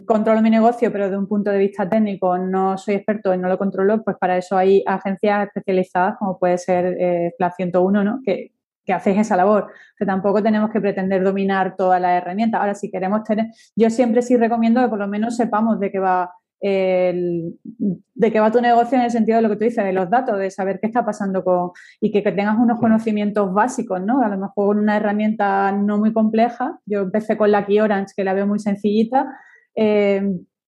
controlo 0.05 0.41
mi 0.41 0.49
negocio, 0.49 0.91
pero 0.91 1.09
de 1.09 1.17
un 1.17 1.27
punto 1.27 1.51
de 1.51 1.59
vista 1.59 1.87
técnico 1.87 2.37
no 2.37 2.77
soy 2.77 2.95
experto 2.95 3.33
y 3.33 3.37
no 3.37 3.47
lo 3.47 3.57
controlo, 3.57 4.03
pues 4.03 4.17
para 4.17 4.37
eso 4.37 4.57
hay 4.57 4.83
agencias 4.85 5.47
especializadas 5.47 6.17
como 6.17 6.37
puede 6.37 6.57
ser 6.57 6.97
eh, 6.99 7.33
101, 7.55 8.03
¿no? 8.03 8.19
Que, 8.25 8.51
que 8.85 8.93
hacéis 8.93 9.19
esa 9.19 9.35
labor. 9.35 9.71
Que 9.97 10.05
tampoco 10.05 10.41
tenemos 10.41 10.71
que 10.71 10.81
pretender 10.81 11.23
dominar 11.23 11.75
todas 11.75 12.01
las 12.01 12.21
herramientas. 12.21 12.59
Ahora, 12.59 12.73
si 12.73 12.89
queremos 12.89 13.23
tener, 13.23 13.47
yo 13.75 13.89
siempre 13.89 14.21
sí 14.21 14.37
recomiendo 14.37 14.81
que 14.81 14.87
por 14.87 14.99
lo 14.99 15.07
menos 15.07 15.35
sepamos 15.35 15.79
de 15.79 15.91
qué 15.91 15.99
va 15.99 16.31
de 16.59 18.31
qué 18.31 18.39
va 18.39 18.51
tu 18.51 18.61
negocio 18.61 18.97
en 18.97 19.03
el 19.03 19.11
sentido 19.11 19.37
de 19.37 19.43
lo 19.43 19.49
que 19.49 19.57
tú 19.57 19.63
dices, 19.65 19.83
de 19.83 19.93
los 19.93 20.09
datos, 20.09 20.39
de 20.39 20.49
saber 20.49 20.79
qué 20.79 20.87
está 20.87 21.05
pasando 21.05 21.43
con 21.43 21.71
y 22.01 22.11
que, 22.11 22.21
tengas 22.21 22.57
unos 22.57 22.79
conocimientos 22.79 23.53
básicos, 23.53 24.01
¿no? 24.01 24.21
A 24.21 24.29
lo 24.29 24.37
mejor 24.37 24.77
una 24.77 24.97
herramienta 24.97 25.71
no 25.71 25.97
muy 25.97 26.13
compleja. 26.13 26.79
Yo 26.85 27.01
empecé 27.01 27.37
con 27.37 27.51
la 27.51 27.65
Key 27.65 27.79
Orange, 27.79 28.13
que 28.15 28.23
la 28.23 28.33
veo 28.33 28.47
muy 28.47 28.59
sencillita, 28.59 29.27
eh, 29.75 30.21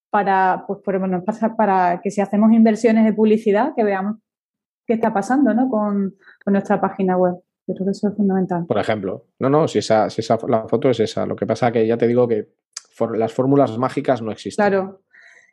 para, 0.10 0.66
pues, 0.68 0.80
bueno, 1.00 1.24
para 1.58 2.02
que 2.02 2.12
si 2.12 2.22
hacemos 2.22 2.52
inversiones 2.52 3.06
de 3.06 3.14
publicidad, 3.14 3.74
que 3.76 3.84
veamos 3.84 4.18
qué 4.86 4.94
está 4.94 5.14
pasando, 5.14 5.54
¿no? 5.54 5.70
Con, 5.70 6.16
nuestra 6.48 6.82
página 6.82 7.16
web. 7.16 7.36
Yo 7.68 7.76
creo 7.76 7.86
que 7.86 7.92
eso 7.92 8.08
es 8.08 8.16
fundamental. 8.16 8.66
Por 8.66 8.80
ejemplo, 8.80 9.28
no, 9.38 9.52
no, 9.52 9.68
si 9.68 9.78
esa, 9.78 10.10
si 10.10 10.22
esa 10.22 10.40
la 10.48 10.68
foto 10.68 10.90
es 10.90 11.00
esa. 11.00 11.28
Lo 11.28 11.36
que 11.36 11.46
pasa 11.46 11.72
que 11.72 11.86
ya 11.86 11.96
te 11.96 12.08
digo 12.08 12.28
que 12.28 12.48
las 13.14 13.32
fórmulas 13.32 13.78
mágicas 13.78 14.24
no 14.24 14.32
existen. 14.32 14.66
Claro, 14.68 15.04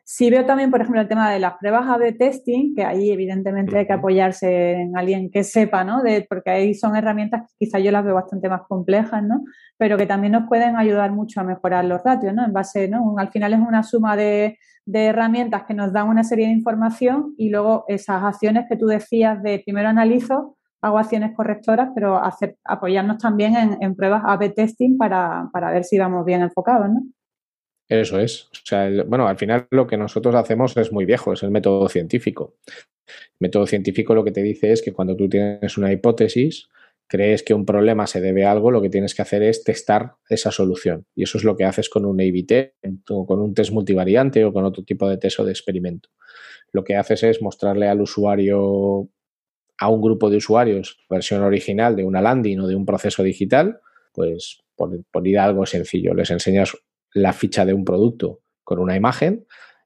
Sí 0.09 0.29
veo 0.29 0.45
también, 0.45 0.71
por 0.71 0.79
ejemplo, 0.79 1.01
el 1.01 1.09
tema 1.09 1.29
de 1.29 1.37
las 1.37 1.57
pruebas 1.57 1.85
A-B 1.85 2.13
testing, 2.13 2.73
que 2.73 2.85
ahí 2.85 3.11
evidentemente 3.11 3.77
hay 3.77 3.87
que 3.87 3.91
apoyarse 3.91 4.71
en 4.71 4.97
alguien 4.97 5.29
que 5.29 5.43
sepa, 5.43 5.83
¿no? 5.83 6.01
De, 6.01 6.25
porque 6.29 6.49
ahí 6.49 6.73
son 6.75 6.95
herramientas 6.95 7.41
que 7.41 7.65
quizá 7.65 7.79
yo 7.79 7.91
las 7.91 8.05
veo 8.05 8.15
bastante 8.15 8.47
más 8.47 8.61
complejas, 8.69 9.21
¿no? 9.21 9.43
Pero 9.77 9.97
que 9.97 10.05
también 10.05 10.31
nos 10.31 10.47
pueden 10.47 10.77
ayudar 10.77 11.11
mucho 11.11 11.41
a 11.41 11.43
mejorar 11.43 11.83
los 11.83 12.01
ratios, 12.05 12.33
¿no? 12.33 12.45
En 12.45 12.53
base, 12.53 12.87
¿no? 12.87 13.15
Al 13.17 13.31
final 13.31 13.51
es 13.51 13.59
una 13.59 13.83
suma 13.83 14.15
de, 14.15 14.57
herramientas 14.85 15.63
que 15.67 15.73
nos 15.73 15.91
dan 15.91 16.07
una 16.07 16.23
serie 16.23 16.47
de 16.47 16.53
información 16.53 17.33
y 17.37 17.49
luego 17.49 17.83
esas 17.89 18.23
acciones 18.23 18.65
que 18.69 18.77
tú 18.77 18.85
decías 18.85 19.43
de 19.43 19.61
primero 19.65 19.89
analizo, 19.89 20.55
hago 20.81 20.99
acciones 20.99 21.35
correctoras, 21.35 21.89
pero 21.93 22.23
hacer, 22.23 22.55
apoyarnos 22.63 23.17
también 23.17 23.57
en, 23.57 23.77
en 23.81 23.93
pruebas 23.93 24.23
A-B 24.25 24.51
testing 24.51 24.97
para, 24.97 25.49
para 25.51 25.69
ver 25.71 25.83
si 25.83 25.99
vamos 25.99 26.23
bien 26.23 26.43
enfocados, 26.43 26.87
¿no? 26.89 27.01
Eso 27.89 28.19
es. 28.19 28.49
O 28.51 28.65
sea, 28.65 28.89
bueno, 29.05 29.27
al 29.27 29.37
final 29.37 29.67
lo 29.71 29.87
que 29.87 29.97
nosotros 29.97 30.35
hacemos 30.35 30.75
es 30.75 30.91
muy 30.91 31.05
viejo, 31.05 31.33
es 31.33 31.43
el 31.43 31.51
método 31.51 31.87
científico. 31.87 32.55
El 33.07 33.39
método 33.39 33.65
científico 33.65 34.13
lo 34.13 34.23
que 34.23 34.31
te 34.31 34.43
dice 34.43 34.71
es 34.71 34.81
que 34.81 34.91
cuando 34.91 35.15
tú 35.15 35.29
tienes 35.29 35.77
una 35.77 35.91
hipótesis, 35.91 36.67
crees 37.07 37.43
que 37.43 37.53
un 37.53 37.65
problema 37.65 38.05
se 38.05 38.19
debe 38.19 38.45
a 38.45 38.51
algo, 38.51 38.71
lo 38.71 38.81
que 38.81 38.89
tienes 38.89 39.15
que 39.15 39.21
hacer 39.21 39.41
es 39.41 39.63
testar 39.63 40.15
esa 40.29 40.51
solución. 40.51 41.05
Y 41.15 41.23
eso 41.23 41.37
es 41.37 41.45
lo 41.45 41.55
que 41.55 41.63
haces 41.63 41.89
con 41.89 42.05
un 42.05 42.19
A-B 42.19 42.73
o 43.09 43.25
con 43.25 43.39
un 43.39 43.53
test 43.53 43.71
multivariante 43.71 44.43
o 44.43 44.51
con 44.51 44.65
otro 44.65 44.83
tipo 44.83 45.07
de 45.07 45.17
test 45.17 45.39
o 45.39 45.45
de 45.45 45.51
experimento. 45.51 46.09
Lo 46.73 46.83
que 46.83 46.97
haces 46.97 47.23
es 47.23 47.41
mostrarle 47.41 47.87
al 47.87 48.01
usuario, 48.01 49.09
a 49.77 49.89
un 49.89 50.01
grupo 50.01 50.29
de 50.29 50.37
usuarios, 50.37 50.99
versión 51.09 51.41
original 51.43 51.95
de 51.95 52.03
una 52.03 52.21
landing 52.21 52.59
o 52.59 52.67
de 52.67 52.75
un 52.75 52.85
proceso 52.85 53.23
digital, 53.23 53.79
pues 54.11 54.63
por, 54.75 55.01
por 55.09 55.25
ir 55.25 55.39
a 55.39 55.45
algo 55.45 55.65
sencillo. 55.65 56.13
Les 56.13 56.29
enseñas 56.29 56.75
la 57.17 57.33
ficha 57.33 57.65
de 57.65 57.73
un 57.73 57.83
producto 57.85 58.41
con 58.63 58.79
una 58.79 58.95
imagen 58.95 59.45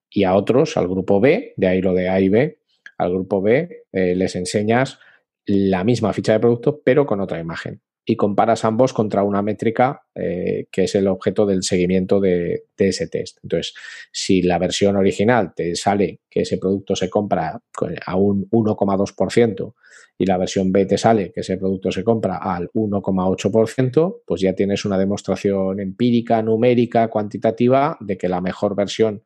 y 0.09 0.23
a 0.23 0.35
otros, 0.35 0.77
al 0.77 0.87
grupo 0.87 1.19
B, 1.19 1.53
de 1.55 1.67
ahí 1.67 1.81
lo 1.81 1.93
de 1.93 2.09
A 2.09 2.19
y 2.19 2.29
B, 2.29 2.59
al 2.97 3.11
grupo 3.11 3.41
B 3.41 3.85
eh, 3.91 4.15
les 4.15 4.35
enseñas 4.35 4.99
la 5.45 5.83
misma 5.83 6.13
ficha 6.13 6.33
de 6.33 6.39
producto 6.39 6.81
pero 6.83 7.05
con 7.05 7.19
otra 7.19 7.39
imagen 7.39 7.81
y 8.05 8.15
comparas 8.15 8.65
ambos 8.65 8.93
contra 8.93 9.23
una 9.23 9.41
métrica 9.41 10.03
eh, 10.15 10.65
que 10.71 10.85
es 10.85 10.95
el 10.95 11.07
objeto 11.07 11.45
del 11.45 11.63
seguimiento 11.63 12.19
de, 12.19 12.65
de, 12.77 12.87
ese 12.87 13.07
test. 13.07 13.37
Entonces, 13.43 13.73
si 14.11 14.41
la 14.41 14.57
versión 14.57 14.95
original 14.95 15.53
te 15.55 15.75
sale 15.75 16.21
que 16.29 16.41
ese 16.41 16.57
producto 16.57 16.95
se 16.95 17.09
compra 17.09 17.61
a 18.05 18.15
un 18.15 18.49
1,2% 18.49 19.73
y 20.17 20.25
la 20.25 20.37
versión 20.37 20.71
B 20.71 20.85
te 20.85 20.97
sale 20.97 21.31
que 21.31 21.41
ese 21.41 21.57
producto 21.57 21.91
se 21.91 22.03
compra 22.03 22.37
al 22.37 22.69
1,8%, 22.73 24.21
pues 24.25 24.41
ya 24.41 24.53
tienes 24.53 24.85
una 24.85 24.97
demostración 24.97 25.79
empírica, 25.79 26.41
numérica, 26.41 27.07
cuantitativa 27.07 27.97
de 27.99 28.17
que 28.17 28.29
la 28.29 28.41
mejor 28.41 28.75
versión 28.75 29.23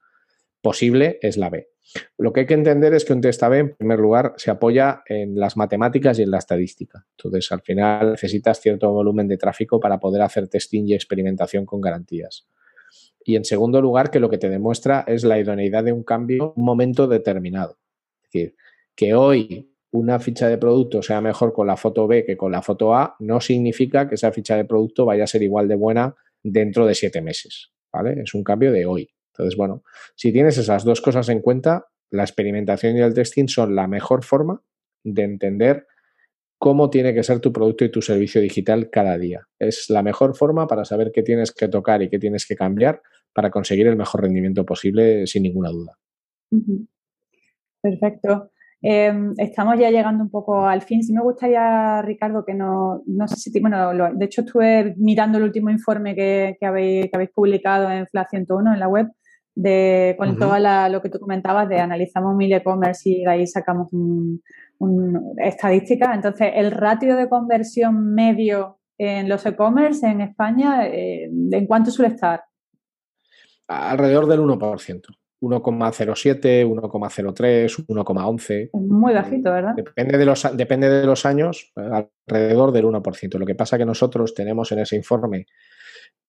posible 0.65 1.19
es 1.21 1.37
la 1.37 1.51
B. 1.51 1.69
Lo 2.17 2.33
que 2.33 2.39
hay 2.39 2.45
que 2.47 2.55
entender 2.55 2.95
es 2.95 3.05
que 3.05 3.13
un 3.13 3.21
test 3.21 3.43
A-B, 3.43 3.59
en 3.59 3.75
primer 3.75 3.99
lugar, 3.99 4.33
se 4.35 4.49
apoya 4.49 5.03
en 5.05 5.35
las 5.35 5.57
matemáticas 5.57 6.17
y 6.17 6.23
en 6.23 6.31
la 6.31 6.39
estadística. 6.39 7.05
Entonces, 7.11 7.51
al 7.51 7.61
final 7.61 8.13
necesitas 8.13 8.59
cierto 8.59 8.91
volumen 8.91 9.27
de 9.27 9.37
tráfico 9.37 9.79
para 9.79 9.99
poder 9.99 10.23
hacer 10.23 10.47
testing 10.47 10.85
y 10.87 10.95
experimentación 10.95 11.67
con 11.67 11.81
garantías. 11.81 12.47
Y 13.23 13.35
en 13.35 13.45
segundo 13.45 13.79
lugar, 13.79 14.09
que 14.09 14.19
lo 14.19 14.27
que 14.27 14.39
te 14.39 14.49
demuestra 14.49 15.03
es 15.05 15.23
la 15.23 15.37
idoneidad 15.37 15.83
de 15.83 15.91
un 15.91 16.03
cambio 16.03 16.55
en 16.55 16.61
un 16.61 16.65
momento 16.65 17.05
determinado. 17.05 17.77
Es 18.23 18.31
decir, 18.31 18.55
que 18.95 19.13
hoy 19.13 19.71
una 19.91 20.19
ficha 20.19 20.47
de 20.47 20.57
producto 20.57 21.03
sea 21.03 21.21
mejor 21.21 21.53
con 21.53 21.67
la 21.67 21.77
foto 21.77 22.07
B 22.07 22.25
que 22.25 22.35
con 22.35 22.51
la 22.51 22.63
foto 22.63 22.95
A, 22.95 23.15
no 23.19 23.39
significa 23.39 24.09
que 24.09 24.15
esa 24.15 24.31
ficha 24.31 24.57
de 24.57 24.65
producto 24.65 25.05
vaya 25.05 25.25
a 25.25 25.27
ser 25.27 25.43
igual 25.43 25.67
de 25.67 25.75
buena 25.75 26.15
dentro 26.41 26.87
de 26.87 26.95
siete 26.95 27.21
meses. 27.21 27.71
¿vale? 27.93 28.23
Es 28.23 28.33
un 28.33 28.43
cambio 28.43 28.71
de 28.71 28.87
hoy. 28.87 29.14
Entonces, 29.37 29.57
bueno, 29.57 29.83
si 30.15 30.31
tienes 30.31 30.57
esas 30.57 30.85
dos 30.85 31.01
cosas 31.01 31.27
en 31.29 31.41
cuenta, 31.41 31.87
la 32.09 32.23
experimentación 32.23 32.95
y 32.95 33.01
el 33.01 33.13
testing 33.13 33.47
son 33.47 33.75
la 33.75 33.87
mejor 33.87 34.23
forma 34.23 34.61
de 35.03 35.23
entender 35.23 35.87
cómo 36.57 36.89
tiene 36.89 37.13
que 37.13 37.23
ser 37.23 37.41
tu 37.41 37.51
producto 37.51 37.83
y 37.83 37.91
tu 37.91 38.01
servicio 38.01 38.39
digital 38.39 38.89
cada 38.89 39.17
día. 39.17 39.45
Es 39.59 39.89
la 39.89 40.01
mejor 40.01 40.35
forma 40.35 40.67
para 40.67 40.85
saber 40.85 41.11
qué 41.13 41.21
tienes 41.21 41.51
que 41.51 41.67
tocar 41.67 42.01
y 42.01 42.09
qué 42.09 42.17
tienes 42.17 42.47
que 42.47 42.55
cambiar 42.55 43.01
para 43.33 43.51
conseguir 43.51 43.87
el 43.87 43.97
mejor 43.97 44.21
rendimiento 44.21 44.65
posible, 44.65 45.27
sin 45.27 45.43
ninguna 45.43 45.69
duda. 45.69 45.97
Perfecto. 47.81 48.51
Em, 48.81 49.33
estamos 49.37 49.79
ya 49.79 49.89
llegando 49.89 50.23
un 50.23 50.29
poco 50.29 50.65
al 50.65 50.81
fin. 50.81 51.03
Sí 51.03 51.11
me 51.11 51.21
gustaría, 51.21 52.01
Ricardo, 52.01 52.45
que 52.45 52.53
no, 52.53 53.01
no 53.05 53.27
sé 53.27 53.35
si, 53.35 53.59
bueno, 53.59 53.93
de 54.13 54.25
hecho 54.25 54.41
estuve 54.41 54.93
mirando 54.97 55.37
el 55.37 55.43
último 55.43 55.69
informe 55.69 56.15
que, 56.15 56.55
habéis, 56.61 57.05
que 57.05 57.11
habéis 57.13 57.31
publicado 57.31 57.89
en 57.89 58.05
FLA 58.07 58.27
101 58.29 58.73
en 58.73 58.79
la 58.79 58.87
web 58.87 59.07
de, 59.55 60.15
con 60.17 60.37
todo 60.37 60.59
lo 60.89 61.01
que 61.01 61.09
tú 61.09 61.19
comentabas 61.19 61.67
de 61.69 61.79
analizamos 61.79 62.35
mil 62.35 62.51
e-commerce 62.51 63.09
y 63.09 63.23
de 63.23 63.31
ahí 63.31 63.47
sacamos 63.47 63.87
un, 63.91 64.41
estadística. 65.37 66.13
Entonces, 66.13 66.51
el 66.55 66.71
ratio 66.71 67.15
de 67.15 67.29
conversión 67.29 68.13
medio 68.13 68.79
en 68.97 69.29
los 69.29 69.45
e-commerce 69.45 70.05
en 70.05 70.21
España, 70.21 70.85
eh, 70.87 71.29
¿en 71.51 71.65
cuánto 71.65 71.91
suele 71.91 72.13
estar? 72.13 72.43
Alrededor 73.67 74.27
del 74.27 74.41
1%. 74.41 75.01
1,07, 75.41 76.65
1,03, 76.65 77.85
1,11. 77.87 78.69
Muy 78.73 79.13
bajito, 79.13 79.51
¿verdad? 79.51 79.73
Depende 79.75 80.17
de, 80.17 80.25
los, 80.25 80.57
depende 80.57 80.89
de 80.89 81.05
los 81.05 81.25
años, 81.25 81.71
alrededor 81.75 82.71
del 82.71 82.85
1%. 82.85 83.37
Lo 83.37 83.45
que 83.45 83.55
pasa 83.55 83.77
que 83.77 83.85
nosotros 83.85 84.33
tenemos 84.33 84.71
en 84.71 84.79
ese 84.79 84.95
informe 84.95 85.45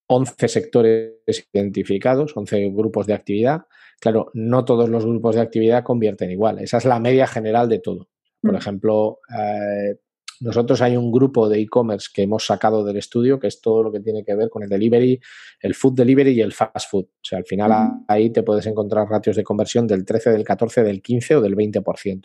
11 0.08 0.48
sectores 0.48 1.14
identificados, 1.52 2.36
11 2.36 2.70
grupos 2.70 3.06
de 3.06 3.14
actividad. 3.14 3.62
Claro, 4.00 4.30
no 4.34 4.64
todos 4.64 4.88
los 4.88 5.04
grupos 5.04 5.36
de 5.36 5.42
actividad 5.42 5.84
convierten 5.84 6.30
igual. 6.30 6.58
Esa 6.58 6.78
es 6.78 6.84
la 6.84 7.00
media 7.00 7.26
general 7.26 7.68
de 7.68 7.78
todo. 7.78 8.08
Por 8.40 8.52
mm. 8.52 8.56
ejemplo, 8.56 9.20
eh, 9.36 9.96
nosotros 10.40 10.82
hay 10.82 10.96
un 10.96 11.10
grupo 11.10 11.48
de 11.48 11.60
e-commerce 11.60 12.08
que 12.12 12.22
hemos 12.22 12.44
sacado 12.44 12.84
del 12.84 12.96
estudio, 12.96 13.38
que 13.38 13.46
es 13.46 13.60
todo 13.60 13.82
lo 13.82 13.92
que 13.92 14.00
tiene 14.00 14.24
que 14.24 14.34
ver 14.34 14.50
con 14.50 14.62
el 14.62 14.68
delivery, 14.68 15.18
el 15.60 15.74
food 15.74 15.94
delivery 15.94 16.32
y 16.32 16.40
el 16.42 16.52
fast 16.52 16.90
food. 16.90 17.04
O 17.04 17.24
sea, 17.24 17.38
al 17.38 17.44
final 17.44 18.04
ahí 18.06 18.30
te 18.30 18.42
puedes 18.42 18.66
encontrar 18.66 19.08
ratios 19.08 19.36
de 19.36 19.44
conversión 19.44 19.86
del 19.86 20.04
13, 20.04 20.30
del 20.30 20.44
14, 20.44 20.82
del 20.82 21.00
15 21.00 21.36
o 21.36 21.40
del 21.40 21.56
20%. 21.56 22.24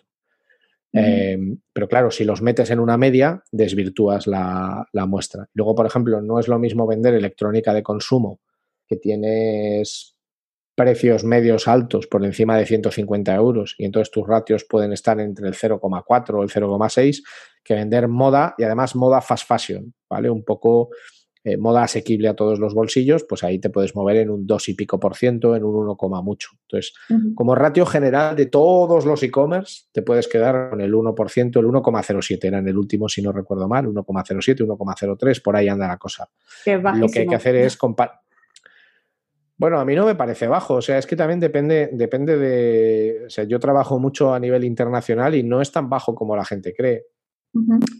Eh, 0.92 1.38
pero 1.72 1.88
claro, 1.88 2.10
si 2.10 2.24
los 2.24 2.42
metes 2.42 2.70
en 2.70 2.78
una 2.78 2.98
media, 2.98 3.42
desvirtúas 3.50 4.26
la, 4.26 4.86
la, 4.92 5.06
muestra. 5.06 5.48
Luego, 5.54 5.74
por 5.74 5.86
ejemplo, 5.86 6.20
no 6.20 6.38
es 6.38 6.48
lo 6.48 6.58
mismo 6.58 6.86
vender 6.86 7.14
electrónica 7.14 7.72
de 7.72 7.82
consumo, 7.82 8.40
que 8.86 8.96
tienes 8.96 10.16
precios 10.74 11.24
medios 11.24 11.68
altos 11.68 12.06
por 12.06 12.24
encima 12.24 12.56
de 12.56 12.66
150 12.66 13.34
euros 13.34 13.74
y 13.78 13.84
entonces 13.84 14.10
tus 14.10 14.26
ratios 14.26 14.64
pueden 14.64 14.92
estar 14.92 15.20
entre 15.20 15.48
el 15.48 15.54
0,4 15.54 16.34
o 16.34 16.42
el 16.42 16.48
0,6 16.48 17.22
que 17.62 17.74
vender 17.74 18.08
moda 18.08 18.54
y 18.56 18.64
además 18.64 18.96
moda 18.96 19.20
fast 19.20 19.46
fashion, 19.46 19.94
¿vale? 20.08 20.30
Un 20.30 20.44
poco 20.44 20.90
eh, 21.44 21.56
moda 21.56 21.82
asequible 21.82 22.28
a 22.28 22.34
todos 22.34 22.60
los 22.60 22.72
bolsillos, 22.72 23.24
pues 23.24 23.42
ahí 23.42 23.58
te 23.58 23.68
puedes 23.68 23.96
mover 23.96 24.18
en 24.18 24.30
un 24.30 24.46
2 24.46 24.68
y 24.68 24.74
pico 24.74 25.00
por 25.00 25.16
ciento, 25.16 25.56
en 25.56 25.64
un 25.64 25.74
1, 25.74 26.22
mucho. 26.22 26.50
Entonces, 26.68 26.94
como 27.34 27.56
ratio 27.56 27.84
general 27.84 28.36
de 28.36 28.46
todos 28.46 29.04
los 29.04 29.22
e-commerce, 29.24 29.86
te 29.90 30.02
puedes 30.02 30.28
quedar 30.28 30.70
con 30.70 30.80
el 30.80 30.92
1%, 30.92 31.58
el 31.58 31.66
1,07 31.66 32.44
era 32.44 32.58
en 32.58 32.68
el 32.68 32.78
último, 32.78 33.08
si 33.08 33.22
no 33.22 33.32
recuerdo 33.32 33.66
mal, 33.66 33.86
1,07, 33.86 34.64
1,03, 34.64 35.42
por 35.42 35.56
ahí 35.56 35.68
anda 35.68 35.88
la 35.88 35.96
cosa. 35.96 36.28
Lo 37.00 37.08
que 37.08 37.20
hay 37.20 37.26
que 37.26 37.34
hacer 37.34 37.56
es 37.56 37.76
comparar. 37.76 38.20
Bueno, 39.56 39.78
a 39.78 39.84
mí 39.84 39.94
no 39.94 40.06
me 40.06 40.14
parece 40.14 40.48
bajo, 40.48 40.74
o 40.74 40.82
sea, 40.82 40.98
es 40.98 41.06
que 41.06 41.14
también 41.14 41.38
depende, 41.38 41.90
depende 41.92 42.36
de, 42.36 43.26
o 43.26 43.30
sea, 43.30 43.44
yo 43.44 43.60
trabajo 43.60 43.98
mucho 43.98 44.34
a 44.34 44.40
nivel 44.40 44.64
internacional 44.64 45.34
y 45.34 45.42
no 45.42 45.60
es 45.60 45.70
tan 45.70 45.88
bajo 45.88 46.14
como 46.14 46.34
la 46.34 46.44
gente 46.44 46.74
cree. 46.74 47.06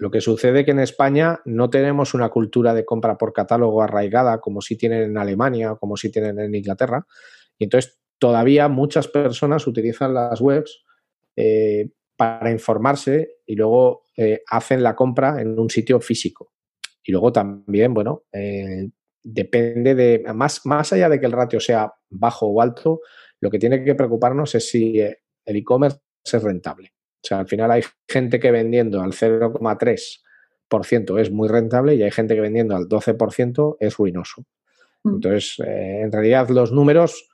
Lo 0.01 0.11
que 0.11 0.23
sucede 0.23 0.61
es 0.61 0.65
que 0.65 0.71
en 0.71 0.79
España 0.79 1.41
no 1.45 1.69
tenemos 1.69 2.15
una 2.15 2.31
cultura 2.31 2.73
de 2.73 2.87
compra 2.87 3.19
por 3.19 3.33
catálogo 3.33 3.83
arraigada 3.83 4.41
como 4.41 4.63
si 4.63 4.77
tienen 4.77 5.03
en 5.03 5.19
Alemania 5.19 5.73
o 5.73 5.79
como 5.79 5.97
si 5.97 6.11
tienen 6.11 6.39
en 6.39 6.55
Inglaterra. 6.55 7.07
Y 7.59 7.65
entonces 7.65 8.01
todavía 8.19 8.69
muchas 8.69 9.09
personas 9.09 9.67
utilizan 9.67 10.15
las 10.15 10.41
webs 10.41 10.85
eh, 11.37 11.91
para 12.17 12.51
informarse 12.51 13.37
y 13.47 13.57
luego 13.57 14.07
eh, 14.17 14.43
hacen 14.49 14.83
la 14.83 14.97
compra 14.97 15.41
en 15.43 15.59
un 15.59 15.69
sitio 15.69 16.01
físico. 16.01 16.53
Y 17.05 17.13
luego 17.13 17.33
también, 17.33 17.93
bueno, 17.93 18.23
eh, 18.33 18.89
depende 19.23 19.95
de, 19.95 20.25
más, 20.35 20.65
más 20.65 20.93
allá 20.93 21.09
de 21.09 21.21
que 21.21 21.27
el 21.27 21.33
ratio 21.33 21.61
sea 21.61 21.93
bajo 22.09 22.47
o 22.47 22.63
alto, 22.63 23.01
lo 23.41 23.51
que 23.51 23.59
tiene 23.59 23.85
que 23.85 23.95
preocuparnos 23.95 24.55
es 24.55 24.71
si 24.71 25.01
el 25.01 25.57
e-commerce 25.57 25.99
es 26.25 26.43
rentable. 26.43 26.93
O 27.23 27.27
sea, 27.27 27.39
al 27.39 27.47
final 27.47 27.71
hay 27.71 27.83
gente 28.09 28.41
que 28.41 28.51
vendiendo 28.51 29.01
al 29.01 29.13
0,3% 29.13 31.21
es 31.21 31.31
muy 31.31 31.49
rentable 31.49 31.95
y 31.95 32.03
hay 32.03 32.11
gente 32.11 32.35
que 32.35 32.41
vendiendo 32.41 32.75
al 32.75 32.89
12% 32.89 33.77
es 33.79 33.97
ruinoso. 33.97 34.45
Mm. 35.05 35.15
Entonces, 35.15 35.55
eh, 35.65 36.01
en 36.03 36.11
realidad 36.11 36.49
los 36.49 36.73
números 36.73 37.29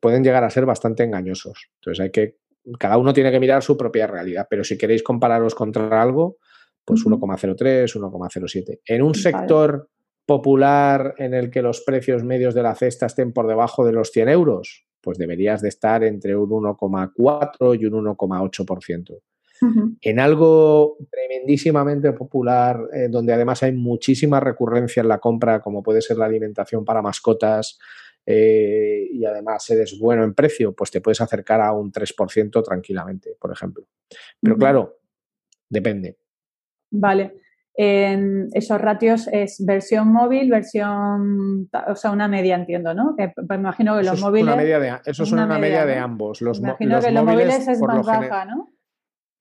pueden 0.00 0.22
llegar 0.22 0.44
a 0.44 0.50
ser 0.50 0.66
bastante 0.66 1.02
engañosos. 1.02 1.70
Entonces, 1.80 2.00
hay 2.00 2.10
que, 2.10 2.36
cada 2.78 2.96
uno 2.96 3.12
tiene 3.12 3.32
que 3.32 3.40
mirar 3.40 3.62
su 3.62 3.76
propia 3.76 4.06
realidad, 4.06 4.46
pero 4.48 4.62
si 4.62 4.78
queréis 4.78 5.02
compararos 5.02 5.56
contra 5.56 6.00
algo, 6.00 6.36
pues 6.84 7.04
1,03, 7.04 7.94
1,07. 7.94 8.80
En 8.86 9.02
un 9.02 9.14
sector 9.14 9.88
popular 10.26 11.14
en 11.18 11.34
el 11.34 11.50
que 11.50 11.62
los 11.62 11.80
precios 11.80 12.22
medios 12.22 12.54
de 12.54 12.62
la 12.62 12.76
cesta 12.76 13.06
estén 13.06 13.32
por 13.32 13.48
debajo 13.48 13.84
de 13.84 13.92
los 13.92 14.10
100 14.10 14.28
euros, 14.28 14.86
pues 15.02 15.18
deberías 15.18 15.60
de 15.60 15.68
estar 15.68 16.04
entre 16.04 16.36
un 16.36 16.50
1,4 16.50 17.80
y 17.80 17.86
un 17.86 18.04
1,8%. 18.04 19.20
En 20.00 20.18
algo 20.18 20.96
tremendísimamente 21.08 22.12
popular, 22.12 22.80
eh, 22.92 23.06
donde 23.08 23.32
además 23.32 23.62
hay 23.62 23.70
muchísima 23.70 24.40
recurrencia 24.40 25.02
en 25.02 25.08
la 25.08 25.18
compra, 25.18 25.60
como 25.60 25.84
puede 25.84 26.02
ser 26.02 26.16
la 26.16 26.24
alimentación 26.24 26.84
para 26.84 27.00
mascotas, 27.00 27.78
eh, 28.26 29.06
y 29.12 29.24
además 29.24 29.70
eres 29.70 29.96
bueno 30.00 30.24
en 30.24 30.34
precio, 30.34 30.72
pues 30.72 30.90
te 30.90 31.00
puedes 31.00 31.20
acercar 31.20 31.60
a 31.60 31.72
un 31.72 31.92
3% 31.92 32.60
tranquilamente, 32.60 33.36
por 33.38 33.52
ejemplo. 33.52 33.86
Pero 34.40 34.56
claro, 34.56 34.98
depende. 35.68 36.16
Vale 36.90 37.42
en 37.74 38.48
esos 38.52 38.80
ratios 38.80 39.28
es 39.32 39.64
versión 39.64 40.12
móvil, 40.12 40.50
versión, 40.50 41.70
o 41.86 41.94
sea, 41.94 42.10
una 42.10 42.28
media, 42.28 42.56
entiendo, 42.56 42.94
¿no? 42.94 43.14
Que 43.16 43.32
me 43.48 43.56
imagino 43.56 43.96
que 43.96 44.04
los 44.04 44.20
móviles. 44.20 44.54
eso 45.06 45.22
es 45.22 45.32
una, 45.32 45.46
media, 45.46 45.86
de 45.86 45.96
ambos. 45.96 46.42
Los, 46.42 46.58
imagino 46.58 47.00
que 47.00 47.10
los 47.10 47.24
móviles 47.24 47.68
es 47.68 47.80
más 47.80 48.06
baja, 48.06 48.44
¿no? 48.44 48.68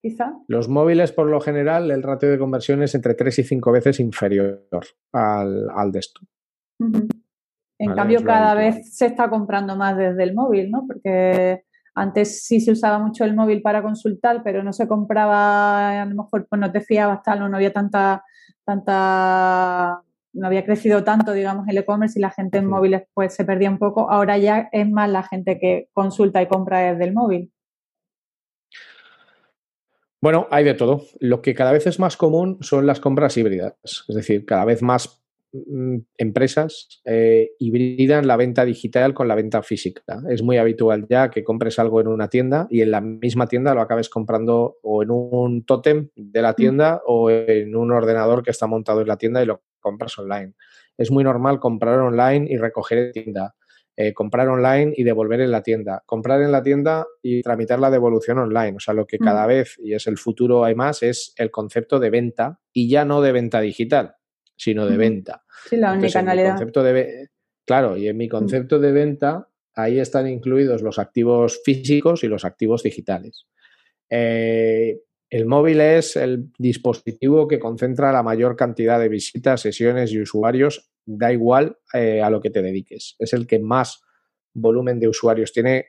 Quizá. 0.01 0.33
Los 0.47 0.67
móviles, 0.67 1.11
por 1.11 1.27
lo 1.27 1.39
general, 1.41 1.91
el 1.91 2.01
ratio 2.01 2.31
de 2.31 2.39
conversión 2.39 2.81
es 2.81 2.95
entre 2.95 3.13
3 3.13 3.39
y 3.39 3.43
5 3.43 3.71
veces 3.71 3.99
inferior 3.99 4.65
al, 5.13 5.69
al 5.69 5.91
desktop. 5.91 6.27
En 7.77 7.95
cambio, 7.95 8.23
cada 8.23 8.55
vez 8.55 8.95
se 8.95 9.07
está 9.07 9.29
comprando 9.29 9.75
más 9.75 9.97
desde 9.97 10.23
el 10.23 10.33
móvil, 10.33 10.71
¿no? 10.71 10.85
Porque 10.87 11.65
antes 11.93 12.43
sí 12.43 12.61
se 12.61 12.71
usaba 12.71 12.99
mucho 12.99 13.25
el 13.25 13.35
móvil 13.35 13.61
para 13.61 13.81
consultar, 13.81 14.41
pero 14.43 14.63
no 14.63 14.73
se 14.73 14.87
compraba, 14.87 16.01
a 16.01 16.05
lo 16.05 16.15
mejor 16.15 16.47
pues 16.47 16.59
no 16.59 16.71
te 16.71 16.81
fiabas 16.81 17.21
tal, 17.23 17.49
no 17.49 17.55
había 17.55 17.73
tanta, 17.73 18.23
tanta, 18.63 20.01
no 20.33 20.47
había 20.47 20.65
crecido 20.65 21.03
tanto, 21.03 21.33
digamos, 21.33 21.67
el 21.67 21.77
e-commerce 21.77 22.17
y 22.17 22.21
la 22.21 22.31
gente 22.31 22.59
en 22.59 22.67
móviles 22.67 23.03
pues 23.13 23.35
se 23.35 23.45
perdía 23.45 23.69
un 23.69 23.77
poco. 23.77 24.09
Ahora 24.09 24.37
ya 24.37 24.69
es 24.71 24.89
más 24.89 25.09
la 25.09 25.23
gente 25.23 25.59
que 25.59 25.89
consulta 25.93 26.41
y 26.41 26.47
compra 26.47 26.79
desde 26.79 27.03
el 27.03 27.13
móvil. 27.13 27.51
Bueno, 30.21 30.47
hay 30.51 30.63
de 30.63 30.75
todo. 30.75 31.01
Lo 31.19 31.41
que 31.41 31.55
cada 31.55 31.71
vez 31.71 31.87
es 31.87 31.99
más 31.99 32.15
común 32.15 32.59
son 32.61 32.85
las 32.85 32.99
compras 32.99 33.35
híbridas, 33.37 33.75
es 33.83 34.15
decir, 34.15 34.45
cada 34.45 34.65
vez 34.65 34.83
más 34.83 35.20
empresas 36.17 37.01
eh, 37.05 37.51
hibridan 37.59 38.25
la 38.25 38.37
venta 38.37 38.63
digital 38.63 39.13
con 39.13 39.27
la 39.27 39.35
venta 39.35 39.61
física. 39.61 40.03
Es 40.29 40.43
muy 40.43 40.57
habitual 40.57 41.05
ya 41.09 41.29
que 41.29 41.43
compres 41.43 41.77
algo 41.79 41.99
en 41.99 42.07
una 42.07 42.29
tienda 42.29 42.67
y 42.69 42.81
en 42.81 42.91
la 42.91 43.01
misma 43.01 43.47
tienda 43.47 43.73
lo 43.73 43.81
acabes 43.81 44.09
comprando 44.09 44.77
o 44.81 45.03
en 45.03 45.11
un 45.11 45.65
tótem 45.65 46.09
de 46.15 46.41
la 46.41 46.51
mm. 46.51 46.55
tienda 46.55 47.01
o 47.05 47.29
en 47.29 47.75
un 47.75 47.91
ordenador 47.91 48.43
que 48.43 48.51
está 48.51 48.67
montado 48.67 49.01
en 49.01 49.07
la 49.07 49.17
tienda 49.17 49.43
y 49.43 49.45
lo 49.45 49.61
compras 49.79 50.17
online. 50.17 50.53
Es 50.97 51.11
muy 51.11 51.23
normal 51.23 51.59
comprar 51.59 51.99
online 51.99 52.47
y 52.49 52.57
recoger 52.57 52.97
en 52.97 53.11
tienda. 53.11 53.55
Eh, 53.97 54.13
comprar 54.13 54.47
online 54.47 54.93
y 54.95 55.03
devolver 55.03 55.41
en 55.41 55.51
la 55.51 55.63
tienda, 55.63 56.01
comprar 56.05 56.41
en 56.41 56.53
la 56.53 56.63
tienda 56.63 57.05
y 57.21 57.41
tramitar 57.41 57.77
la 57.77 57.91
devolución 57.91 58.37
online. 58.37 58.77
O 58.77 58.79
sea, 58.79 58.93
lo 58.93 59.05
que 59.05 59.19
cada 59.19 59.43
mm. 59.43 59.47
vez, 59.47 59.75
y 59.83 59.93
es 59.93 60.07
el 60.07 60.17
futuro 60.17 60.63
hay 60.63 60.75
más, 60.75 61.03
es 61.03 61.33
el 61.35 61.51
concepto 61.51 61.99
de 61.99 62.09
venta 62.09 62.61
y 62.71 62.89
ya 62.89 63.03
no 63.03 63.21
de 63.21 63.33
venta 63.33 63.59
digital 63.59 64.15
sino 64.61 64.85
de 64.85 64.95
venta. 64.95 65.43
Sí, 65.67 65.75
la 65.75 65.93
única 65.93 66.23
concepto 66.23 66.83
de, 66.83 67.29
claro, 67.65 67.97
y 67.97 68.07
en 68.07 68.15
mi 68.15 68.29
concepto 68.29 68.77
de 68.77 68.91
venta, 68.91 69.49
ahí 69.73 69.97
están 69.97 70.27
incluidos 70.27 70.83
los 70.83 70.99
activos 70.99 71.61
físicos 71.65 72.23
y 72.23 72.27
los 72.27 72.45
activos 72.45 72.83
digitales. 72.83 73.47
Eh, 74.07 74.99
el 75.31 75.47
móvil 75.47 75.81
es 75.81 76.15
el 76.15 76.51
dispositivo 76.59 77.47
que 77.47 77.57
concentra 77.57 78.11
la 78.11 78.21
mayor 78.21 78.55
cantidad 78.55 78.99
de 78.99 79.09
visitas, 79.09 79.61
sesiones 79.61 80.11
y 80.11 80.21
usuarios, 80.21 80.91
da 81.05 81.33
igual 81.33 81.79
eh, 81.93 82.21
a 82.21 82.29
lo 82.29 82.39
que 82.39 82.51
te 82.51 82.61
dediques. 82.61 83.15
Es 83.17 83.33
el 83.33 83.47
que 83.47 83.57
más 83.57 84.03
volumen 84.53 84.99
de 84.99 85.07
usuarios 85.07 85.51
tiene 85.51 85.87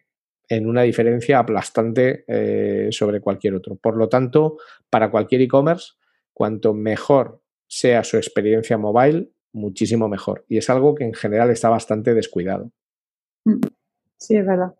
en 0.49 0.67
una 0.67 0.83
diferencia 0.83 1.41
aplastante 1.41 2.25
eh, 2.27 2.89
sobre 2.91 3.21
cualquier 3.21 3.55
otro. 3.55 3.77
Por 3.77 3.99
lo 3.99 4.09
tanto, 4.09 4.57
para 4.89 5.11
cualquier 5.11 5.43
e-commerce, 5.43 5.93
cuanto 6.33 6.73
mejor 6.73 7.42
sea 7.73 8.05
su 8.05 8.19
experiencia 8.19 8.77
mobile, 8.77 9.31
muchísimo 9.55 10.07
mejor. 10.07 10.45
Y 10.47 10.59
es 10.59 10.69
algo 10.69 10.95
que 10.95 11.05
en 11.05 11.15
general 11.15 11.49
está 11.49 11.71
bastante 11.71 12.13
descuidado. 12.13 12.71
Mm, 13.47 13.61
sí, 14.19 14.37
es 14.37 14.47
verdad. 14.47 14.75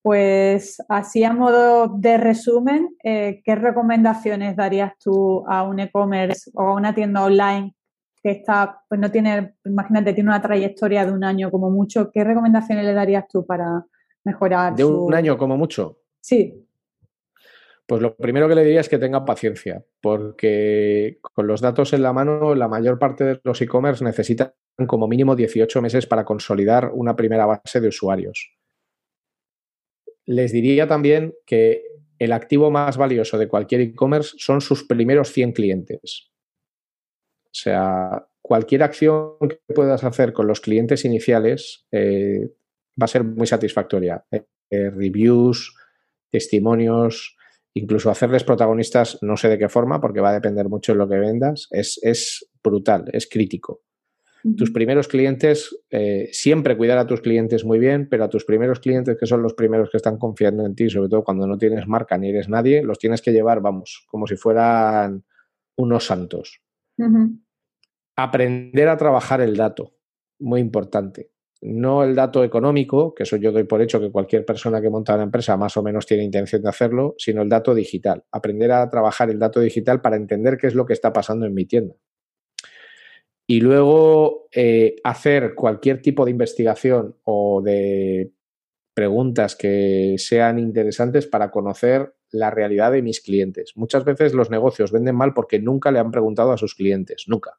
Pues 0.00 0.82
así 0.88 1.22
a 1.24 1.34
modo 1.34 1.86
de 1.98 2.16
resumen, 2.16 2.96
eh, 3.04 3.42
¿qué 3.44 3.54
recomendaciones 3.56 4.56
darías 4.56 4.94
tú 4.98 5.44
a 5.46 5.64
un 5.64 5.80
e-commerce 5.80 6.50
o 6.54 6.62
a 6.62 6.74
una 6.74 6.94
tienda 6.94 7.24
online 7.24 7.74
que 8.22 8.30
está, 8.30 8.80
pues 8.88 8.98
no 8.98 9.10
tiene, 9.10 9.56
imagínate, 9.66 10.14
tiene 10.14 10.30
una 10.30 10.40
trayectoria 10.40 11.04
de 11.04 11.12
un 11.12 11.24
año 11.24 11.50
como 11.50 11.70
mucho? 11.70 12.10
¿Qué 12.10 12.24
recomendaciones 12.24 12.86
le 12.86 12.94
darías 12.94 13.28
tú 13.28 13.44
para 13.44 13.84
mejorar? 14.24 14.74
¿De 14.74 14.84
un 14.86 15.12
año 15.12 15.36
como 15.36 15.58
mucho? 15.58 15.98
Sí. 16.22 16.67
Pues 17.88 18.02
lo 18.02 18.14
primero 18.14 18.48
que 18.50 18.54
le 18.54 18.64
diría 18.64 18.82
es 18.82 18.88
que 18.90 18.98
tenga 18.98 19.24
paciencia, 19.24 19.82
porque 20.02 21.20
con 21.22 21.46
los 21.46 21.62
datos 21.62 21.94
en 21.94 22.02
la 22.02 22.12
mano, 22.12 22.54
la 22.54 22.68
mayor 22.68 22.98
parte 22.98 23.24
de 23.24 23.40
los 23.42 23.62
e-commerce 23.62 24.04
necesitan 24.04 24.52
como 24.86 25.08
mínimo 25.08 25.34
18 25.34 25.80
meses 25.80 26.06
para 26.06 26.26
consolidar 26.26 26.90
una 26.92 27.16
primera 27.16 27.46
base 27.46 27.80
de 27.80 27.88
usuarios. 27.88 28.52
Les 30.26 30.52
diría 30.52 30.86
también 30.86 31.34
que 31.46 31.82
el 32.18 32.32
activo 32.32 32.70
más 32.70 32.98
valioso 32.98 33.38
de 33.38 33.48
cualquier 33.48 33.80
e-commerce 33.80 34.34
son 34.36 34.60
sus 34.60 34.84
primeros 34.84 35.32
100 35.32 35.52
clientes. 35.52 36.30
O 37.44 37.54
sea, 37.54 38.28
cualquier 38.42 38.82
acción 38.82 39.38
que 39.48 39.60
puedas 39.74 40.04
hacer 40.04 40.34
con 40.34 40.46
los 40.46 40.60
clientes 40.60 41.06
iniciales 41.06 41.86
eh, 41.90 42.50
va 43.00 43.06
a 43.06 43.08
ser 43.08 43.24
muy 43.24 43.46
satisfactoria. 43.46 44.26
Eh, 44.30 44.90
reviews, 44.90 45.74
testimonios, 46.30 47.37
incluso 47.74 48.10
hacerles 48.10 48.44
protagonistas, 48.44 49.18
no 49.22 49.36
sé 49.36 49.48
de 49.48 49.58
qué 49.58 49.68
forma, 49.68 50.00
porque 50.00 50.20
va 50.20 50.30
a 50.30 50.34
depender 50.34 50.68
mucho 50.68 50.92
de 50.92 50.98
lo 50.98 51.08
que 51.08 51.18
vendas, 51.18 51.68
es, 51.70 51.98
es 52.02 52.48
brutal, 52.62 53.04
es 53.12 53.28
crítico. 53.28 53.82
Tus 54.56 54.70
primeros 54.70 55.08
clientes, 55.08 55.76
eh, 55.90 56.28
siempre 56.32 56.76
cuidar 56.76 56.96
a 56.98 57.06
tus 57.06 57.20
clientes 57.20 57.64
muy 57.64 57.78
bien, 57.78 58.08
pero 58.08 58.24
a 58.24 58.28
tus 58.28 58.44
primeros 58.44 58.78
clientes, 58.78 59.16
que 59.18 59.26
son 59.26 59.42
los 59.42 59.52
primeros 59.52 59.90
que 59.90 59.96
están 59.96 60.16
confiando 60.16 60.64
en 60.64 60.74
ti, 60.76 60.88
sobre 60.88 61.08
todo 61.08 61.24
cuando 61.24 61.46
no 61.46 61.58
tienes 61.58 61.88
marca 61.88 62.16
ni 62.16 62.30
eres 62.30 62.48
nadie, 62.48 62.82
los 62.82 62.98
tienes 62.98 63.20
que 63.20 63.32
llevar, 63.32 63.60
vamos, 63.60 64.06
como 64.06 64.26
si 64.26 64.36
fueran 64.36 65.24
unos 65.76 66.06
santos. 66.06 66.62
Aprender 68.16 68.88
a 68.88 68.96
trabajar 68.96 69.40
el 69.40 69.56
dato, 69.56 69.94
muy 70.38 70.60
importante. 70.60 71.30
No 71.60 72.04
el 72.04 72.14
dato 72.14 72.44
económico, 72.44 73.14
que 73.14 73.24
eso 73.24 73.36
yo 73.36 73.50
doy 73.50 73.64
por 73.64 73.82
hecho 73.82 74.00
que 74.00 74.12
cualquier 74.12 74.44
persona 74.44 74.80
que 74.80 74.90
monta 74.90 75.14
una 75.14 75.24
empresa 75.24 75.56
más 75.56 75.76
o 75.76 75.82
menos 75.82 76.06
tiene 76.06 76.24
intención 76.24 76.62
de 76.62 76.68
hacerlo, 76.68 77.14
sino 77.18 77.42
el 77.42 77.48
dato 77.48 77.74
digital. 77.74 78.24
Aprender 78.30 78.70
a 78.72 78.88
trabajar 78.88 79.30
el 79.30 79.38
dato 79.38 79.60
digital 79.60 80.00
para 80.00 80.16
entender 80.16 80.56
qué 80.56 80.68
es 80.68 80.74
lo 80.74 80.86
que 80.86 80.92
está 80.92 81.12
pasando 81.12 81.46
en 81.46 81.54
mi 81.54 81.64
tienda 81.64 81.94
y 83.50 83.62
luego 83.62 84.46
eh, 84.52 84.96
hacer 85.02 85.54
cualquier 85.54 86.02
tipo 86.02 86.26
de 86.26 86.30
investigación 86.30 87.16
o 87.24 87.62
de 87.62 88.30
preguntas 88.92 89.56
que 89.56 90.16
sean 90.18 90.58
interesantes 90.58 91.26
para 91.26 91.50
conocer 91.50 92.14
la 92.30 92.50
realidad 92.50 92.92
de 92.92 93.00
mis 93.00 93.22
clientes. 93.22 93.72
Muchas 93.74 94.04
veces 94.04 94.34
los 94.34 94.50
negocios 94.50 94.92
venden 94.92 95.16
mal 95.16 95.32
porque 95.32 95.58
nunca 95.60 95.90
le 95.90 95.98
han 95.98 96.10
preguntado 96.10 96.52
a 96.52 96.58
sus 96.58 96.74
clientes, 96.74 97.24
nunca. 97.26 97.58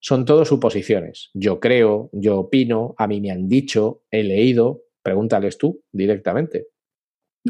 Son 0.00 0.24
todo 0.24 0.44
suposiciones. 0.44 1.30
Yo 1.34 1.60
creo, 1.60 2.10
yo 2.12 2.38
opino, 2.40 2.94
a 2.98 3.06
mí 3.06 3.20
me 3.20 3.30
han 3.30 3.48
dicho, 3.48 4.02
he 4.10 4.22
leído, 4.22 4.82
pregúntales 5.02 5.58
tú 5.58 5.82
directamente. 5.92 6.68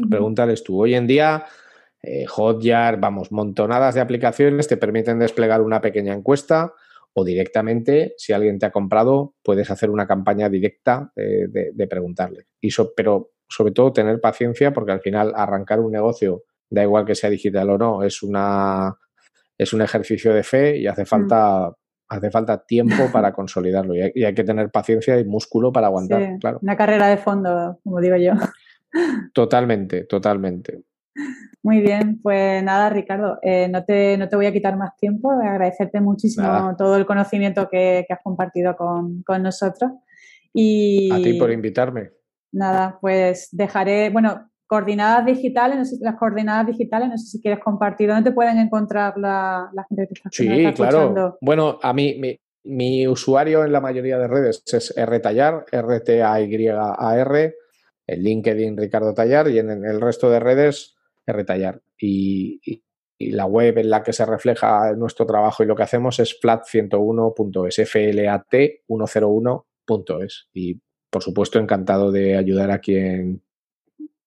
Pregúntales 0.09 0.63
tú. 0.63 0.81
Hoy 0.81 0.95
en 0.95 1.07
día, 1.07 1.45
eh, 2.01 2.25
Hotjar, 2.25 2.99
vamos, 2.99 3.31
montonadas 3.31 3.95
de 3.95 4.01
aplicaciones 4.01 4.67
te 4.67 4.77
permiten 4.77 5.19
desplegar 5.19 5.61
una 5.61 5.81
pequeña 5.81 6.13
encuesta 6.13 6.73
o 7.13 7.23
directamente, 7.23 8.13
si 8.17 8.33
alguien 8.33 8.59
te 8.59 8.67
ha 8.67 8.71
comprado, 8.71 9.35
puedes 9.43 9.69
hacer 9.71 9.89
una 9.89 10.07
campaña 10.07 10.47
directa 10.47 11.11
de, 11.15 11.87
preguntarle. 11.89 12.45
Y 12.61 12.69
pero 12.95 13.31
sobre 13.47 13.73
todo 13.73 13.91
tener 13.91 14.21
paciencia 14.21 14.71
porque 14.71 14.91
al 14.91 15.01
final 15.01 15.33
arrancar 15.35 15.79
un 15.79 15.91
negocio, 15.91 16.43
da 16.69 16.83
igual 16.83 17.05
que 17.05 17.15
sea 17.15 17.29
digital 17.29 17.69
o 17.71 17.77
no, 17.77 18.03
es, 18.03 18.21
una, 18.21 18.95
es 19.57 19.73
un 19.73 19.81
ejercicio 19.81 20.33
de 20.33 20.43
fe 20.43 20.77
y 20.77 20.87
hace 20.87 21.05
falta... 21.05 21.73
Hace 22.09 22.31
falta 22.31 22.65
tiempo 22.65 22.95
para 23.13 23.31
consolidarlo 23.31 23.95
y 23.95 24.23
hay, 24.23 24.33
que 24.33 24.43
tener 24.43 24.71
paciencia 24.71 25.19
y 25.19 25.25
músculo 25.25 25.71
para 25.71 25.87
aguantar, 25.87 26.37
claro. 26.39 26.59
Una 26.61 26.75
carrera 26.75 27.07
de 27.07 27.17
fondo, 27.17 27.79
como 27.83 28.01
digo 28.01 28.15
yo. 28.17 28.33
Totalmente, 29.33 30.05
totalmente. 30.05 30.83
Muy 31.61 31.81
bien, 31.81 32.19
pues 32.21 32.63
nada, 32.63 32.89
Ricardo, 32.89 33.37
eh, 33.41 33.67
no, 33.67 33.83
te, 33.83 34.17
no 34.17 34.29
te 34.29 34.35
voy 34.35 34.45
a 34.45 34.53
quitar 34.53 34.77
más 34.77 34.95
tiempo, 34.95 35.29
agradecerte 35.31 35.99
muchísimo 35.99 36.75
todo 36.77 36.95
el 36.95 37.05
conocimiento 37.05 37.67
que, 37.69 38.05
has 38.09 38.19
compartido 38.23 38.75
con, 38.75 39.23
nosotros. 39.43 39.91
Y, 40.53 41.11
a 41.11 41.17
ti 41.17 41.33
por 41.33 41.51
invitarme. 41.51 42.11
Nada, 42.51 42.97
pues 42.99 43.49
dejaré, 43.51 44.09
bueno, 44.09 44.48
coordenadas 44.69 45.25
digitales, 45.25 45.79
no 45.79 45.83
sé, 45.83 45.97
las 45.99 46.15
coordenadas 46.15 46.67
digitales, 46.67 47.09
no 47.09 47.17
sé 47.17 47.25
si 47.25 47.41
quieres 47.41 47.59
compartir, 47.59 48.07
¿dónde 48.07 48.29
te 48.29 48.35
pueden 48.35 48.59
encontrar 48.59 49.17
la, 49.17 49.71
gente 49.89 50.07
que 50.07 50.13
está, 50.13 50.29
sí, 50.31 50.71
claro. 50.75 51.39
Bueno, 51.41 51.79
a 51.81 51.91
mí, 51.91 52.21
mi, 52.63 53.07
usuario 53.07 53.65
en 53.65 53.71
la 53.71 53.81
mayoría 53.81 54.19
de 54.19 54.27
redes 54.27 54.61
es 54.71 54.93
rtallar, 54.95 55.65
R-T-A-Y-A-R, 55.71 57.55
el 58.05 58.23
LinkedIn 58.23 58.77
Ricardo 58.77 59.15
Tallar 59.15 59.49
y 59.49 59.57
en 59.57 59.71
el 59.71 59.99
resto 59.99 60.29
de 60.29 60.39
redes 60.39 60.95
retallar. 61.33 61.81
Y, 61.99 62.83
la 63.21 63.45
web 63.45 63.77
en 63.79 63.89
la 63.89 64.01
que 64.01 64.13
se 64.13 64.25
refleja 64.25 64.93
nuestro 64.93 65.25
trabajo 65.25 65.61
y 65.61 65.65
lo 65.65 65.75
que 65.75 65.83
hacemos 65.83 66.21
es 66.21 66.39
flat101.es, 66.41 67.79
flat101.es. 68.87 70.47
Y 70.53 70.79
por 71.09 71.21
supuesto, 71.21 71.59
encantado 71.59 72.13
de 72.13 72.37
ayudar 72.37 72.71
a 72.71 72.79
quien 72.79 73.41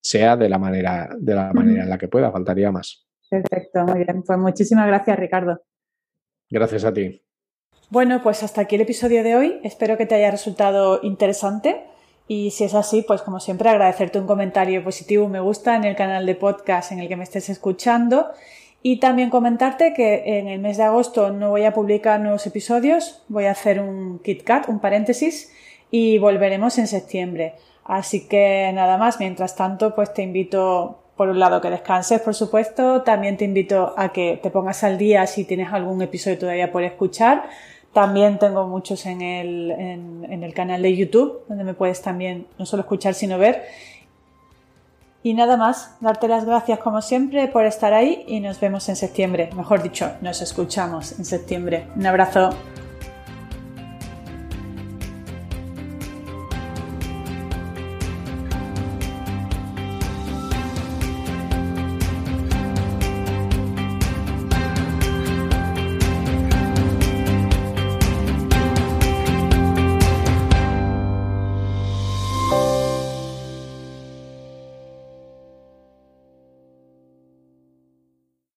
sea 0.03 0.36
de 0.36 0.48
la 0.48 0.59
manera, 0.59 1.09
de 1.18 1.34
la 1.34 1.53
manera 1.53 1.84
en 1.84 1.90
la 1.90 1.98
que 1.98 2.09
pueda, 2.09 2.30
faltaría 2.32 2.70
más. 2.70 3.07
Perfecto, 3.30 3.84
muy 3.84 4.05
bien. 4.05 4.22
Pues 4.22 4.38
muchísimas 4.38 4.86
gracias, 4.86 5.18
Ricardo. 5.18 5.62
Gracias 6.50 6.84
a 6.84 6.92
ti. 6.92 7.22
Bueno, 7.88 8.22
pues 8.22 8.42
hasta 8.42 8.62
aquí 8.62 8.74
el 8.74 8.82
episodio 8.82 9.22
de 9.22 9.36
hoy. 9.36 9.61
Espero 9.62 9.96
que 9.96 10.07
te 10.07 10.14
haya 10.14 10.30
resultado 10.30 11.00
interesante. 11.03 11.84
Y 12.28 12.50
si 12.50 12.64
es 12.64 12.74
así, 12.74 13.03
pues 13.07 13.22
como 13.22 13.40
siempre 13.40 13.68
agradecerte 13.68 14.18
un 14.18 14.26
comentario 14.26 14.82
positivo, 14.82 15.28
me 15.28 15.40
gusta 15.40 15.76
en 15.76 15.84
el 15.84 15.96
canal 15.96 16.26
de 16.26 16.34
podcast 16.34 16.92
en 16.92 17.00
el 17.00 17.09
que 17.09 17.16
me 17.16 17.24
estés 17.24 17.48
escuchando. 17.48 18.30
Y 18.82 18.98
también 18.98 19.30
comentarte 19.30 19.92
que 19.94 20.38
en 20.38 20.48
el 20.48 20.61
mes 20.61 20.76
de 20.76 20.82
agosto 20.82 21.30
no 21.30 21.50
voy 21.50 21.64
a 21.64 21.72
publicar 21.72 22.20
nuevos 22.20 22.46
episodios, 22.46 23.22
voy 23.28 23.44
a 23.44 23.53
hacer 23.53 23.80
un 23.80 24.18
KitKat, 24.18 24.68
un 24.68 24.80
paréntesis, 24.80 25.53
y 25.90 26.18
volveremos 26.18 26.78
en 26.78 26.86
septiembre. 26.86 27.55
Así 27.85 28.28
que 28.28 28.70
nada 28.74 28.97
más, 28.97 29.18
mientras 29.18 29.57
tanto, 29.57 29.95
pues 29.95 30.14
te 30.14 30.22
invito, 30.22 31.01
por 31.16 31.28
un 31.28 31.39
lado, 31.39 31.61
que 31.61 31.70
descanses, 31.70 32.20
por 32.20 32.35
supuesto, 32.35 33.03
también 33.03 33.37
te 33.37 33.45
invito 33.45 33.95
a 33.97 34.11
que 34.11 34.39
te 34.43 34.51
pongas 34.51 34.85
al 34.85 34.99
día 34.99 35.26
si 35.26 35.45
tienes 35.45 35.72
algún 35.72 36.01
episodio 36.03 36.39
todavía 36.39 36.70
por 36.70 36.83
escuchar 36.83 37.45
también 37.93 38.39
tengo 38.39 38.66
muchos 38.66 39.05
en 39.07 39.20
el, 39.20 39.70
en, 39.70 40.43
el 40.43 40.55
canal 40.55 40.80
de 40.83 40.97
YouTube, 40.97 41.43
donde 41.49 41.64
me 41.64 41.74
puedes 41.74 42.01
también 42.01 42.47
no 42.59 42.64
solo 42.64 42.83
escuchar, 42.83 43.14
sino 43.14 43.39
ver. 43.39 43.64
Y 45.22 45.35
nada 45.35 45.57
más, 45.57 45.97
darte 46.01 46.26
las 46.26 46.45
gracias 46.45 46.78
como 46.80 47.01
siempre 47.03 47.47
por 47.49 47.64
estar 47.64 47.93
ahí 47.93 48.24
y 48.26 48.41
nos 48.41 48.59
vemos 48.59 48.89
en 48.89 48.97
septiembre. 48.97 49.51
Mejor 49.55 49.83
dicho, 49.83 50.11
nos 50.20 50.41
escuchamos 50.41 51.18
en 51.18 51.24
septiembre. 51.24 51.87
Un 51.95 52.07
abrazo. 52.07 52.51